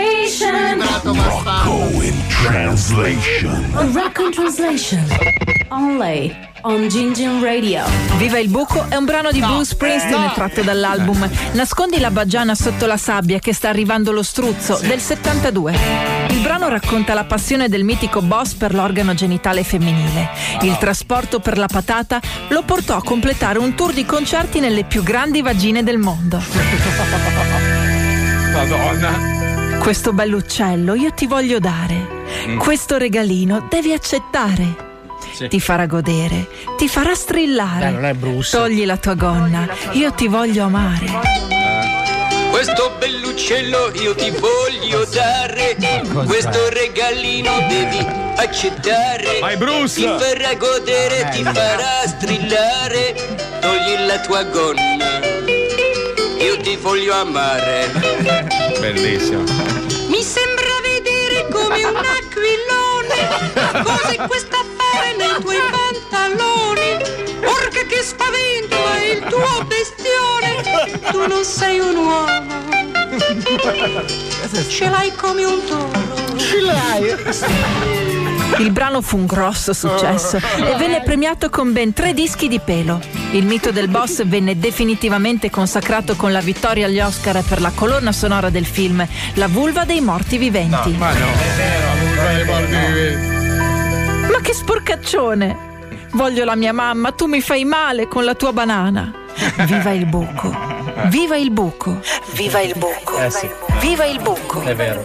Rocco 0.50 2.02
in 2.02 2.14
translation. 2.26 3.92
Rocco 3.92 4.24
in 4.24 4.32
translation. 4.32 5.04
Only 5.68 6.34
on 6.62 6.88
Gingin 6.88 7.42
Radio. 7.42 7.84
Viva 8.16 8.38
il 8.38 8.48
buco 8.48 8.86
è 8.88 8.96
un 8.96 9.04
brano 9.04 9.30
di 9.30 9.40
Bruce 9.40 9.74
Springsteen 9.74 10.22
no. 10.22 10.32
tratto 10.32 10.62
dall'album 10.62 11.28
Nascondi 11.52 11.98
la 12.00 12.10
baggiana 12.10 12.54
sotto 12.54 12.86
la 12.86 12.96
sabbia 12.96 13.38
che 13.38 13.52
sta 13.52 13.68
arrivando 13.68 14.10
lo 14.10 14.22
struzzo 14.22 14.78
del 14.82 15.00
72. 15.00 15.76
Il 16.30 16.40
brano 16.40 16.68
racconta 16.68 17.12
la 17.12 17.24
passione 17.24 17.68
del 17.68 17.84
mitico 17.84 18.22
boss 18.22 18.54
per 18.54 18.72
l'organo 18.72 19.12
genitale 19.12 19.62
femminile. 19.62 20.30
Il 20.62 20.78
trasporto 20.78 21.40
per 21.40 21.58
la 21.58 21.66
patata 21.66 22.20
lo 22.48 22.62
portò 22.62 22.96
a 22.96 23.02
completare 23.02 23.58
un 23.58 23.74
tour 23.74 23.92
di 23.92 24.06
concerti 24.06 24.60
nelle 24.60 24.84
più 24.84 25.02
grandi 25.02 25.42
vagine 25.42 25.82
del 25.82 25.98
mondo. 25.98 26.40
Madonna. 28.52 29.37
Questo 29.80 30.12
bell'uccello 30.12 30.94
io 30.94 31.12
ti 31.12 31.26
voglio 31.26 31.58
dare. 31.58 32.06
Mm. 32.46 32.58
Questo 32.58 32.98
regalino 32.98 33.66
devi 33.70 33.92
accettare. 33.92 34.86
Ti 35.48 35.60
farà 35.60 35.86
godere, 35.86 36.48
ti 36.76 36.88
farà 36.88 37.14
strillare. 37.14 37.86
Beh, 37.86 37.92
non 37.92 38.04
è 38.04 38.14
Bruce. 38.14 38.56
Togli 38.56 38.84
la 38.84 38.96
tua 38.96 39.14
gonna, 39.14 39.68
io 39.92 40.12
ti 40.12 40.26
voglio 40.26 40.64
amare. 40.64 41.06
Questo 42.50 42.92
bell'uccello 42.98 43.92
io 44.00 44.14
ti 44.14 44.30
voglio 44.30 45.04
dare. 45.12 45.76
Questo 46.26 46.68
regalino 46.70 47.50
devi 47.68 48.04
accettare. 48.36 49.38
Vai, 49.40 49.56
Bruce! 49.56 50.00
Ti 50.00 50.06
farà 50.06 50.54
godere, 50.54 51.28
ti 51.32 51.42
farà 51.44 52.06
strillare. 52.06 53.14
Togli 53.60 54.06
la 54.06 54.20
tua 54.20 54.42
gonna. 54.44 55.37
Io 56.58 56.64
ti 56.64 56.76
voglio 56.76 57.14
amare. 57.14 57.88
Bellissimo. 58.80 59.44
Mi 60.08 60.22
sembra 60.22 60.80
vedere 60.82 61.46
come 61.52 61.84
un 61.84 61.96
aquilone. 61.96 63.84
Cos'è 63.84 64.26
questo 64.26 64.56
affare 64.56 65.14
nei 65.16 65.40
tuoi 65.40 65.60
pantaloni? 65.70 66.77
Che 67.88 68.02
spavento 68.02 68.76
è 68.76 69.12
il 69.12 69.20
tuo 69.28 69.64
bestione. 69.64 71.00
Tu 71.10 71.26
non 71.26 71.42
sei 71.42 71.78
un 71.78 71.96
uomo. 71.96 72.56
Ce 74.68 74.88
l'hai 74.90 75.10
come 75.14 75.44
un 75.44 75.64
toro. 75.64 76.36
Ce 76.36 76.60
l'hai. 76.60 77.16
Il 78.58 78.70
brano 78.72 79.00
fu 79.00 79.16
un 79.16 79.24
grosso 79.26 79.72
successo 79.72 80.36
e 80.36 80.76
venne 80.76 81.02
premiato 81.02 81.48
con 81.48 81.72
ben 81.72 81.92
tre 81.94 82.12
dischi 82.12 82.48
di 82.48 82.60
pelo. 82.60 83.00
Il 83.32 83.46
mito 83.46 83.72
del 83.72 83.88
boss 83.88 84.22
venne 84.26 84.58
definitivamente 84.58 85.48
consacrato 85.48 86.14
con 86.16 86.30
la 86.32 86.40
vittoria 86.40 86.86
agli 86.86 87.00
Oscar 87.00 87.42
per 87.42 87.60
la 87.60 87.72
colonna 87.74 88.12
sonora 88.12 88.50
del 88.50 88.66
film 88.66 89.06
La 89.34 89.48
vulva 89.48 89.84
dei 89.84 90.00
morti 90.00 90.36
viventi. 90.36 90.90
Ma 90.90 91.12
no, 91.12 91.26
è 91.26 91.54
vero, 91.56 91.88
Ma 94.30 94.40
che 94.40 94.52
sporcaccione! 94.52 95.67
Voglio 96.12 96.44
la 96.44 96.56
mia 96.56 96.72
mamma, 96.72 97.12
tu 97.12 97.26
mi 97.26 97.40
fai 97.40 97.64
male 97.64 98.08
con 98.08 98.24
la 98.24 98.34
tua 98.34 98.52
banana. 98.52 99.12
Viva 99.66 99.92
il 99.92 100.06
buco! 100.06 100.56
Viva 101.06 101.36
il 101.36 101.50
buco! 101.50 102.00
Viva 102.32 102.60
il 102.60 102.74
buco! 102.76 103.16
Viva 103.78 104.04
il 104.04 104.20
buco! 104.20 104.62
È 104.62 104.74
vero. 104.74 105.02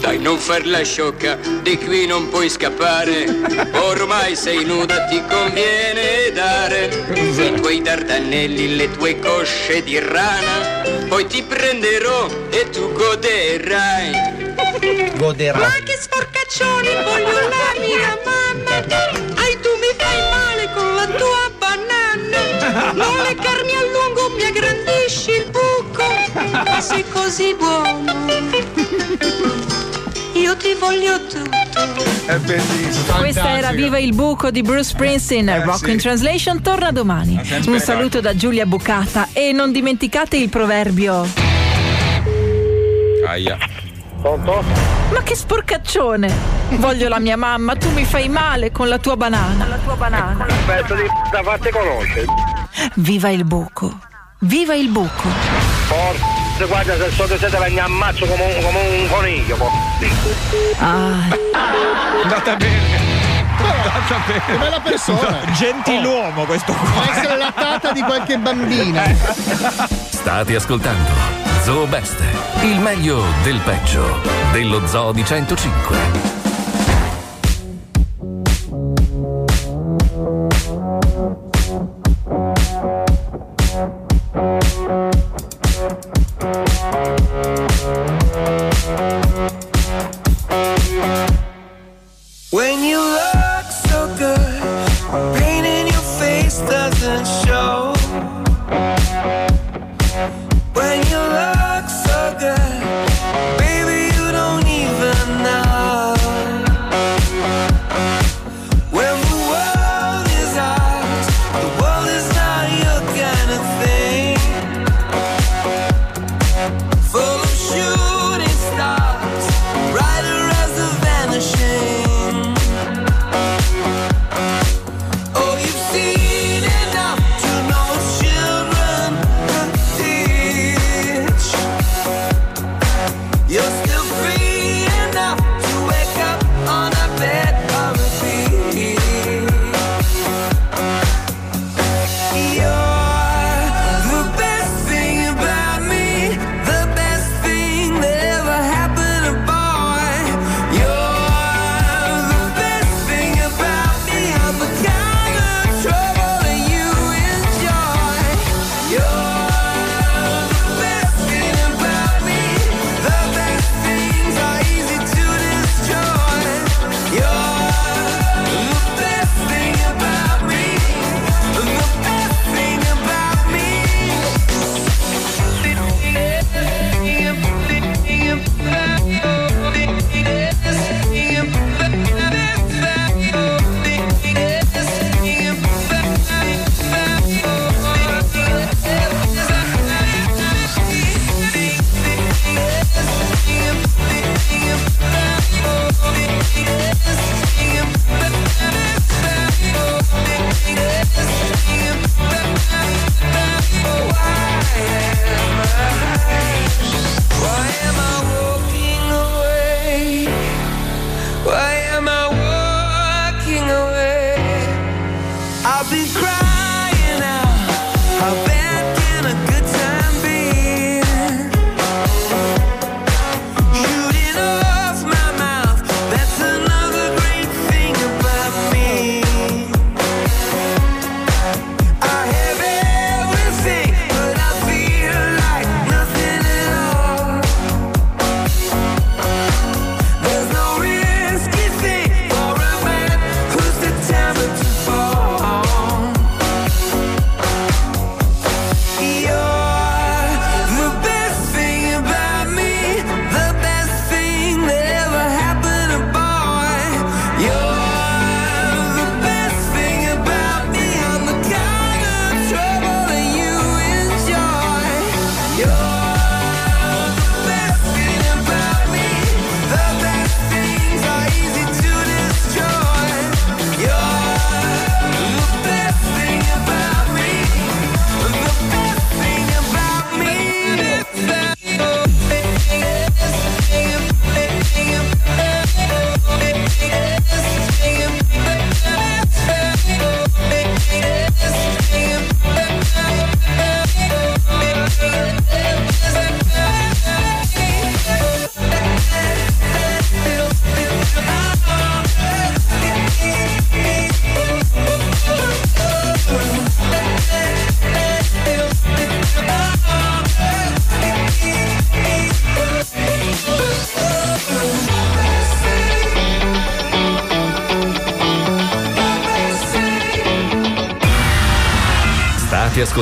Dai, 0.00 0.18
non 0.18 0.36
far 0.38 0.66
la 0.66 0.82
sciocca, 0.82 1.38
di 1.62 1.78
qui 1.78 2.06
non 2.06 2.28
puoi 2.28 2.50
scappare. 2.50 3.24
Ormai 3.72 4.36
sei 4.36 4.64
nuda, 4.64 5.04
ti 5.06 5.22
conviene 5.28 6.30
dare 6.34 6.90
i 7.14 7.54
tuoi 7.54 7.80
dardanelli, 7.80 8.76
le 8.76 8.90
tue 8.90 9.18
cosce 9.18 9.82
di 9.82 9.98
rana. 9.98 10.82
Poi 11.08 11.26
ti 11.26 11.42
prenderò 11.42 12.26
e 12.50 12.68
tu 12.70 12.92
goderai. 12.92 14.40
Goderà. 15.16 15.58
Ma 15.58 15.70
che 15.84 15.96
sporcaccioni, 15.98 16.88
voglio 17.04 17.48
la 17.48 17.80
mia 17.80 18.18
mamma. 18.24 19.41
Tua 21.16 21.50
banana. 21.58 22.92
Non 22.92 23.22
leccarmi 23.22 23.72
a 23.72 23.82
lungo, 23.92 24.34
mi 24.36 24.44
aggrandisci 24.44 25.30
il 25.30 25.50
buco. 25.50 26.04
Ma 26.52 26.80
sei 26.80 27.04
così 27.08 27.54
buono. 27.58 28.12
Io 30.34 30.56
ti 30.56 30.74
voglio 30.78 31.20
tutto. 31.26 32.02
È 32.26 32.36
bellissimo. 32.38 33.18
Questa 33.18 33.56
era 33.56 33.72
Viva 33.72 33.98
il 33.98 34.14
buco 34.14 34.50
di 34.50 34.62
Bruce 34.62 34.84
Springsteen. 34.84 35.64
Rock 35.64 35.84
sì. 35.84 35.90
in 35.92 35.98
Translation 35.98 36.62
torna 36.62 36.90
domani. 36.90 37.40
Un 37.66 37.78
saluto 37.80 38.20
da 38.20 38.34
Giulia 38.34 38.66
Bucata 38.66 39.28
e 39.32 39.52
non 39.52 39.72
dimenticate 39.72 40.36
il 40.36 40.48
proverbio. 40.48 41.26
Aia. 43.26 43.81
Ma 44.22 45.22
che 45.24 45.34
sporcaccione! 45.34 46.32
Voglio 46.76 47.08
la 47.08 47.18
mia 47.18 47.36
mamma, 47.36 47.74
tu 47.74 47.90
mi 47.90 48.04
fai 48.04 48.28
male 48.28 48.70
con 48.70 48.88
la 48.88 48.98
tua 48.98 49.16
banana. 49.16 49.66
La 49.66 49.76
tua 49.78 49.94
banana. 49.96 50.46
Pezzo 50.64 50.94
di 50.94 51.02
da 51.32 51.42
fatti 51.42 51.70
conoscere. 51.70 52.24
Viva 52.94 53.30
il 53.30 53.44
buco! 53.44 53.98
Viva 54.40 54.74
il 54.74 54.88
buco! 54.90 55.28
Forza, 55.86 56.66
guarda 56.66 56.96
se 56.96 57.10
sotto 57.10 57.36
te 57.36 57.48
te 57.50 57.80
ammazzo 57.80 58.24
come 58.26 58.44
un, 58.44 58.62
come 58.62 58.78
un 59.00 59.08
coniglio. 59.10 59.56
po- 59.56 59.70
Ah, 60.78 61.14
Andata 62.22 62.54
bene. 62.56 63.00
Andata 63.58 64.20
bene. 64.26 64.42
Che 64.46 64.56
bella 64.56 64.80
persona. 64.80 65.38
Gentiluomo 65.52 66.44
questo 66.44 66.72
Può 66.72 67.02
qua. 67.02 67.10
essere 67.16 67.36
la 67.38 67.52
tata 67.52 67.90
di 67.92 68.02
qualche 68.02 68.38
bambina. 68.38 69.02
State 70.10 70.54
ascoltando 70.54 71.41
Zoo 71.64 71.86
Best, 71.86 72.20
il 72.64 72.80
meglio 72.80 73.22
del 73.44 73.60
peggio 73.60 74.20
dello 74.52 74.84
Zoo 74.88 75.12
di 75.12 75.24
105. 75.24 76.41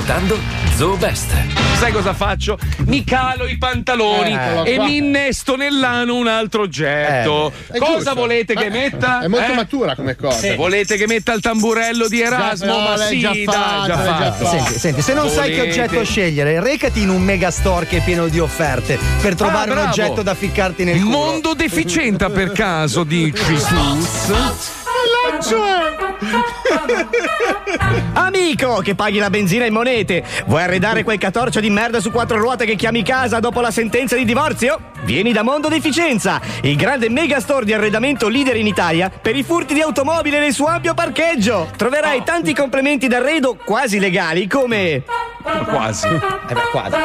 Ascoltando 0.01 0.39
Zoo 0.77 0.97
Best. 0.97 1.31
Sai 1.79 1.93
cosa 1.93 2.15
faccio? 2.15 2.59
Mi 2.87 3.05
calo 3.05 3.47
i 3.47 3.59
pantaloni 3.59 4.33
Eccolo 4.33 4.65
e 4.65 4.75
qua. 4.77 4.85
mi 4.85 4.97
innesto 4.97 5.57
nell'ano 5.57 6.17
un 6.17 6.27
altro 6.27 6.63
oggetto. 6.63 7.53
Eh, 7.71 7.79
cosa 7.79 7.95
giusto. 7.97 8.15
volete 8.15 8.55
che 8.55 8.65
Eh, 8.67 8.71
metta? 8.71 9.21
È 9.21 9.27
molto 9.27 9.53
Eh? 9.53 9.55
matura 9.55 9.95
come 9.95 10.17
cosa. 10.17 10.55
Volete 10.57 10.97
che 10.97 11.07
metta 11.07 11.35
il 11.35 11.41
tamburello 11.43 12.09
di 12.09 12.21
Erasmo? 12.23 12.67
Già- 12.67 12.73
no, 12.73 12.79
Ma 12.81 12.97
l'hai 12.97 13.09
sì, 13.09 13.21
già 13.21 13.31
dai, 13.31 13.45
fatto, 13.45 13.87
già 13.87 13.99
fatto. 13.99 14.45
fatto. 14.45 14.57
Senti, 14.57 14.79
senti, 14.79 15.03
se 15.03 15.13
non 15.15 15.29
sai 15.29 15.51
che 15.51 15.57
Volete- 15.59 15.81
oggetto 15.83 16.05
scegliere, 16.05 16.61
recati 16.61 17.03
in 17.03 17.09
un 17.11 17.23
megastore 17.23 17.87
che 17.87 17.99
è 17.99 18.03
pieno 18.03 18.29
di 18.29 18.39
offerte 18.39 18.99
per 19.21 19.35
trovare 19.35 19.71
Ah, 19.73 19.75
un 19.83 19.89
oggetto 19.89 20.23
da 20.23 20.35
ficcarti 20.35 20.85
nel 20.85 20.99
culo. 21.03 21.11
Mondo 21.11 21.53
deficienta 21.55 22.31
per 22.31 22.53
caso, 22.53 23.05
dici 23.05 23.59
Sus? 23.59 24.80
Amico, 28.33 28.77
che 28.77 28.95
paghi 28.95 29.19
la 29.19 29.29
benzina 29.29 29.65
in 29.65 29.73
monete, 29.73 30.23
vuoi 30.47 30.63
arredare 30.63 31.03
quel 31.03 31.19
catorcio 31.19 31.59
di 31.59 31.69
merda 31.69 31.99
su 31.99 32.13
quattro 32.13 32.39
ruote 32.39 32.65
che 32.65 32.77
chiami 32.77 33.03
casa 33.03 33.41
dopo 33.41 33.61
la 33.61 33.73
sentenza 33.73 34.15
di 34.15 34.25
divorzio? 34.25 34.93
Vieni 35.03 35.33
da 35.33 35.43
Mondo 35.43 35.67
Deficienza, 35.67 36.41
il 36.63 36.77
grande 36.77 37.09
megastore 37.09 37.65
di 37.65 37.73
arredamento 37.73 38.29
leader 38.29 38.55
in 38.55 38.69
Italia 38.69 39.11
per 39.11 39.35
i 39.35 39.43
furti 39.43 39.75
di 39.75 39.81
automobile 39.81 40.39
nel 40.39 40.53
suo 40.53 40.67
ampio 40.67 40.95
parcheggio. 40.95 41.71
Troverai 41.77 42.23
tanti 42.23 42.55
complementi 42.55 43.09
d'arredo 43.09 43.57
quasi 43.65 43.99
legali 43.99 44.47
come 44.47 45.03
Quasi. 45.65 46.07
Eh 46.07 46.55
beh, 46.55 46.61
quasi. 46.71 46.97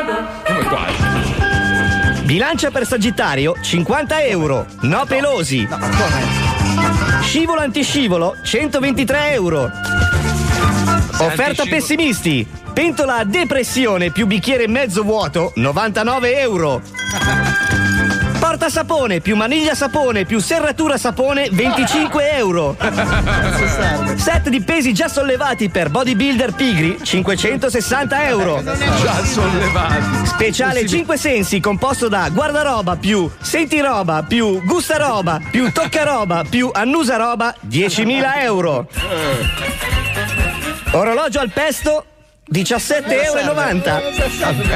Come 0.45 0.63
quasi? 0.65 2.23
Bilancia 2.25 2.69
per 2.69 2.85
Sagittario 2.85 3.55
50 3.59 4.25
euro, 4.25 4.67
no 4.81 5.05
pelosi. 5.07 5.67
Scivolo 7.23 7.61
antiscivolo 7.61 8.35
123 8.43 9.31
euro. 9.31 9.71
Offerta 11.17 11.43
antiscivolo. 11.43 11.69
pessimisti. 11.69 12.47
Pentola 12.73 13.17
a 13.17 13.23
depressione 13.23 14.11
più 14.11 14.25
bicchiere 14.27 14.67
mezzo 14.67 15.03
vuoto 15.03 15.51
99 15.55 16.39
euro. 16.39 16.81
Porta 18.37 18.69
sapone 18.69 19.21
più 19.21 19.35
maniglia 19.35 19.73
sapone 19.75 20.25
più 20.25 20.39
serratura 20.39 20.97
sapone 20.97 21.47
25 21.51 22.31
euro. 22.35 22.75
Set 24.17 24.49
di 24.49 24.61
pesi 24.61 24.93
già 24.93 25.07
sollevati 25.07 25.69
per 25.69 25.89
bodybuilder 25.89 26.53
pigri 26.53 26.99
560 27.01 28.27
euro. 28.27 28.61
Già 28.61 29.25
sollevati. 29.25 30.25
Speciale 30.25 30.85
5 30.85 31.17
sensi 31.17 31.59
composto 31.59 32.07
da 32.07 32.29
guardaroba 32.29 32.97
più 32.97 33.29
sentiroba 33.39 34.23
più 34.23 34.61
gustaroba 34.63 35.39
più 35.49 35.71
toccaroba 35.71 36.43
più 36.47 36.69
annusaroba 36.71 37.55
10.000 37.67 38.41
euro. 38.41 38.87
Orologio 40.95 41.39
al 41.39 41.51
pesto 41.51 42.05
17,90 42.49 44.01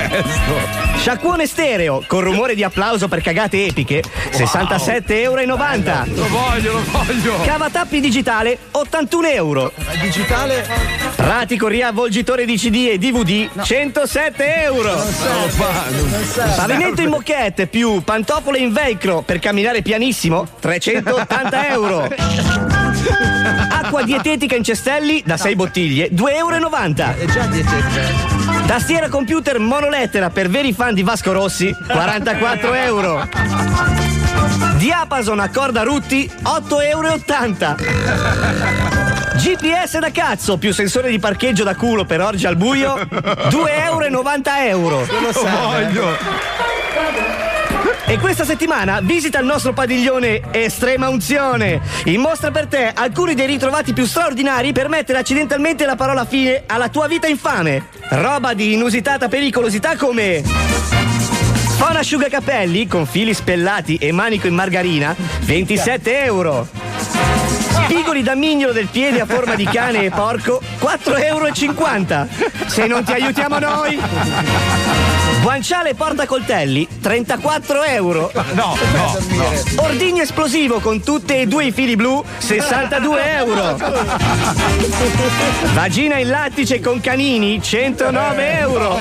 euro. 0.10 0.98
Sciacquone 0.98 1.46
stereo 1.48 2.04
con 2.08 2.20
rumore 2.22 2.56
di 2.56 2.64
applauso 2.64 3.08
per 3.08 3.22
cagate 3.22 3.66
epiche 3.66 4.04
67,90 4.32 5.08
euro. 5.08 5.46
Lo 5.46 6.28
voglio, 6.28 6.74
lo 6.74 6.84
voglio. 6.92 7.42
Cavatappi 7.44 8.02
digitale 8.02 8.58
81 8.72 9.28
euro. 9.28 9.72
Digitale 10.02 10.68
Pratico 11.16 11.68
riavvolgitore 11.68 12.44
di 12.44 12.58
CD 12.58 12.90
e 12.92 12.98
DVD 12.98 13.48
107 13.62 14.64
euro. 14.64 15.02
Pavimento 16.58 17.02
in 17.02 17.10
moquette 17.10 17.68
più 17.68 18.04
pantofole 18.04 18.58
in 18.58 18.74
velcro 18.74 19.22
per 19.22 19.40
camminare 19.40 19.82
pianissimo 19.82 20.46
380 20.60 21.70
euro. 21.70 22.08
Acqua 23.72 24.04
dietetica 24.04 24.56
in 24.56 24.64
cestelli 24.64 25.24
da 25.26 25.38
6 25.38 25.56
bottiglie 25.56 26.10
2,90 26.12 26.36
euro. 26.36 26.70
È 26.70 27.26
già 27.26 27.46
dietetica. 27.46 28.38
Tastiera 28.66 29.10
computer 29.10 29.60
monolettera 29.60 30.30
per 30.30 30.50
veri 30.50 30.74
fan 30.74 30.94
di 30.94 31.02
Vasco 31.02 31.32
Rossi 31.32 31.76
44 31.88 32.74
euro. 32.74 33.28
Diapason 34.78 35.40
a 35.40 35.50
corda 35.50 35.84
Rutti 35.84 36.30
8,80 36.44 36.80
euro. 36.90 37.18
GPS 39.36 40.00
da 40.00 40.12
cazzo 40.12 40.58
più 40.58 40.74
sensore 40.74 41.10
di 41.10 41.18
parcheggio 41.18 41.64
da 41.64 41.76
culo 41.76 42.06
per 42.06 42.22
orge 42.22 42.46
al 42.48 42.58
buio 42.58 42.94
2,90 42.96 44.42
euro. 44.68 45.00
Lo 45.00 45.32
voglio. 45.34 46.18
E 48.10 48.18
questa 48.18 48.44
settimana 48.44 49.02
visita 49.04 49.38
il 49.38 49.46
nostro 49.46 49.72
padiglione 49.72 50.42
Estrema 50.50 51.10
Unzione. 51.10 51.80
In 52.06 52.22
mostra 52.22 52.50
per 52.50 52.66
te 52.66 52.92
alcuni 52.92 53.36
dei 53.36 53.46
ritrovati 53.46 53.94
più 53.94 54.08
straordinari 54.08 54.72
per 54.72 54.90
mettere 54.90 55.20
accidentalmente 55.20 55.86
la 55.86 55.96
parola 55.96 56.26
fine 56.26 56.64
alla 56.66 56.90
tua 56.90 57.06
vita 57.06 57.28
infame. 57.28 57.90
Roba 58.10 58.56
di 58.56 58.74
inusitata 58.74 59.28
pericolosità 59.28 59.96
come. 59.96 60.42
Phon 61.78 61.98
asciugacapelli 61.98 62.88
con 62.88 63.06
fili 63.06 63.36
spellati 63.36 63.98
e 63.98 64.12
manico 64.12 64.48
in 64.48 64.56
margarina 64.56 65.16
27 65.42 66.24
euro. 66.24 66.68
Spigoli 67.84 68.24
da 68.24 68.34
mignolo 68.34 68.74
del 68.74 68.88
piede 68.88 69.22
a 69.22 69.28
forma 69.28 69.54
di 69.54 69.66
cane 69.66 70.06
e 70.06 70.10
porco 70.10 70.60
4,50 70.80 71.26
euro. 71.26 72.28
Se 72.66 72.88
non 72.88 73.04
ti 73.04 73.12
aiutiamo 73.12 73.60
noi. 73.60 74.00
Guanciale 75.42 75.96
portacoltelli 75.96 76.88
34 77.02 77.84
euro. 77.84 78.32
No, 78.54 78.76
no, 78.94 79.18
no. 79.30 79.52
Ordigno 79.84 80.22
esplosivo 80.22 80.80
con 80.80 81.02
tutte 81.02 81.40
e 81.40 81.48
due 81.48 81.66
i 81.66 81.72
fili 81.72 81.96
blu 81.96 82.24
62 82.38 83.38
euro. 83.38 83.78
Vagina 85.74 86.18
in 86.18 86.28
lattice 86.28 86.82
con 86.82 87.00
canini 87.00 87.62
109 87.62 88.60
euro. 88.60 89.00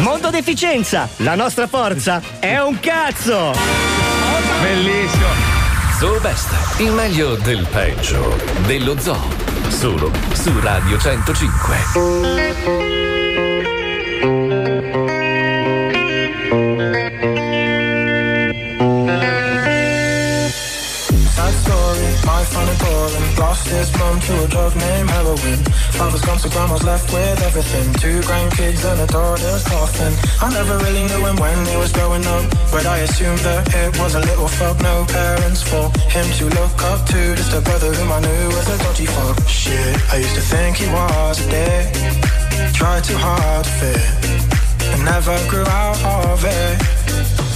Mondo 0.00 0.30
deficienza, 0.30 1.08
la 1.16 1.34
nostra 1.34 1.66
forza 1.66 2.20
è 2.38 2.58
un 2.58 2.78
cazzo. 2.78 3.54
Bellissimo. 4.60 5.56
Zoo 5.98 6.20
Best, 6.20 6.80
il 6.80 6.92
meglio 6.92 7.34
del 7.36 7.66
peggio 7.70 8.36
dello 8.66 8.98
zoo. 9.00 9.46
Solo 9.68 10.10
su 10.32 10.52
Radio 10.60 10.98
105. 10.98 13.27
Lost 23.38 23.68
his 23.68 23.90
mum 23.98 24.18
to 24.20 24.44
a 24.44 24.48
drug 24.48 24.74
named 24.76 25.10
heroin. 25.10 25.58
Father's 25.94 26.22
gone, 26.22 26.38
so 26.38 26.48
grandma's 26.48 26.82
left 26.82 27.12
with 27.12 27.40
everything. 27.42 27.86
Two 27.94 28.20
grandkids 28.26 28.84
and 28.84 29.00
a 29.00 29.06
daughter's 29.06 29.64
coffin. 29.64 30.12
I 30.42 30.52
never 30.52 30.76
really 30.78 31.04
knew 31.06 31.22
him 31.26 31.36
when 31.36 31.58
he 31.66 31.76
was 31.76 31.92
growing 31.92 32.26
up, 32.26 32.44
but 32.72 32.84
I 32.86 32.98
assumed 32.98 33.38
that 33.40 33.62
it 33.74 33.98
was 33.98 34.14
a 34.14 34.20
little 34.20 34.48
fuck. 34.48 34.80
No 34.82 35.04
parents 35.06 35.62
for 35.62 35.86
him 36.10 36.26
to 36.38 36.44
look 36.58 36.82
up 36.90 37.06
to. 37.06 37.36
Just 37.36 37.52
a 37.54 37.60
brother 37.60 37.92
whom 37.94 38.10
I 38.10 38.20
knew 38.20 38.46
was 38.48 38.68
a 38.68 38.78
dodgy 38.78 39.06
fuck. 39.06 39.38
Shit, 39.46 39.94
I 40.12 40.16
used 40.18 40.34
to 40.34 40.42
think 40.42 40.76
he 40.76 40.88
was 40.88 41.38
a 41.44 41.48
dick. 41.48 41.94
Tried 42.74 43.04
too 43.04 43.16
hard 43.16 43.64
to 43.64 43.70
fit, 43.78 44.02
and 44.92 45.04
never 45.04 45.38
grew 45.48 45.66
out 45.66 45.98
of 46.26 46.44
it. 46.44 46.98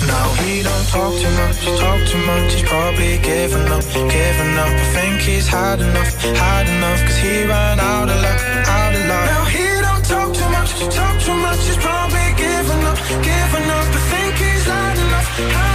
Now 0.06 0.28
he 0.42 0.62
don't 0.62 0.86
talk 0.88 1.14
too 1.14 1.30
much, 1.40 1.62
talk 1.78 2.00
too 2.10 2.18
much. 2.26 2.52
He's 2.52 2.68
probably 2.68 3.18
giving 3.22 3.66
up, 3.70 3.84
giving 3.94 4.58
up. 4.58 4.68
I 4.68 4.86
think 4.92 5.22
he's 5.22 5.31
had 5.52 5.80
enough, 5.80 6.12
had 6.42 6.66
enough. 6.66 7.00
Cause 7.06 7.18
he 7.18 7.44
ran 7.44 7.78
out 7.78 8.08
of 8.08 8.18
luck, 8.24 8.40
out 8.78 8.94
of 8.94 9.04
luck. 9.10 9.26
Now 9.32 9.44
he 9.54 9.66
don't 9.86 10.04
talk 10.12 10.30
too 10.38 10.50
much, 10.56 10.70
talk 10.96 11.16
too 11.20 11.38
much. 11.46 11.60
He's 11.68 11.76
probably 11.76 12.28
given 12.44 12.80
up, 12.90 12.98
given 13.28 13.66
up. 13.78 13.88
I 13.98 14.02
think 14.12 14.32
he's 14.44 14.64
had 14.64 14.96
enough, 15.04 15.28
had 15.56 15.71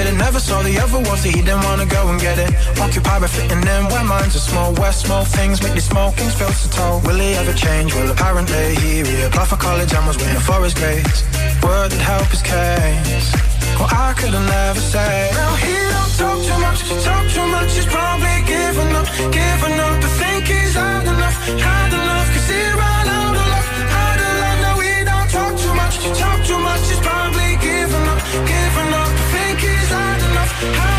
did 0.00 0.14
it. 0.14 0.16
Never 0.16 0.40
saw 0.40 0.62
the 0.62 0.78
other 0.78 1.00
ones 1.10 1.22
that 1.22 1.32
he 1.36 1.42
didn't 1.42 1.64
wanna 1.68 1.86
go 1.86 2.08
and 2.08 2.18
get 2.20 2.38
it. 2.38 2.50
Occupied 2.80 3.20
by 3.22 3.28
fitting 3.28 3.62
in 3.74 3.82
where 3.92 4.04
minds 4.04 4.34
are 4.36 4.44
small. 4.50 4.72
Where 4.80 4.92
small 4.92 5.24
things 5.24 5.62
make 5.62 5.74
these 5.74 5.88
small 5.92 6.12
kings 6.12 6.34
feel 6.34 6.52
so 6.52 6.68
tall. 6.76 7.00
Will 7.04 7.20
he 7.24 7.34
ever 7.40 7.52
change? 7.52 7.94
Well, 7.94 8.10
apparently 8.10 8.66
he 8.82 9.02
reapplied 9.02 9.48
for 9.52 9.56
college 9.56 9.92
and 9.92 10.06
was 10.06 10.16
waiting 10.22 10.44
for 10.48 10.60
his 10.64 10.74
grades. 10.74 11.20
Word 11.62 11.90
that 11.92 12.02
help 12.12 12.28
his 12.34 12.42
case. 12.42 13.28
Well, 13.78 13.90
I 14.06 14.12
could 14.18 14.34
have 14.38 14.48
never 14.58 14.80
said. 14.92 15.32
Now 15.34 15.54
he 15.64 15.74
don't 15.94 16.12
talk 16.20 16.38
too 16.48 16.58
much, 16.66 16.80
talk 17.04 17.24
too 17.34 17.46
much. 17.56 17.70
He's 17.76 17.90
probably 17.96 18.36
giving 18.54 18.92
up, 19.00 19.08
giving 19.38 19.76
up. 19.86 19.96
I 20.06 20.10
think 20.20 20.42
he's 20.52 20.74
had 20.74 21.04
enough, 21.14 21.36
had 21.66 21.90
enough. 22.00 22.28
Cause 22.34 22.48
he 22.52 22.62
ran 22.80 23.06
out 23.18 23.34
of 23.40 23.46
luck, 23.54 23.66
out 24.04 24.20
of 24.26 24.32
luck. 24.42 24.56
No, 24.64 24.72
he 24.84 24.94
don't 25.10 25.28
talk 25.36 25.52
too 25.62 25.74
much, 25.80 25.94
talk 26.22 26.38
too 26.48 26.60
much. 26.68 26.82
He's 26.90 27.02
probably 27.08 27.50
giving 27.68 28.06
up, 28.12 28.20
giving 28.52 28.88
up. 28.88 28.89
I 30.60 30.62
think 30.62 30.74
he's 30.74 30.84
had 30.84 30.89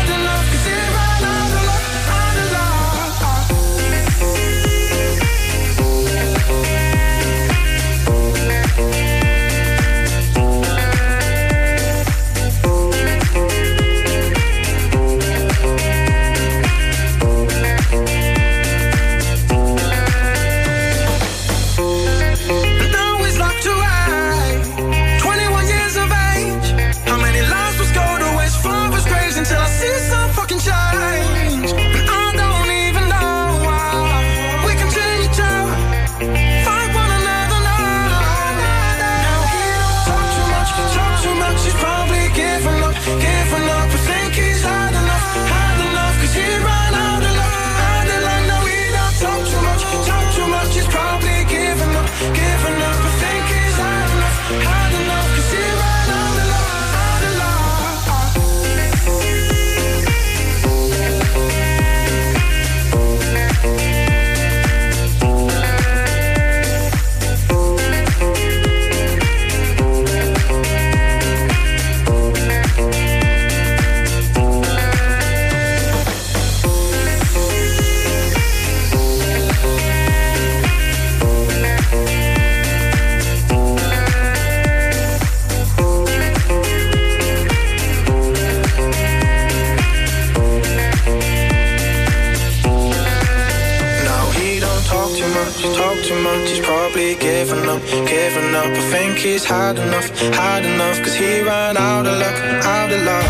giving 97.44 97.68
up, 97.68 97.82
giving 98.06 98.54
up. 98.54 98.66
I 98.66 98.90
think 98.90 99.18
he's 99.18 99.44
had 99.44 99.76
enough, 99.78 100.08
had 100.32 100.64
enough. 100.64 101.00
Cause 101.02 101.14
he 101.14 101.42
ran 101.42 101.76
out 101.76 102.06
of 102.06 102.18
luck, 102.18 102.64
out 102.64 102.92
of 102.92 103.02
luck. 103.02 103.24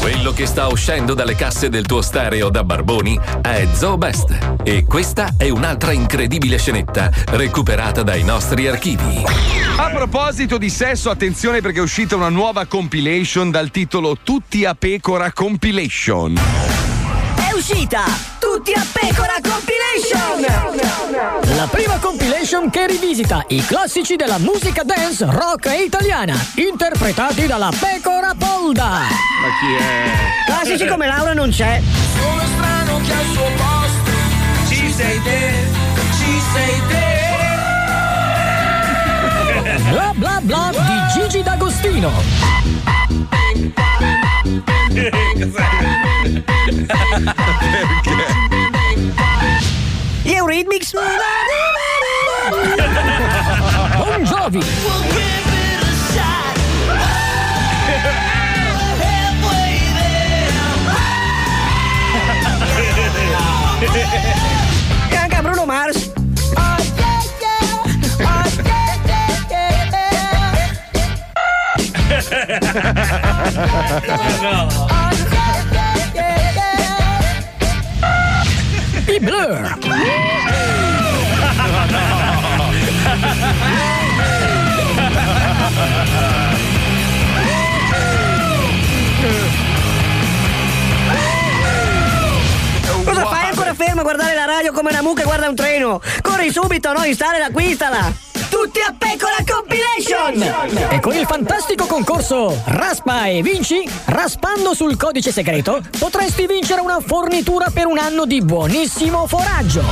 Quello 0.00 0.32
che 0.32 0.46
sta 0.46 0.66
uscendo 0.68 1.12
dalle 1.12 1.34
casse 1.34 1.68
del 1.68 1.84
tuo 1.84 2.00
stereo 2.00 2.48
da 2.48 2.64
Barboni 2.64 3.20
è 3.42 3.68
Zoo 3.74 3.98
Best. 3.98 4.56
E 4.64 4.84
questa 4.84 5.34
è 5.36 5.50
un'altra 5.50 5.92
incredibile 5.92 6.56
scenetta 6.58 7.10
recuperata 7.26 8.02
dai 8.02 8.24
nostri 8.24 8.66
archivi. 8.66 9.22
A 9.76 9.90
proposito 9.90 10.56
di 10.56 10.70
sesso, 10.70 11.10
attenzione 11.10 11.60
perché 11.60 11.80
è 11.80 11.82
uscita 11.82 12.16
una 12.16 12.30
nuova 12.30 12.64
compilation 12.64 13.50
dal 13.50 13.70
titolo 13.70 14.16
Tutti 14.22 14.64
a 14.64 14.74
pecora 14.74 15.32
compilation. 15.32 16.89
Uscita! 17.60 18.04
Tutti 18.38 18.72
a 18.72 18.82
pecora 18.90 19.34
compilation! 19.42 20.40
La 21.56 21.68
prima 21.70 21.98
compilation 21.98 22.70
che 22.70 22.86
rivisita 22.86 23.44
i 23.48 23.62
classici 23.62 24.16
della 24.16 24.38
musica 24.38 24.82
dance 24.82 25.26
rock 25.28 25.70
italiana, 25.78 26.34
interpretati 26.54 27.46
dalla 27.46 27.70
Pecora 27.78 28.32
Polda. 28.34 28.88
Ma 28.88 29.04
chi 29.60 29.74
è? 29.78 30.06
Classici 30.46 30.86
come 30.86 31.06
Laura 31.06 31.34
non 31.34 31.50
c'è. 31.50 31.82
Sono 32.18 32.46
strano 32.46 32.98
che 33.04 33.12
al 33.12 33.26
suo 33.26 33.50
posto 33.58 34.10
ci 34.70 34.90
sei 34.90 35.22
te, 35.22 35.52
ci 36.16 36.40
sei 36.54 36.80
te. 36.88 37.18
Bla 39.90 40.12
bla 40.14 40.40
bla 40.40 40.70
di 40.72 41.12
Gigi 41.12 41.42
D'Agostino. 41.42 42.10
É 50.26 50.38
Eurythmics. 50.38 50.92
Bom 53.96 54.26
jovem. 54.26 54.60
Canta 65.10 65.42
Bruno 65.42 65.66
Mars. 65.66 66.10
Happy 79.10 79.24
Blur. 79.24 79.78
Cosa 93.04 93.26
fai 93.26 93.48
ancora 93.48 93.74
fermo 93.74 94.00
a 94.00 94.02
guardare 94.04 94.34
la 94.36 94.44
radio 94.44 94.70
come 94.72 94.90
una 94.90 95.02
mucca 95.02 95.24
guarda 95.24 95.48
un 95.48 95.56
treno? 95.56 96.00
Corri 96.22 96.52
subito, 96.52 96.92
no? 96.92 97.04
Installa, 97.04 97.46
acquistala! 97.46 98.29
Tutti 98.50 98.80
a 98.80 98.92
pecora 98.96 99.36
compilation! 99.46 100.42
E 100.90 101.00
con 101.00 101.14
il 101.14 101.24
fantastico 101.24 101.86
concorso 101.86 102.60
Raspa 102.64 103.26
e 103.26 103.42
vinci, 103.42 103.88
raspando 104.06 104.74
sul 104.74 104.96
codice 104.96 105.32
segreto, 105.32 105.80
potresti 105.98 106.46
vincere 106.46 106.80
una 106.80 107.00
fornitura 107.00 107.70
per 107.72 107.86
un 107.86 107.98
anno 107.98 108.26
di 108.26 108.42
buonissimo 108.42 109.26
foraggio. 109.26 109.82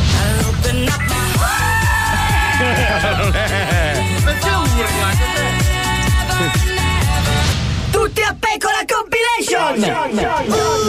Perché 4.25 4.49
urla? 4.49 5.11
Tutti 7.91 8.21
a 8.23 8.37
pecora 8.39 8.85
compilation! 8.87 9.79
Uh, 9.79 9.83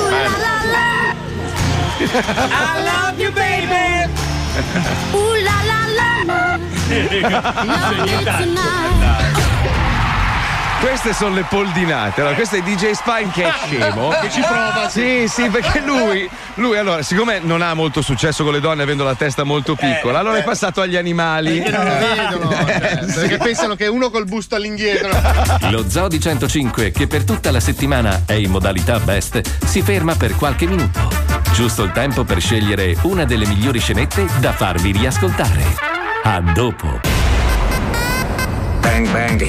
la, 0.10 0.28
la, 0.38 0.56
la. 0.72 0.88
I 2.02 2.84
love 2.84 3.22
you 3.22 3.32
baby! 3.32 4.10
Ooh 5.14 5.36
la 5.44 5.62
la 5.66 5.88
la 6.26 6.60
Queste 10.80 11.14
sono 11.14 11.36
le 11.36 11.44
poldinate. 11.44 12.22
Allora, 12.22 12.36
questo 12.36 12.56
è 12.56 12.62
DJ 12.62 12.92
Spine 12.92 13.30
che 13.34 13.44
è 13.44 13.52
scemo. 13.66 14.10
Che 14.10 14.32
ci 14.32 14.40
prova, 14.40 14.88
Sì, 14.90 15.26
sì, 15.28 15.50
perché 15.50 15.82
lui, 15.82 16.28
lui, 16.56 16.78
allora, 16.78 17.04
siccome 17.04 17.40
non 17.44 17.62
ha 17.62 17.74
molto 17.74 18.02
successo 18.02 18.46
con 18.46 18.54
le 18.54 18.62
donne 18.62 18.84
avendo 18.84 19.04
la 19.04 19.14
testa 19.14 19.44
molto 19.44 19.76
piccola, 19.76 20.20
allora 20.20 20.38
è 20.38 20.44
passato 20.44 20.80
agli 20.80 20.96
animali. 20.96 21.60
Perché 21.60 21.78
non 21.78 21.86
lo 21.86 21.94
vedono, 21.94 22.50
cioè, 22.50 23.00
perché 23.14 23.38
pensano 23.38 23.76
che 23.76 23.86
è 23.86 23.90
uno 23.90 24.10
col 24.10 24.26
busto 24.26 24.56
all'indietro. 24.56 25.10
Lo 25.70 25.90
Zoo 25.90 26.08
di 26.08 26.20
105, 26.20 26.92
che 26.92 27.08
per 27.08 27.26
tutta 27.26 27.52
la 27.52 27.60
settimana 27.60 28.24
è 28.26 28.34
in 28.34 28.50
modalità 28.50 29.00
best, 29.00 29.42
si 29.66 29.82
ferma 29.82 30.16
per 30.16 30.36
qualche 30.36 30.66
minuto. 30.66 31.12
Giusto 31.54 31.84
il 31.84 31.92
tempo 31.92 32.24
per 32.24 32.40
scegliere 32.40 32.96
una 33.02 33.26
delle 33.26 33.46
migliori 33.46 33.80
scenette 33.80 34.26
da 34.40 34.54
farvi 34.54 34.94
riascoltare. 34.94 35.99
A 36.32 36.40
dopo. 36.54 37.02
Bang 38.82 39.10
bang. 39.12 39.42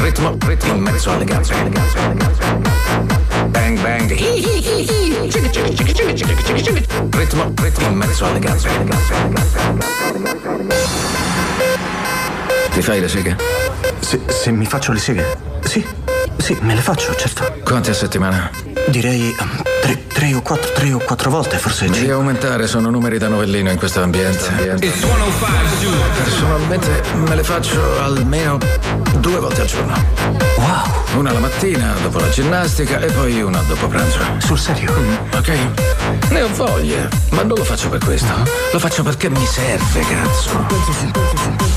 Ritmo, 0.00 0.38
ritmo 0.46 0.72
in 0.72 0.80
mezzo 0.80 1.10
alle 1.10 1.24
gambe. 1.26 1.54
Bang 3.50 3.78
bang. 3.82 4.10
Ritmo, 7.10 7.52
ritmo 7.60 7.86
in 7.88 7.94
mezzo 7.94 8.24
alle 8.24 8.38
gambe. 8.38 8.68
Ti 12.70 12.80
fai 12.80 13.00
le 13.00 13.08
seghe? 13.08 13.36
Se, 14.00 14.18
se 14.28 14.50
mi 14.50 14.64
faccio 14.64 14.92
le 14.92 14.98
seghe? 14.98 15.36
Sì, 15.62 15.86
sì, 16.38 16.56
me 16.62 16.74
le 16.74 16.80
faccio, 16.80 17.14
certo. 17.16 17.60
Quante 17.62 17.90
a 17.90 17.94
settimana? 17.94 18.50
Direi 18.88 19.36
um, 19.38 19.73
tre, 19.84 20.06
tre 20.06 20.34
o 20.34 20.40
quattro, 20.40 20.72
tre 20.72 20.92
o 20.92 20.98
quattro 20.98 21.28
volte, 21.28 21.58
forse. 21.58 21.88
Devi 21.90 22.10
aumentare, 22.10 22.66
sono 22.66 22.88
numeri 22.88 23.18
da 23.18 23.28
novellino 23.28 23.70
in 23.70 23.76
questo 23.76 24.02
ambiente. 24.02 24.78
Personalmente 26.22 27.02
me 27.14 27.36
le 27.36 27.44
faccio 27.44 28.00
almeno 28.00 28.58
due 29.18 29.38
volte 29.38 29.60
al 29.60 29.66
giorno. 29.66 30.43
Wow! 30.64 31.18
Una 31.18 31.32
la 31.32 31.38
mattina, 31.40 31.94
dopo 32.02 32.18
la 32.18 32.28
ginnastica, 32.30 32.98
e 32.98 33.10
poi 33.12 33.40
una 33.42 33.60
dopo 33.68 33.86
pranzo. 33.86 34.18
Sul 34.38 34.58
serio? 34.58 34.92
ok? 35.32 35.50
Ne 36.30 36.42
ho 36.42 36.48
voglia, 36.54 37.08
ma 37.30 37.42
non 37.42 37.56
lo 37.58 37.64
faccio 37.64 37.88
per 37.88 38.02
questo. 38.02 38.32
Lo 38.72 38.78
faccio 38.78 39.02
perché 39.02 39.28
mi 39.28 39.44
serve, 39.44 40.00
cazzo. 40.00 40.66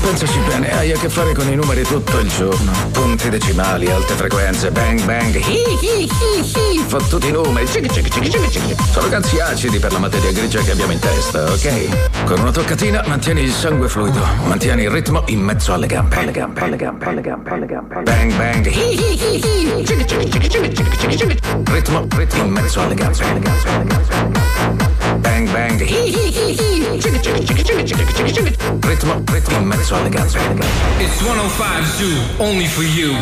Pensaci 0.00 0.38
bene, 0.48 0.76
hai 0.76 0.92
a 0.92 0.98
che 0.98 1.08
fare 1.08 1.34
con 1.34 1.48
i 1.50 1.54
numeri 1.54 1.82
tutto 1.82 2.18
il 2.18 2.28
giorno. 2.30 2.72
Punti 2.92 3.28
decimali, 3.28 3.90
alte 3.90 4.14
frequenze, 4.14 4.70
bang 4.70 5.02
bang, 5.04 5.34
hi 5.34 5.62
hi 5.80 6.10
hi 6.10 6.40
hi, 6.40 6.84
fottuti 6.86 7.30
numeri, 7.30 7.66
cicchi 7.66 7.90
cicchi 7.90 8.10
cicchi 8.10 8.30
cicchi 8.30 8.50
cicchi. 8.50 8.76
Sono 8.90 9.08
ganzi 9.08 9.38
acidi 9.38 9.78
per 9.78 9.92
la 9.92 9.98
materia 9.98 10.32
grigia 10.32 10.62
che 10.62 10.70
abbiamo 10.70 10.92
in 10.92 10.98
testa, 10.98 11.44
ok? 11.44 12.24
Con 12.24 12.40
una 12.40 12.50
toccatina 12.50 13.04
mantieni 13.06 13.42
il 13.42 13.52
sangue 13.52 13.88
fluido, 13.88 14.24
mantieni 14.46 14.82
il 14.84 14.90
ritmo 14.90 15.22
in 15.26 15.40
mezzo 15.40 15.74
alle 15.74 15.86
gambe. 15.86 16.16
Alle 16.16 16.30
gambe, 16.32 16.60
alle 16.60 16.76
gambe, 16.76 17.04
alle 17.04 17.20
gambe, 17.20 17.50
alle 17.50 17.66
gambe. 17.66 18.02
Bang 18.02 18.34
bang, 18.34 18.66
hi 18.78 18.94
hi 18.94 19.16
hi 19.16 19.40
hi, 19.42 19.84
cicchi 19.84 20.06
cicchi 20.06 20.30
cicchi 20.30 20.48
cicchi 20.48 20.74
cicchi 20.74 20.96
cicchi 20.98 21.16
cicchi. 21.16 21.36
Ritmo, 21.72 22.06
ritmo 22.16 22.44
in 22.44 22.50
mezzo 22.50 22.80
alle 22.80 22.94
gambe. 22.94 23.24
Alle 23.24 23.40
gambe, 23.40 23.68
alle 23.68 23.84
gambe, 23.84 24.08
alle 24.08 24.28
gambe. 24.28 25.18
Bang 25.18 25.50
bang, 25.50 25.80
hi 25.80 26.14
hi 26.14 26.30
hi 26.30 26.52
hi, 26.52 27.00
cicchi 27.00 27.20
cicchi 27.20 27.44
cicchi 27.44 27.64
cicchi 27.64 27.84
cicchi 27.84 28.14
cicchi 28.14 28.32
cicchi. 28.32 28.56
Ritmo, 28.86 29.22
ritmo 29.32 29.56
in 29.58 29.64
mezzo 29.64 29.94
alle 29.96 30.08
gambe. 30.08 30.38
Alle 30.38 30.54
gambe. 30.54 30.66
It's 30.98 31.20
105 31.20 31.84
Zoo, 31.96 32.18
only 32.38 32.66
for 32.66 32.84
you. 32.84 33.14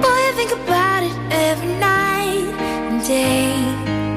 Boy, 0.00 0.08
I 0.08 0.32
think 0.36 0.52
about 0.52 1.02
it 1.02 1.14
every 1.30 1.74
night 1.78 2.48
and 2.88 3.04
day. 3.06 3.52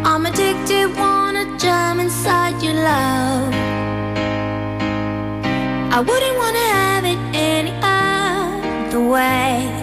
I'm 0.05 0.25
addicted, 0.25 0.95
wanna 0.95 1.45
jump 1.57 1.99
inside 1.99 2.61
your 2.61 2.75
love. 2.75 3.53
I 5.91 5.99
wouldn't 5.99 6.37
wanna 6.37 6.65
have 6.71 7.03
it 7.05 7.17
any 7.33 7.73
other 7.81 9.01
way. 9.01 9.76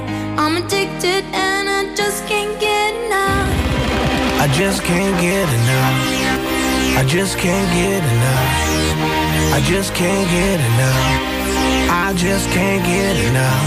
Addicted 1.05 1.35
and 1.35 1.69
I 1.69 1.95
just 1.95 2.25
can't 2.27 2.59
get 2.59 2.95
enough. 3.05 4.41
I 4.41 4.49
just 4.55 4.83
can't 4.85 5.21
get 5.21 5.47
enough. 5.61 6.97
I 6.97 7.05
just 7.07 7.37
can't 7.37 7.71
get 7.77 8.03
enough. 8.15 9.53
I 9.53 9.61
just 9.69 9.93
can't 9.93 10.31
get 10.31 10.61
enough. 10.61 11.91
I 11.91 12.15
just 12.17 12.49
can't 12.51 12.83
get 12.87 13.17
enough. 13.29 13.65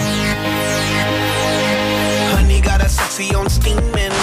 Honey 2.34 2.60
got 2.60 2.82
a 2.82 2.90
sexy 2.90 3.36
on 3.36 3.50
steaming. 3.52 4.14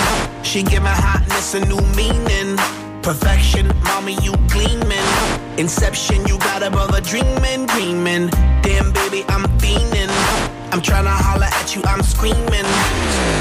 She 0.42 0.64
give 0.64 0.82
my 0.82 0.90
hotness 0.90 1.54
a 1.54 1.64
new 1.66 1.80
meaning. 1.94 2.56
Perfection, 3.02 3.68
mommy, 3.84 4.18
you 4.22 4.32
gleaming. 4.48 5.08
Inception, 5.56 6.26
you 6.26 6.36
got 6.38 6.64
a 6.64 6.70
brother 6.70 7.00
dreaming, 7.00 7.66
dreaming. 7.66 8.28
Damn, 8.62 8.90
baby, 8.92 9.24
I'm 9.28 9.44
fiending. 9.60 10.10
I'm 10.74 10.82
tryna 10.82 11.14
holler 11.14 11.46
at 11.46 11.70
you, 11.76 11.86
I'm 11.86 12.02
screaming. 12.02 12.66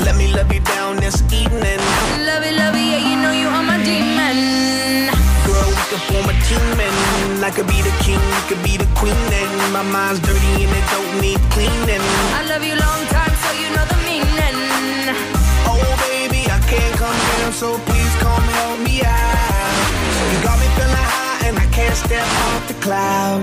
Let 0.06 0.14
me 0.22 0.30
love 0.38 0.54
you 0.54 0.62
down 0.62 0.98
this 0.98 1.18
evening. 1.34 1.82
Love 2.30 2.46
it, 2.46 2.54
love 2.54 2.78
it, 2.78 2.86
yeah, 2.94 3.02
you 3.02 3.18
know 3.18 3.34
you 3.34 3.50
are 3.50 3.66
my 3.66 3.82
demon. 3.82 5.10
Girl, 5.42 5.66
we 5.66 5.82
could 5.90 6.04
form 6.14 6.30
a 6.30 6.36
team 6.46 6.78
and 6.78 7.42
I 7.42 7.50
could 7.50 7.66
be 7.66 7.82
the 7.82 7.90
king, 8.06 8.22
you 8.22 8.44
could 8.46 8.62
be 8.62 8.78
the 8.78 8.86
queen 8.94 9.18
and 9.18 9.74
my 9.74 9.82
mind's 9.82 10.22
dirty 10.22 10.62
and 10.62 10.70
it 10.78 10.86
don't 10.94 11.10
need 11.26 11.42
cleaning. 11.50 12.06
I 12.38 12.46
love 12.54 12.62
you 12.62 12.78
long 12.78 13.02
time, 13.10 13.34
so 13.42 13.50
you 13.58 13.74
know 13.74 13.86
the 13.90 13.98
meaning. 14.06 15.18
Oh 15.66 15.82
baby, 16.06 16.46
I 16.54 16.62
can't 16.70 16.96
come 17.02 17.18
down, 17.18 17.50
so 17.50 17.82
please 17.90 18.14
come 18.22 18.46
help 18.62 18.78
me 18.86 19.02
out. 19.02 19.74
You 20.30 20.38
got 20.46 20.62
me 20.62 20.70
feeling 20.78 21.10
high 21.18 21.50
and 21.50 21.58
I 21.58 21.66
can't 21.74 21.98
step 21.98 22.30
off 22.54 22.62
the 22.70 22.78
cloud, 22.78 23.42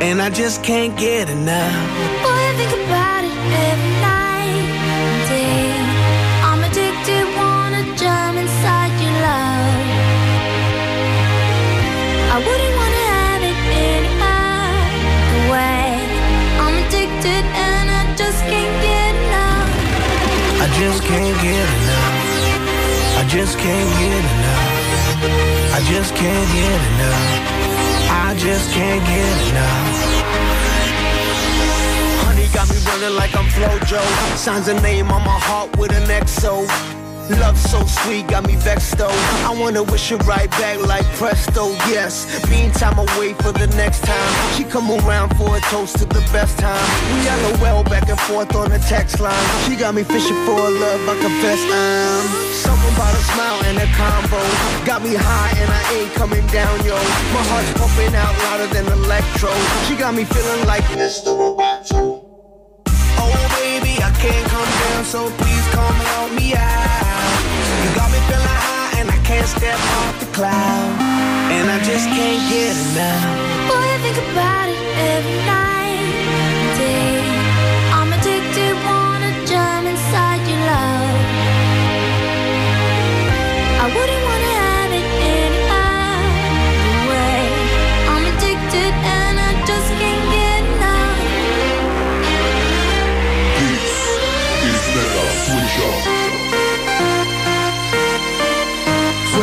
and 0.00 0.24
I 0.24 0.32
just 0.32 0.64
can't 0.64 0.96
get 0.96 1.28
enough. 1.28 1.84
Boy, 2.24 2.32
I 2.32 2.52
think 2.56 2.72
about 2.88 3.15
I 12.36 12.38
wouldn't 12.38 12.76
wanna 12.76 13.04
have 13.16 13.42
it 13.48 13.58
any 13.80 14.12
other 14.20 15.40
way. 15.48 15.88
I'm 16.60 16.76
addicted 16.84 17.44
and 17.64 17.88
I 17.88 18.12
just 18.12 18.44
can't 18.44 18.76
get 18.84 19.12
enough. 19.24 19.72
I 20.60 20.66
just 20.76 21.00
can't 21.08 21.36
get 21.40 21.66
enough. 21.80 22.16
I 23.16 23.24
just 23.26 23.56
can't 23.56 23.90
get 23.96 24.24
enough. 24.36 24.68
I 25.72 25.80
just 25.88 26.14
can't 26.14 26.48
get 26.52 26.80
enough. 26.92 27.24
I 28.12 28.34
just 28.36 28.70
can't 28.76 29.02
get 29.08 29.36
enough. 29.48 29.96
Honey 32.20 32.48
got 32.52 32.68
me 32.68 32.76
running 32.84 33.16
like 33.16 33.34
I'm 33.34 33.48
Flojo. 33.48 34.02
Signs 34.36 34.68
a 34.68 34.78
name 34.82 35.10
on 35.10 35.24
my 35.24 35.38
heart 35.40 35.74
with 35.78 35.90
an 35.92 36.04
XO. 36.04 36.68
Love 37.30 37.58
so 37.58 37.84
sweet, 37.86 38.28
got 38.28 38.46
me 38.46 38.54
vexed 38.54 38.98
though. 38.98 39.10
I 39.42 39.54
wanna 39.58 39.82
wish 39.82 40.12
it 40.12 40.22
right 40.26 40.50
back 40.52 40.80
like 40.80 41.04
presto, 41.18 41.72
yes. 41.90 42.26
Meantime, 42.48 43.00
I 43.00 43.18
wait 43.18 43.36
for 43.42 43.50
the 43.50 43.66
next 43.74 44.04
time. 44.04 44.52
She 44.54 44.62
come 44.62 44.88
around 44.90 45.36
for 45.36 45.56
a 45.56 45.60
toast 45.62 45.98
to 45.98 46.04
the 46.04 46.22
best 46.32 46.56
time. 46.58 46.86
We 47.14 47.26
LOL 47.26 47.82
back 47.82 48.08
and 48.08 48.20
forth 48.20 48.54
on 48.54 48.70
the 48.70 48.78
text 48.78 49.18
line. 49.18 49.34
She 49.66 49.74
got 49.74 49.94
me 49.94 50.04
fishing 50.04 50.38
for 50.46 50.54
a 50.54 50.70
love, 50.70 51.08
I 51.08 51.14
confess 51.20 51.60
I'm. 51.66 52.54
Something 52.54 52.94
about 52.94 53.14
a 53.14 53.22
smile 53.34 53.60
and 53.64 53.78
a 53.78 53.88
combo. 53.98 54.38
Got 54.86 55.02
me 55.02 55.16
high 55.18 55.50
and 55.58 55.70
I 55.70 55.82
ain't 55.98 56.12
coming 56.14 56.46
down, 56.54 56.78
yo. 56.86 56.94
My 57.34 57.42
heart's 57.50 57.72
pumping 57.74 58.14
out 58.14 58.38
louder 58.46 58.68
than 58.72 58.86
electro. 59.02 59.50
She 59.88 59.96
got 59.96 60.14
me 60.14 60.22
feeling 60.24 60.64
like 60.64 60.84
Mr. 60.94 61.34
Roboto. 61.34 62.22
Oh 63.18 63.56
baby, 63.58 63.98
I 64.00 64.12
can't 64.14 64.46
come 64.46 64.70
down, 64.86 65.04
so 65.04 65.28
please 65.42 65.66
come 65.74 65.94
help 66.14 66.32
me 66.32 66.54
out. 66.54 67.05
Step 69.46 69.78
off 69.78 70.18
the 70.18 70.26
cloud, 70.34 70.98
and 71.54 71.70
I 71.70 71.78
just 71.84 72.08
can't 72.08 72.42
get 72.50 72.74
enough. 72.74 73.70
Boy, 73.70 73.86
I 73.94 73.98
think 74.02 74.18
about 74.32 74.55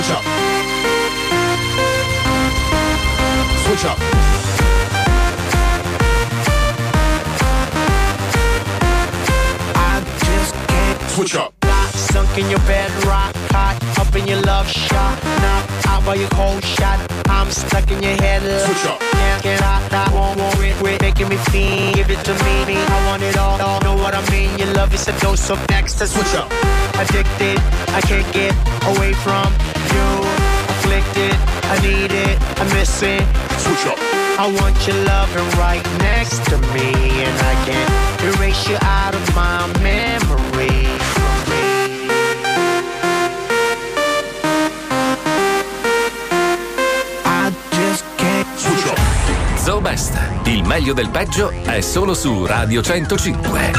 Switch 0.03 0.15
up. 0.17 0.23
Switch 3.63 3.85
up. 3.85 3.97
Switch 11.07 11.35
up. 11.35 11.53
Not 11.63 11.89
sunk 11.93 12.37
in 12.37 12.49
your 12.49 12.59
bed, 12.59 12.91
rock 13.05 13.33
hot, 13.53 13.79
up 13.97 14.13
in 14.17 14.27
your 14.27 14.41
love 14.41 14.67
shot. 14.67 15.23
Knock 15.23 15.87
out 15.87 16.05
by 16.05 16.15
your 16.15 16.29
cold 16.31 16.65
shot. 16.65 16.99
I'm 17.29 17.49
stuck 17.49 17.89
in 17.89 18.03
your 18.03 18.17
head. 18.21 18.43
Look. 18.43 18.59
Switch 18.59 18.85
up. 18.91 18.99
Can't 18.99 19.43
get 19.43 19.61
out, 19.61 19.93
I 19.93 20.13
won't 20.13 20.37
worry. 20.37 20.73
Quit 20.79 21.01
making 21.01 21.29
me 21.29 21.37
feel. 21.37 21.93
Give 21.93 22.09
it 22.09 22.21
to 22.25 22.33
me, 22.43 22.75
I 22.75 23.07
want 23.07 23.23
it 23.23 23.37
all. 23.37 23.61
all. 23.61 23.79
Know 23.79 23.95
what 23.95 24.13
I 24.13 24.21
mean? 24.31 24.49
Your 24.59 24.73
love 24.73 24.93
is 24.93 25.07
a 25.07 25.17
dose 25.21 25.49
of 25.49 25.59
next. 25.69 25.99
Switch 25.99 26.35
up. 26.35 26.51
Addicted, 26.99 27.57
I 27.95 28.01
can't 28.01 28.29
get 28.33 28.53
away 28.91 29.13
from 29.13 29.72
you. 29.93 30.09
Afflicted, 30.73 31.35
I 31.73 31.75
need 31.81 32.11
it, 32.11 32.35
I 32.59 32.63
miss 32.75 33.01
it. 33.01 33.23
Switch 33.63 33.85
up. 33.91 33.99
I 34.35 34.51
want 34.59 34.75
your 34.87 34.97
loving 35.05 35.49
right 35.59 35.83
next 35.99 36.43
to 36.49 36.57
me, 36.73 36.89
and 37.23 37.37
I 37.51 37.55
can't 37.65 37.91
erase 38.35 38.67
you 38.67 38.77
out 38.81 39.13
of 39.15 39.35
my 39.35 39.67
memory. 39.81 40.42
Best, 49.93 50.17
il 50.45 50.63
meglio 50.63 50.91
del 50.93 51.09
peggio 51.09 51.51
è 51.65 51.79
solo 51.81 52.15
su 52.15 52.47
Radio 52.47 52.81
105. 52.81 53.71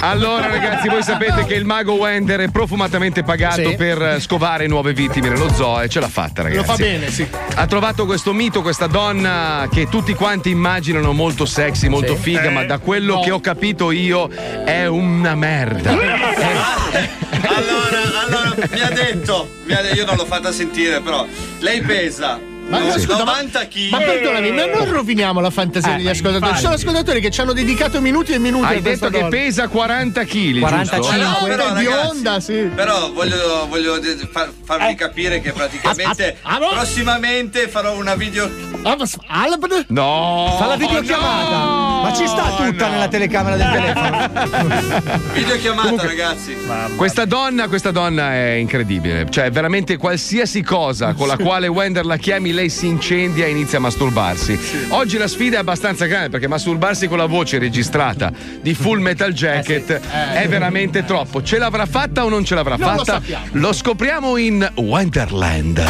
Allora, 0.00 0.48
ragazzi, 0.48 0.88
voi 0.88 1.04
sapete 1.04 1.44
che 1.44 1.54
il 1.54 1.64
mago 1.64 1.92
Wender 1.92 2.40
è 2.40 2.48
profumatamente 2.48 3.22
pagato 3.22 3.68
Sì. 3.70 3.76
per 3.76 4.16
scovare 4.20 4.66
nuove 4.66 4.92
vittime 4.92 5.28
nello 5.28 5.48
zoo 5.54 5.80
e 5.80 5.88
ce 5.88 6.00
l'ha 6.00 6.08
fatta, 6.08 6.42
ragazzi. 6.42 6.58
Lo 6.58 6.64
fa 6.64 6.74
bene, 6.74 7.12
sì. 7.12 7.24
Ha 7.54 7.64
trovato 7.68 8.06
questo 8.06 8.32
mito, 8.32 8.60
questa 8.60 8.88
donna 8.88 9.68
che 9.70 9.88
tutti 9.88 10.14
quanti 10.14 10.50
immaginano 10.50 11.12
molto 11.12 11.44
sexy, 11.46 11.86
molto 11.86 12.16
Sì. 12.16 12.22
figa, 12.22 12.42
Eh, 12.46 12.50
ma 12.50 12.64
da 12.64 12.78
quello 12.78 13.14
no. 13.14 13.20
che 13.20 13.30
ho 13.30 13.38
capito 13.38 13.92
io 13.92 14.28
è 14.64 14.86
una 14.86 15.36
merda. 15.36 15.92
Allora, 17.44 18.20
allora, 18.26 18.54
mi 18.72 18.80
ha 18.80 18.90
detto, 18.90 19.48
mi 19.64 19.72
ha 19.74 19.80
detto, 19.82 19.94
io 19.96 20.04
non 20.06 20.16
l'ho 20.16 20.26
fatta 20.26 20.52
sentire, 20.52 21.00
però 21.00 21.26
lei 21.60 21.80
pesa 21.82 22.38
Ma 22.68 22.78
no, 22.78 22.92
scusa, 22.98 23.18
90 23.18 23.66
kg. 23.68 23.90
Ma 23.90 23.98
perdonami, 23.98 24.50
ma 24.52 24.64
non 24.66 24.90
roviniamo 24.90 25.40
la 25.40 25.50
fantasia 25.50 25.92
Eh, 25.94 25.96
degli 25.98 26.08
ascoltatori. 26.08 26.54
Ci 26.54 26.60
sono 26.60 26.74
ascoltatori 26.74 27.20
che 27.20 27.30
ci 27.30 27.40
hanno 27.40 27.52
dedicato 27.52 28.00
minuti 28.00 28.32
e 28.32 28.38
minuti 28.38 28.64
Hai 28.66 28.80
detto 28.80 29.08
che 29.10 29.18
donna. 29.18 29.28
pesa 29.28 29.68
40 29.68 30.24
kg, 30.24 30.58
45. 30.60 31.18
giusto? 31.18 31.28
No, 31.40 31.46
però, 31.46 31.74
ragazzi, 31.74 32.40
sì. 32.40 32.70
Però 32.74 33.12
voglio, 33.12 33.66
voglio 33.68 34.00
far- 34.30 34.52
farvi 34.64 34.94
capire 34.94 35.40
che 35.40 35.52
praticamente 35.52 36.38
ah, 36.42 36.54
ah, 36.56 36.58
prossimamente 36.58 37.68
farò 37.68 37.94
una 37.96 38.14
video. 38.14 38.50
Ah, 38.82 38.96
ma 38.96 39.06
s- 39.06 39.18
ah, 39.26 39.46
No! 39.88 40.56
Fa 40.58 40.66
la 40.66 40.76
videochiamata. 40.76 41.80
Ma 42.02 42.12
ci 42.16 42.26
sta 42.26 42.54
tutta 42.56 42.88
nella 42.88 43.08
telecamera 43.08 43.56
del 43.56 43.70
telefono. 43.70 45.20
Videochiamata, 45.32 46.02
ragazzi. 46.06 46.56
Questa 46.96 47.24
donna, 47.24 47.68
questa 47.68 47.90
donna 47.90 48.32
è 48.34 48.52
incredibile. 48.52 49.26
Cioè, 49.30 49.50
veramente 49.50 49.96
qualsiasi 49.96 50.62
cosa 50.62 51.12
con 51.14 51.26
la 51.28 51.36
quale 51.36 51.66
Wender 51.68 52.04
la 52.04 52.16
chiami, 52.16 52.51
lei 52.52 52.68
si 52.68 52.86
incendia 52.86 53.46
e 53.46 53.50
inizia 53.50 53.78
a 53.78 53.80
masturbarsi. 53.80 54.58
Oggi 54.90 55.16
la 55.18 55.28
sfida 55.28 55.56
è 55.56 55.60
abbastanza 55.60 56.06
grande 56.06 56.28
perché 56.30 56.48
masturbarsi 56.48 57.08
con 57.08 57.18
la 57.18 57.26
voce 57.26 57.58
registrata 57.58 58.32
di 58.60 58.74
Full 58.74 59.00
Metal 59.00 59.32
Jacket 59.32 60.00
è 60.34 60.46
veramente 60.48 61.04
troppo. 61.04 61.42
Ce 61.42 61.58
l'avrà 61.58 61.86
fatta 61.86 62.24
o 62.24 62.28
non 62.28 62.44
ce 62.44 62.54
l'avrà 62.54 62.76
Non 62.76 62.92
lo 62.92 62.98
fatta? 62.98 63.12
sappiamo. 63.14 63.46
Lo 63.52 63.72
scopriamo 63.72 64.36
in 64.36 64.70
Wonderland. 64.76 65.84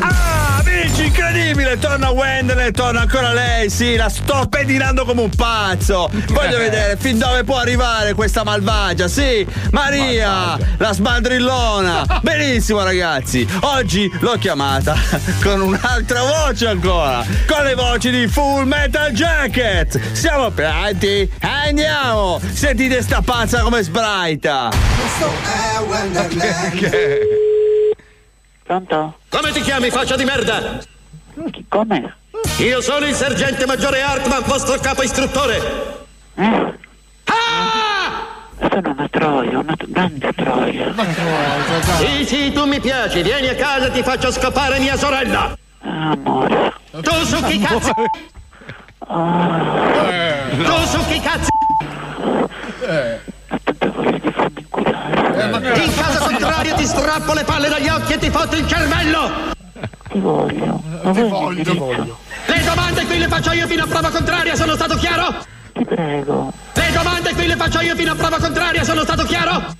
Ah, 0.00 0.58
amici, 0.58 1.06
incredibile! 1.06 1.78
Torna 1.78 2.10
Wendell, 2.10 2.70
torna 2.72 3.00
ancora 3.02 3.32
lei, 3.32 3.68
sì, 3.70 3.96
la 3.96 4.08
sto 4.08 4.46
pedinando 4.48 5.04
come 5.04 5.22
un 5.22 5.30
pazzo! 5.30 6.10
Voglio 6.28 6.58
vedere 6.58 6.96
fin 6.98 7.18
dove 7.18 7.44
può 7.44 7.56
arrivare 7.58 8.14
questa 8.14 8.44
malvagia, 8.44 9.08
sì! 9.08 9.46
Maria, 9.70 10.58
la 10.78 10.92
sbandrillona! 10.92 12.20
Benissimo, 12.22 12.82
ragazzi! 12.82 13.46
Oggi 13.60 14.10
l'ho 14.20 14.36
chiamata 14.50 14.96
con 15.44 15.60
un'altra 15.60 16.24
voce 16.24 16.66
ancora! 16.66 17.24
Con 17.46 17.62
le 17.64 17.76
voci 17.76 18.10
di 18.10 18.26
Full 18.26 18.64
Metal 18.64 19.12
Jacket! 19.12 20.10
Siamo 20.10 20.50
pronti? 20.50 21.30
Andiamo! 21.40 22.40
Sentite 22.52 23.00
sta 23.00 23.22
pazza 23.22 23.62
come 23.62 23.80
sbraita! 23.82 24.70
Pronto? 28.64 29.18
Come 29.28 29.52
ti 29.52 29.60
chiami, 29.60 29.88
faccia 29.90 30.16
di 30.16 30.24
merda? 30.24 30.80
Come? 31.68 32.16
Io 32.58 32.80
sono 32.80 33.06
il 33.06 33.14
sergente 33.14 33.66
maggiore 33.66 34.02
Hartman, 34.02 34.42
vostro 34.46 34.76
capo 34.80 35.02
istruttore. 35.02 36.06
Eh? 36.34 36.78
Sono 38.60 38.90
una 38.90 39.08
troia, 39.10 39.58
una 39.58 39.74
grande 39.86 40.32
troia. 40.34 40.94
Sì, 41.98 42.24
sì, 42.26 42.52
tu 42.52 42.66
mi 42.66 42.78
piaci, 42.80 43.22
vieni 43.22 43.48
a 43.48 43.54
casa 43.54 43.86
e 43.86 43.90
ti 43.90 44.02
faccio 44.02 44.30
scopare 44.30 44.78
mia 44.78 44.96
sorella. 44.96 45.56
Amore. 45.82 46.72
Tu 46.90 47.24
su 47.24 47.42
chi 47.44 47.58
cazzo? 47.58 47.92
Tu 50.64 50.86
su 50.86 51.06
chi 51.06 51.20
cazzo? 51.20 51.48
In 55.74 55.94
caso 55.96 56.24
contrario 56.24 56.74
ti 56.74 56.84
strappo 56.86 57.32
le 57.32 57.44
palle 57.44 57.68
dagli 57.68 57.88
occhi 57.88 58.12
e 58.12 58.18
ti 58.18 58.30
fotto 58.30 58.56
il 58.56 58.66
cervello! 58.68 59.30
Ti 60.10 60.18
voglio. 60.18 60.82
Ti 61.12 61.22
voglio, 61.22 61.62
ti 61.62 61.76
voglio. 61.76 62.18
Le 62.46 62.64
domande 62.64 63.06
qui 63.06 63.18
le 63.18 63.28
faccio 63.28 63.52
io 63.52 63.66
fino 63.66 63.84
a 63.84 63.86
prova 63.86 64.10
contraria, 64.10 64.54
sono 64.54 64.74
stato 64.74 64.96
chiaro? 64.96 65.34
Ti 65.80 65.86
prego, 65.86 66.52
Le 66.74 66.92
domande 66.92 67.32
qui 67.32 67.46
le 67.46 67.56
faccio 67.56 67.80
io 67.80 67.94
fino 67.96 68.12
a 68.12 68.14
prova 68.14 68.36
contraria, 68.38 68.84
sono 68.84 69.00
stato 69.02 69.24
chiaro? 69.24 69.74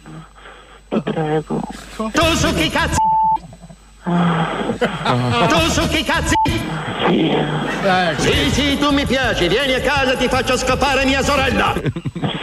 ti 0.89 0.99
prego. 1.03 1.61
Tu 1.95 2.35
su 2.37 2.55
chi 2.55 2.71
cazzo? 2.71 2.97
Tu 4.03 5.59
su 5.69 5.87
chi 5.89 6.03
cazzo? 6.03 6.33
Sì, 7.07 7.37
Sì, 8.17 8.51
sì, 8.51 8.79
tu 8.79 8.91
mi 8.93 9.05
piaci, 9.05 9.47
vieni 9.49 9.75
a 9.75 9.81
casa 9.83 10.13
e 10.13 10.17
ti 10.17 10.27
faccio 10.29 10.57
scopare 10.57 11.05
mia 11.05 11.23
sorella! 11.23 11.75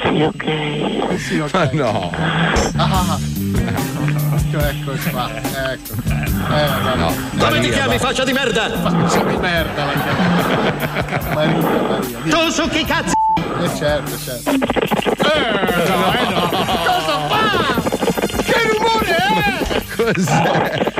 sì, 0.03 0.21
ok. 0.21 1.17
Sì, 1.17 1.39
ok. 1.39 1.53
Ma 1.53 1.69
no. 1.71 2.11
Ah. 2.75 3.17
Ecco, 4.57 4.59
ecco 4.59 5.09
qua. 5.11 5.29
Ecco. 5.33 5.93
Eh, 6.07 6.67
vabbè. 6.83 7.13
Come 7.37 7.59
ti 7.59 7.69
chiami, 7.69 7.97
faccia 7.97 8.23
di 8.23 8.33
merda? 8.33 8.69
Faccia 8.69 9.23
di 9.23 9.37
merda 9.37 9.85
la 9.85 9.93
chiamata. 9.93 11.33
Maria, 11.33 11.57
Maria. 11.57 12.29
Tu 12.29 12.49
su 12.51 12.69
chi 12.69 12.85
cazzo? 12.85 13.16
Eh 13.63 13.69
certo, 13.75 14.17
certo. 14.19 14.49
Eh, 14.51 14.57
no, 15.87 16.13
eh 16.13 16.25
no. 16.29 16.49
Cosa 16.49 17.15
fa? 17.27 17.41
Che 18.43 18.57
rumore 18.71 19.15
è? 19.15 19.81
Cos'è? 19.95 20.91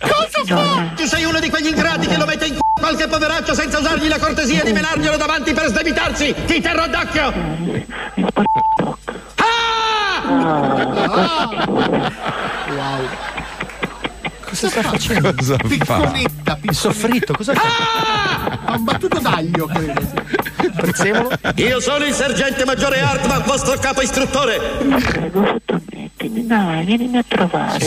Cosa 0.00 0.40
fa? 0.46 0.92
Tu 0.96 1.04
sei 1.06 1.24
uno 1.24 1.40
di 1.40 1.50
quegli 1.50 1.68
ingrati 1.68 2.06
che 2.06 2.16
lo 2.16 2.26
mette 2.26 2.46
in 2.46 2.54
c***o 2.54 2.80
qualche 2.80 3.06
poveraccio 3.06 3.54
senza 3.54 3.78
usargli 3.78 4.08
la 4.08 4.18
cortesia 4.18 4.62
di 4.62 4.72
menarglielo 4.72 5.16
davanti 5.16 5.52
per 5.52 5.68
sdebitarsi! 5.68 6.34
Ti 6.46 6.60
terrò 6.60 6.86
d'occhio! 6.86 7.32
Wow. 12.74 13.08
Cosa 14.42 14.68
sta 14.68 14.82
facendo? 14.82 15.34
Cosa 15.34 15.56
fa? 15.56 15.66
Piccoletta, 15.68 16.58
Il 16.62 16.74
soffritto, 16.74 17.34
cosa 17.34 17.54
fa? 17.54 18.58
Ha 18.64 18.74
un 18.76 18.84
battuto 18.84 19.18
d'aglio, 19.18 19.66
credo. 19.66 20.00
Prezzemolo? 20.70 21.30
Io 21.56 21.80
sono 21.80 22.04
il 22.04 22.14
sergente 22.14 22.64
maggiore 22.64 23.00
Hartman, 23.00 23.42
vostro 23.44 23.76
capo 23.78 24.02
istruttore! 24.02 24.58
Prego, 24.58 25.44
sottomettimi. 25.46 26.46
Dai, 26.46 26.84
vienimi 26.84 27.18
a 27.18 27.24
trovare. 27.26 27.84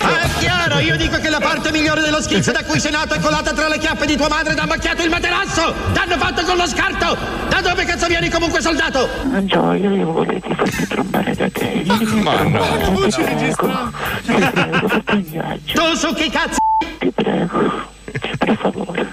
Ah, 0.00 0.20
è 0.20 0.28
chiaro, 0.38 0.78
io 0.78 0.96
dico 0.96 1.18
che 1.18 1.28
la 1.28 1.40
parte 1.40 1.70
migliore 1.70 2.00
dello 2.00 2.20
schizzo 2.20 2.52
da 2.52 2.64
cui 2.64 2.80
sei 2.80 2.92
nato 2.92 3.14
è 3.14 3.20
colata 3.20 3.52
tra 3.52 3.68
le 3.68 3.78
chiappe 3.78 4.06
di 4.06 4.16
tua 4.16 4.28
madre 4.28 4.52
ed 4.52 4.58
ha 4.58 4.66
macchiato 4.66 5.02
il 5.02 5.10
materasso! 5.10 5.74
T'hanno 5.92 6.16
fatto 6.16 6.42
con 6.44 6.56
lo 6.56 6.66
scarto! 6.66 7.16
Da 7.48 7.60
dove 7.60 7.84
cazzo 7.84 8.06
vieni 8.06 8.28
comunque 8.28 8.60
soldato? 8.60 9.08
Ah, 9.32 9.44
Gioia, 9.44 9.90
io 9.90 10.12
volevo 10.12 10.54
farti 10.54 10.86
trombare 10.86 11.34
da 11.34 11.50
te. 11.50 11.82
Ma 12.22 12.42
no. 12.42 12.90
voce 12.92 13.24
registrata. 13.24 13.90
Ti 14.24 14.32
prego, 14.32 14.88
fatti 14.88 15.14
un 15.14 15.24
viaggio. 15.30 15.72
Tu 15.74 15.96
su 15.96 16.14
chi 16.14 16.30
cazzo? 16.30 16.58
Ti 16.98 17.10
prego. 17.10 17.90
Per 18.38 18.56
favore. 18.56 19.11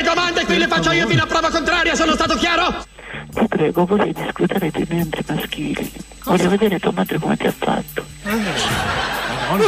Le 0.00 0.06
domande 0.06 0.46
qui 0.46 0.56
le 0.56 0.66
faccio 0.66 0.92
io 0.92 1.06
fino 1.06 1.24
a 1.24 1.26
prova 1.26 1.50
contraria, 1.50 1.94
sono 1.94 2.12
stato 2.12 2.34
chiaro? 2.36 2.86
Ti 3.34 3.46
prego, 3.46 3.84
vorrei 3.84 4.14
discutere 4.14 4.70
dei 4.70 4.86
membri 4.88 5.22
maschili. 5.28 5.92
Voglio 6.24 6.48
vedere 6.48 6.78
tua 6.78 6.92
madre 6.92 7.18
come 7.18 7.36
ti 7.36 7.46
ha 7.46 7.52
fatto. 7.52 8.02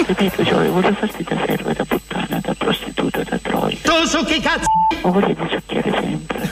Capito, 0.06 0.42
Gioia? 0.42 0.70
Voglio 0.70 0.94
farti 0.94 1.22
da 1.22 1.36
serva, 1.44 1.74
da 1.74 1.84
puttana, 1.84 2.40
da 2.40 2.54
prostituta, 2.54 3.22
da 3.24 3.38
troia. 3.42 3.76
Tu 3.82 4.06
su 4.06 4.24
chi 4.24 4.40
cazzo? 4.40 4.64
O 5.02 5.12
voglio 5.12 5.36
succhiare 5.50 5.92
sempre. 6.00 6.50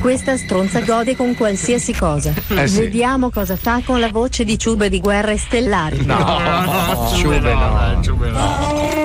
Questa 0.00 0.36
stronza 0.36 0.80
gode 0.80 1.16
con 1.16 1.34
qualsiasi 1.34 1.94
cosa. 1.94 2.34
Eh 2.48 2.68
sì. 2.68 2.80
Vediamo 2.80 3.30
cosa 3.30 3.56
fa 3.56 3.80
con 3.82 4.00
la 4.00 4.10
voce 4.10 4.44
di 4.44 4.58
ciube 4.58 4.90
di 4.90 5.00
guerre 5.00 5.38
stellari. 5.38 6.04
No, 6.04 7.10
ciube 7.16 7.40
no. 7.40 8.00
No. 8.32 9.01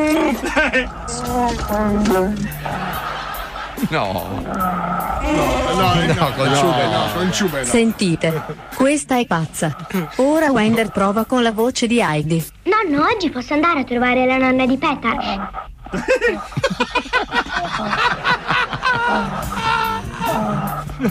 No, 3.90 4.12
no, 4.12 5.96
no, 6.14 6.34
con 6.36 6.50
no, 6.50 6.56
Ciube, 6.56 6.86
no, 6.86 7.06
no. 7.06 7.14
con 7.14 7.32
Ciube 7.32 7.60
no. 7.60 7.66
Sentite, 7.66 8.44
questa 8.76 9.18
è 9.18 9.26
pazza. 9.26 9.76
Ora 10.18 10.52
Wender 10.52 10.90
prova 10.90 11.26
con 11.26 11.44
la 11.44 11.52
voce 11.52 11.88
di 11.88 12.02
Heidi. 12.02 12.44
Nonno, 12.64 13.06
oggi 13.06 13.30
posso 13.30 13.54
andare 13.54 13.82
a 13.82 13.84
trovare 13.84 14.26
la 14.26 14.38
nonna 14.38 14.66
di 14.66 14.78
Petar? 14.78 15.70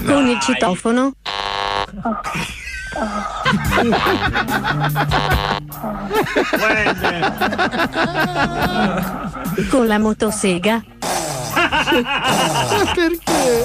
Con 0.05 0.27
il 0.27 0.40
citofono. 0.40 1.12
Con 9.70 9.86
la 9.86 9.98
motosega. 9.98 10.82
Perché? 12.94 13.64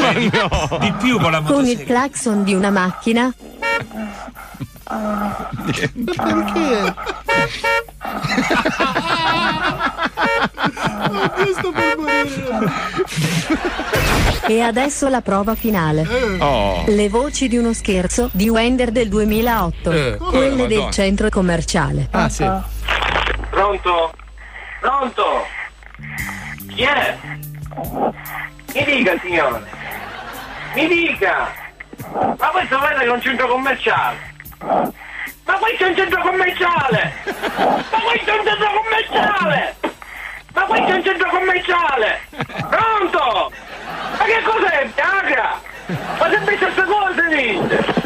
Ma 0.00 0.12
no. 0.12 0.78
Di 0.78 0.92
più 0.92 1.20
con 1.20 1.30
la 1.30 1.42
Con 1.42 1.66
il 1.66 1.84
clacson 1.84 2.42
di 2.44 2.54
una 2.54 2.70
macchina. 2.70 3.30
Perché? 5.64 5.92
Oddio, 6.02 6.02
sto 6.02 6.12
per 6.14 6.34
morire. 6.34 6.94
E 14.46 14.60
adesso 14.60 15.08
la 15.08 15.20
prova 15.20 15.54
finale. 15.54 16.06
Oh. 16.38 16.84
Le 16.86 17.08
voci 17.08 17.48
di 17.48 17.56
uno 17.56 17.72
scherzo 17.72 18.28
di 18.32 18.48
Wender 18.48 18.90
del 18.90 19.08
2008. 19.08 19.90
Eh, 19.90 20.16
Quelle 20.18 20.64
eh, 20.64 20.66
del 20.66 20.90
centro 20.90 21.28
commerciale. 21.28 22.08
Ah, 22.10 22.28
sì. 22.28 22.48
Pronto? 23.50 24.12
Pronto? 24.80 25.46
Chi 26.68 26.82
è? 26.82 27.16
Mi 28.74 28.84
dica 28.84 29.18
signore. 29.22 29.62
Mi 30.74 30.86
dica. 30.86 31.52
Ma 32.12 32.48
questo 32.48 32.78
vede 32.78 32.98
che 32.98 33.04
è 33.04 33.10
un 33.10 33.20
centro 33.20 33.46
commerciale. 33.48 34.30
Ma 35.44 35.54
questo 35.54 35.84
è 35.84 35.88
un 35.88 35.96
centro 35.96 36.22
commerciale! 36.22 37.12
Ma 37.26 38.00
questo 38.04 38.30
è 38.30 38.38
un 38.38 38.46
centro 38.46 38.68
commerciale! 38.80 39.74
Ma 40.54 40.62
questo 40.64 40.86
è 40.86 40.94
un 40.94 41.04
centro 41.04 41.28
commerciale! 41.30 42.20
Pronto? 42.68 43.52
Ma 44.18 44.24
che 44.24 44.42
cos'è? 44.44 44.88
Bianca? 44.94 45.60
Ma 46.18 46.30
sempre 46.30 46.56
queste 46.56 46.84
cose 46.84 47.22
dite! 47.28 48.00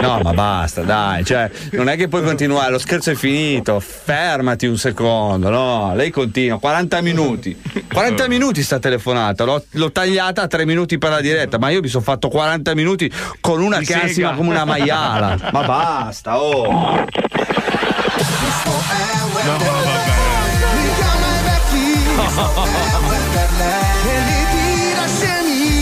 No, 0.00 0.20
ma 0.22 0.32
basta, 0.32 0.80
dai, 0.80 1.24
cioè, 1.24 1.50
non 1.72 1.88
è 1.88 1.96
che 1.96 2.08
puoi 2.08 2.22
continuare, 2.22 2.70
lo 2.70 2.78
scherzo 2.78 3.10
è 3.10 3.14
finito, 3.14 3.78
fermati 3.80 4.66
un 4.66 4.78
secondo, 4.78 5.50
no, 5.50 5.94
lei 5.94 6.10
continua, 6.10 6.58
40 6.58 7.02
minuti, 7.02 7.60
40 7.92 8.26
minuti 8.26 8.62
sta 8.62 8.78
telefonata, 8.78 9.44
l'ho, 9.44 9.62
l'ho 9.72 9.92
tagliata 9.92 10.42
a 10.42 10.46
3 10.46 10.64
minuti 10.64 10.96
per 10.96 11.10
la 11.10 11.20
diretta, 11.20 11.58
ma 11.58 11.68
io 11.68 11.80
mi 11.80 11.88
sono 11.88 12.02
fatto 12.02 12.28
40 12.28 12.74
minuti 12.74 13.12
con 13.40 13.60
una 13.60 13.78
Di 13.78 13.84
che 13.84 13.94
ansima 13.94 14.32
come 14.32 14.48
una 14.48 14.64
maiala, 14.64 15.36
ma 15.52 15.62
basta, 15.64 16.40
oh. 16.40 17.04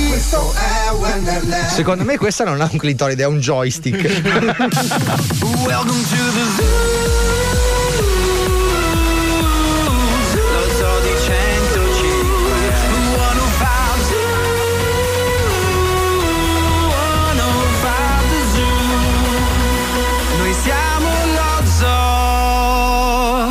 Questo 0.09 0.52
è 0.55 0.93
Wonderland. 0.93 1.69
Secondo 1.69 2.05
me 2.05 2.19
questa 2.19 2.44
non 2.44 2.60
ha 2.60 2.69
un 2.70 2.78
clitoride, 2.78 3.23
è 3.23 3.27
un 3.27 3.39
joystick. 3.39 4.02
Welcome 5.65 6.02
to 6.02 6.32
the 6.32 6.44
zoo. 6.56 6.88